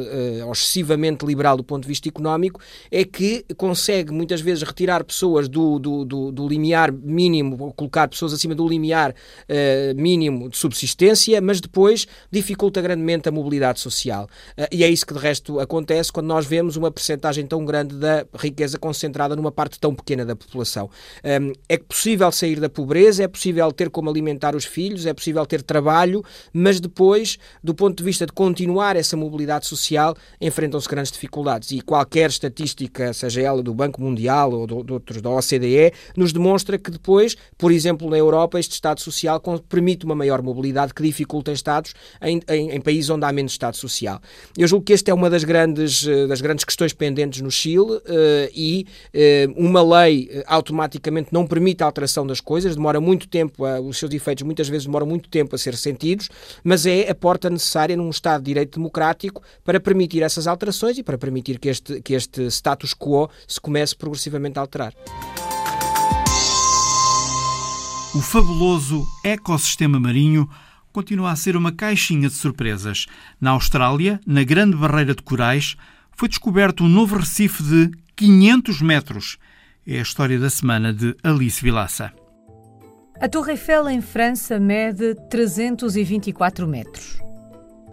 ou 0.45 0.51
excessivamente 0.51 1.23
liberal 1.23 1.55
do 1.55 1.63
ponto 1.63 1.83
de 1.83 1.87
vista 1.87 2.09
económico, 2.09 2.59
é 2.89 3.05
que 3.05 3.45
consegue 3.55 4.11
muitas 4.11 4.41
vezes 4.41 4.63
retirar 4.63 5.03
pessoas 5.03 5.47
do, 5.47 5.77
do, 5.77 6.03
do, 6.03 6.31
do 6.31 6.47
limiar 6.47 6.91
mínimo, 6.91 7.71
colocar 7.73 8.07
pessoas 8.07 8.33
acima 8.33 8.55
do 8.55 8.67
limiar 8.67 9.13
uh, 9.51 10.01
mínimo 10.01 10.49
de 10.49 10.57
subsistência, 10.57 11.41
mas 11.41 11.59
depois 11.59 12.07
dificulta 12.31 12.81
grandemente 12.81 13.27
a 13.27 13.31
mobilidade 13.31 13.79
social. 13.79 14.29
Uh, 14.57 14.67
e 14.71 14.83
é 14.83 14.89
isso 14.89 15.05
que 15.05 15.13
de 15.13 15.19
resto 15.19 15.59
acontece 15.59 16.11
quando 16.11 16.27
nós 16.27 16.45
vemos 16.45 16.77
uma 16.77 16.89
percentagem 16.89 17.45
tão 17.45 17.65
grande 17.65 17.95
da 17.95 18.25
riqueza 18.35 18.79
concentrada 18.79 19.35
numa 19.35 19.51
parte 19.51 19.79
tão 19.79 19.93
pequena 19.93 20.25
da 20.25 20.35
população. 20.35 20.89
Ehm, 21.23 21.51
é 21.67 21.77
possível 21.77 22.31
sair 22.31 22.59
da 22.59 22.69
pobreza, 22.69 23.23
é 23.23 23.27
possível 23.27 23.71
ter 23.71 23.89
como 23.89 24.09
alimentar 24.09 24.55
os 24.55 24.65
filhos, 24.65 25.05
é 25.05 25.13
possível 25.13 25.45
ter 25.45 25.61
trabalho, 25.61 26.23
mas 26.53 26.79
depois, 26.79 27.37
do 27.63 27.73
ponto 27.73 27.97
de 27.97 28.03
vista 28.03 28.25
de 28.25 28.31
continuar 28.31 28.95
essa 28.95 29.17
mobilidade 29.17 29.65
social, 29.65 30.15
enfrentam-se 30.39 30.87
grandes 30.87 31.11
dificuldades. 31.11 31.71
E 31.71 31.81
qualquer 31.81 32.29
estatística, 32.29 33.13
seja 33.13 33.41
ela 33.41 33.61
do 33.61 33.73
Banco 33.73 34.01
Mundial 34.01 34.51
ou 34.53 34.83
de 34.83 34.93
outros 34.93 35.21
da 35.21 35.29
OCDE, 35.29 35.91
nos 36.15 36.31
demonstra 36.31 36.77
que 36.77 36.91
depois, 36.91 37.35
por 37.57 37.71
exemplo, 37.71 38.09
na 38.09 38.17
Europa, 38.17 38.59
este 38.59 38.73
Estado 38.73 39.01
Social 39.01 39.40
permite 39.67 40.05
uma 40.05 40.15
maior 40.15 40.41
mobilidade 40.41 40.93
que 40.93 41.03
dificulta 41.03 41.51
Estados 41.51 41.93
em, 42.21 42.41
em, 42.47 42.71
em, 42.71 42.81
países 42.81 43.09
onde 43.09 43.25
há 43.25 43.31
menos 43.31 43.51
Estado 43.51 43.75
Social. 43.75 44.19
Eu 44.57 44.67
julgo 44.67 44.85
que 44.85 44.93
esta 44.93 45.11
é 45.11 45.13
uma 45.13 45.29
das 45.29 45.43
grandes, 45.43 46.07
eh, 46.07 46.27
das 46.27 46.41
grandes 46.41 46.65
questões 46.65 46.93
pendentes 46.93 47.41
no 47.41 47.51
Chile 47.51 47.79
uh, 47.81 48.01
e 48.53 48.85
uh, 49.13 49.53
uma 49.55 49.81
lei 49.99 50.43
automaticamente 50.45 51.29
não 51.31 51.45
permite 51.45 51.83
a 51.83 51.85
alteração 51.85 52.25
das 52.25 52.39
coisas, 52.39 52.75
demora 52.75 52.99
muito 52.99 53.27
tempo, 53.27 53.65
a, 53.65 53.79
os 53.79 53.97
seus 53.97 54.13
efeitos 54.13 54.43
muitas 54.43 54.67
vezes 54.67 54.85
demoram 54.85 55.05
muito 55.05 55.29
tempo 55.29 55.55
a 55.55 55.57
ser 55.57 55.75
sentidos, 55.75 56.29
mas 56.63 56.85
é 56.85 57.09
a 57.09 57.15
porta 57.15 57.49
necessária 57.49 57.95
num 57.95 58.09
Estado 58.09 58.41
de 58.41 58.45
Direito 58.45 58.77
democrático 58.79 59.41
para 59.63 59.79
permitir 59.79 60.21
essas 60.21 60.47
alterações 60.47 60.97
e 60.97 61.03
para 61.03 61.17
permitir 61.17 61.59
que 61.59 61.69
este, 61.69 62.01
que 62.01 62.13
este 62.13 62.49
status 62.51 62.93
quo 62.93 63.29
se 63.47 63.59
comece 63.59 63.95
progressivamente 63.95 64.57
a 64.57 64.61
alterar. 64.61 64.93
O 68.13 68.19
fabuloso 68.19 69.07
ecossistema 69.23 69.97
marinho 69.97 70.49
continua 70.91 71.31
a 71.31 71.35
ser 71.37 71.55
uma 71.55 71.71
caixinha 71.71 72.27
de 72.27 72.35
surpresas. 72.35 73.05
Na 73.39 73.51
Austrália, 73.51 74.19
na 74.27 74.43
Grande 74.43 74.75
Barreira 74.75 75.15
de 75.15 75.23
Corais, 75.23 75.77
foi 76.11 76.27
descoberto 76.27 76.83
um 76.83 76.89
novo 76.89 77.15
recife 77.15 77.63
de 77.63 77.89
500 78.17 78.81
metros. 78.81 79.37
É 79.87 79.99
a 79.99 80.01
história 80.01 80.37
da 80.37 80.49
semana 80.49 80.93
de 80.93 81.15
Alice 81.23 81.63
Vilaça. 81.63 82.11
A 83.17 83.29
Torre 83.29 83.51
Eiffel 83.51 83.89
em 83.89 84.01
França 84.01 84.59
mede 84.59 85.15
324 85.29 86.67
metros. 86.67 87.17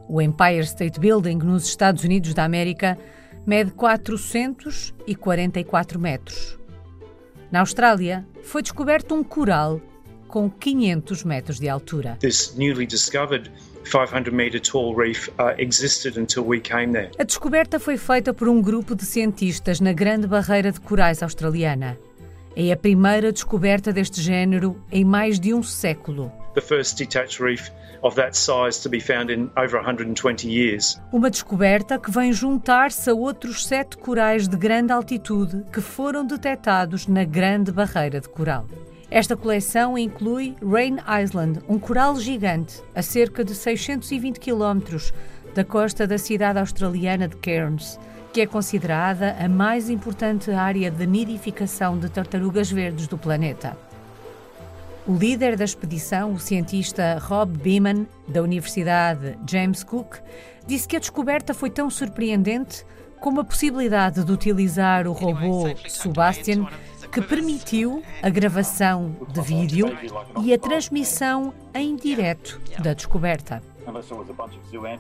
O 0.09 0.21
Empire 0.21 0.65
State 0.65 0.99
Building 0.99 1.39
nos 1.39 1.69
Estados 1.69 2.03
Unidos 2.03 2.35
da 2.35 2.45
América 2.45 2.99
mede 3.47 3.71
444 3.71 6.01
metros. 6.01 6.59
Na 7.53 7.61
Austrália, 7.61 8.27
foi 8.43 8.63
descoberto 8.63 9.15
um 9.15 9.23
coral 9.23 9.81
com 10.39 10.49
500 10.49 11.25
metros 11.25 11.59
de 11.59 11.69
altura. 11.69 12.17
This 12.21 12.55
newly 12.57 12.87
discovered 12.87 13.51
500 13.83 14.33
meter 14.33 14.61
tall 14.61 14.95
reef 14.95 15.29
uh, 15.31 15.53
existed 15.59 16.17
until 16.17 16.45
we 16.45 16.61
came 16.61 16.93
there. 16.93 17.11
A 17.19 17.25
descoberta 17.25 17.81
foi 17.81 17.97
feita 17.97 18.33
por 18.33 18.49
um 18.49 18.63
grupo 18.63 18.95
de 18.95 19.05
cientistas 19.05 19.81
na 19.81 19.93
Grande 19.93 20.29
Barreira 20.29 20.71
de 20.71 20.79
Corais 20.79 21.25
australiana. 21.25 21.99
É 22.55 22.71
a 22.71 22.77
primeira 22.77 23.33
descoberta 23.33 23.93
deste 23.93 24.21
género 24.23 24.81
em 24.93 25.05
mais 25.05 25.41
de 25.41 25.53
um 25.53 25.63
século. 25.63 26.31
The 26.55 26.61
first 26.61 26.97
detached 26.97 27.43
reef 27.43 27.73
of 28.03 28.15
that 28.15 28.37
size 28.37 28.81
to 28.83 28.89
be 28.89 29.01
found 29.01 29.33
in 29.33 29.51
over 29.57 29.77
120 29.77 30.49
years. 30.49 31.01
Uma 31.13 31.31
descoberta 31.31 31.99
que 31.99 32.13
vem 32.13 32.33
juntar-se 32.33 33.11
a 33.11 33.15
outros 33.15 33.67
sete 33.67 33.97
corais 33.97 34.47
de 34.47 34.57
grande 34.57 34.93
altitude 34.93 35.65
que 35.73 35.81
foram 35.81 36.25
detectados 36.25 37.09
na 37.09 37.25
Grande 37.25 37.73
Barreira 37.73 38.21
de 38.21 38.29
Coral. 38.29 38.67
Esta 39.11 39.35
coleção 39.35 39.97
inclui 39.97 40.55
Rain 40.63 40.99
Island, 41.23 41.61
um 41.67 41.79
coral 41.79 42.21
gigante 42.21 42.83
a 42.95 43.01
cerca 43.01 43.43
de 43.43 43.55
620 43.55 44.39
quilómetros 44.39 45.15
da 45.55 45.65
costa 45.65 46.07
da 46.07 46.19
cidade 46.19 46.59
australiana 46.59 47.27
de 47.27 47.37
Cairns, 47.37 47.99
que 48.35 48.43
é 48.43 48.47
considerada 48.47 49.35
a 49.41 49.49
mais 49.49 49.89
importante 49.89 50.51
área 50.51 50.91
de 50.91 51.07
nidificação 51.07 51.99
de 51.99 52.11
tartarugas 52.11 52.71
verdes 52.71 53.09
do 53.09 53.17
planeta. 53.17 53.79
O 55.07 55.15
líder 55.17 55.57
da 55.57 55.65
expedição, 55.65 56.35
o 56.35 56.39
cientista 56.39 57.17
Rob 57.19 57.57
Beeman, 57.57 58.07
da 58.29 58.43
Universidade 58.43 59.39
James 59.51 59.83
Cook, 59.83 60.19
disse 60.67 60.87
que 60.87 60.97
a 60.97 61.01
descoberta 61.01 61.55
foi 61.55 61.71
tão 61.71 61.89
surpreendente 61.89 62.85
como 63.19 63.41
a 63.41 63.45
possibilidade 63.45 64.23
de 64.23 64.31
utilizar 64.31 65.07
o 65.07 65.13
robô 65.13 65.65
Sebastian, 65.89 66.67
que 67.11 67.21
permitiu 67.21 68.03
a 68.23 68.29
gravação 68.29 69.17
de 69.33 69.41
vídeo 69.41 69.87
e 70.43 70.53
a 70.53 70.59
transmissão 70.59 71.53
em 71.75 71.97
direto 71.97 72.61
da 72.79 72.93
descoberta. 72.93 73.63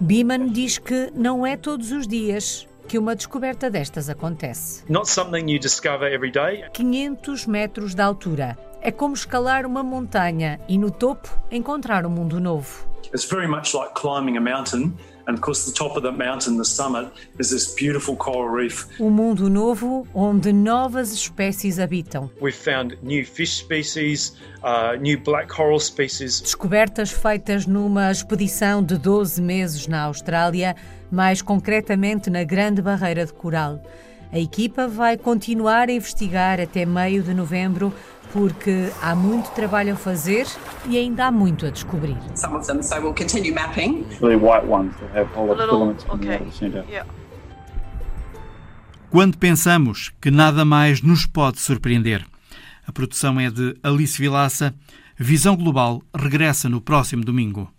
Beeman 0.00 0.48
diz 0.48 0.78
que 0.78 1.10
não 1.14 1.46
é 1.46 1.56
todos 1.56 1.92
os 1.92 2.06
dias 2.06 2.66
que 2.88 2.98
uma 2.98 3.14
descoberta 3.14 3.70
destas 3.70 4.08
acontece. 4.08 4.82
Not 4.88 5.10
something 5.10 5.50
you 5.50 5.58
discover 5.58 6.10
every 6.10 6.32
day. 6.32 6.64
500 6.72 7.46
metros 7.46 7.94
de 7.94 8.00
altura. 8.00 8.56
É 8.80 8.90
como 8.90 9.14
escalar 9.14 9.66
uma 9.66 9.82
montanha 9.82 10.58
e 10.68 10.78
no 10.78 10.90
topo 10.90 11.28
encontrar 11.50 12.06
um 12.06 12.10
mundo 12.10 12.40
novo. 12.40 12.88
It's 13.12 13.28
very 13.28 13.46
much 13.46 13.74
like 13.74 13.94
climbing 13.94 14.38
a 14.38 14.40
mountain. 14.40 14.94
And 15.28 15.34
of 15.34 15.42
course, 15.42 15.66
the 15.66 15.72
top 15.72 15.94
of 15.94 16.02
that 16.04 16.16
mountain, 16.16 16.56
the 16.56 16.64
summit, 16.64 17.12
is 17.38 17.50
this 17.50 17.74
beautiful 17.74 18.16
coral 18.16 18.48
reef. 18.48 18.88
Um 18.98 19.10
mundo 19.10 19.50
novo 19.50 20.06
onde 20.14 20.50
novas 20.54 21.12
espécies 21.12 21.78
habitam. 21.78 22.30
We've 22.40 22.56
found 22.56 22.96
new 23.02 23.26
fish 23.26 23.58
species, 23.58 24.32
uh, 24.64 24.96
new 24.98 25.18
black 25.18 25.48
coral 25.48 25.80
species. 25.80 26.40
Descobertas 26.40 27.10
feitas 27.10 27.66
numa 27.66 28.10
expedição 28.10 28.82
de 28.82 28.96
12 28.96 29.42
meses 29.42 29.86
na 29.86 30.04
Austrália, 30.04 30.74
mais 31.12 31.42
concretamente 31.42 32.30
na 32.30 32.42
Grande 32.42 32.80
Barreira 32.80 33.26
de 33.26 33.34
Coral. 33.34 33.82
A 34.32 34.38
equipa 34.38 34.88
vai 34.88 35.18
continuar 35.18 35.88
a 35.88 35.92
investigar 35.92 36.58
até 36.58 36.86
meio 36.86 37.22
de 37.22 37.34
novembro 37.34 37.92
porque 38.32 38.90
há 39.02 39.14
muito 39.14 39.50
trabalho 39.50 39.92
a 39.92 39.96
fazer 39.96 40.46
e 40.86 40.96
ainda 40.96 41.26
há 41.26 41.30
muito 41.30 41.66
a 41.66 41.70
descobrir. 41.70 42.16
Some 42.34 42.56
of 42.56 42.66
them, 42.66 42.82
so 42.82 42.96
we'll 42.96 43.14
continue 43.14 43.52
mapping. 43.52 44.06
Really 44.20 44.36
white 44.36 44.66
ones 44.66 44.94
that 44.96 45.16
have 45.16 45.28
all 45.36 45.48
the 45.48 45.66
filaments 45.66 46.04
coming 46.04 46.30
out 46.30 46.42
of 46.42 46.50
the 46.50 46.56
center. 46.56 46.84
Yeah. 46.88 47.06
Quando 49.10 49.38
pensamos 49.38 50.12
que 50.20 50.30
nada 50.30 50.64
mais 50.64 51.00
nos 51.00 51.24
pode 51.24 51.60
surpreender. 51.60 52.26
A 52.86 52.92
produção 52.92 53.40
é 53.40 53.50
de 53.50 53.76
Alice 53.82 54.18
Vilaça. 54.18 54.74
Visão 55.18 55.56
Global 55.56 56.02
regressa 56.14 56.68
no 56.68 56.80
próximo 56.80 57.24
domingo. 57.24 57.72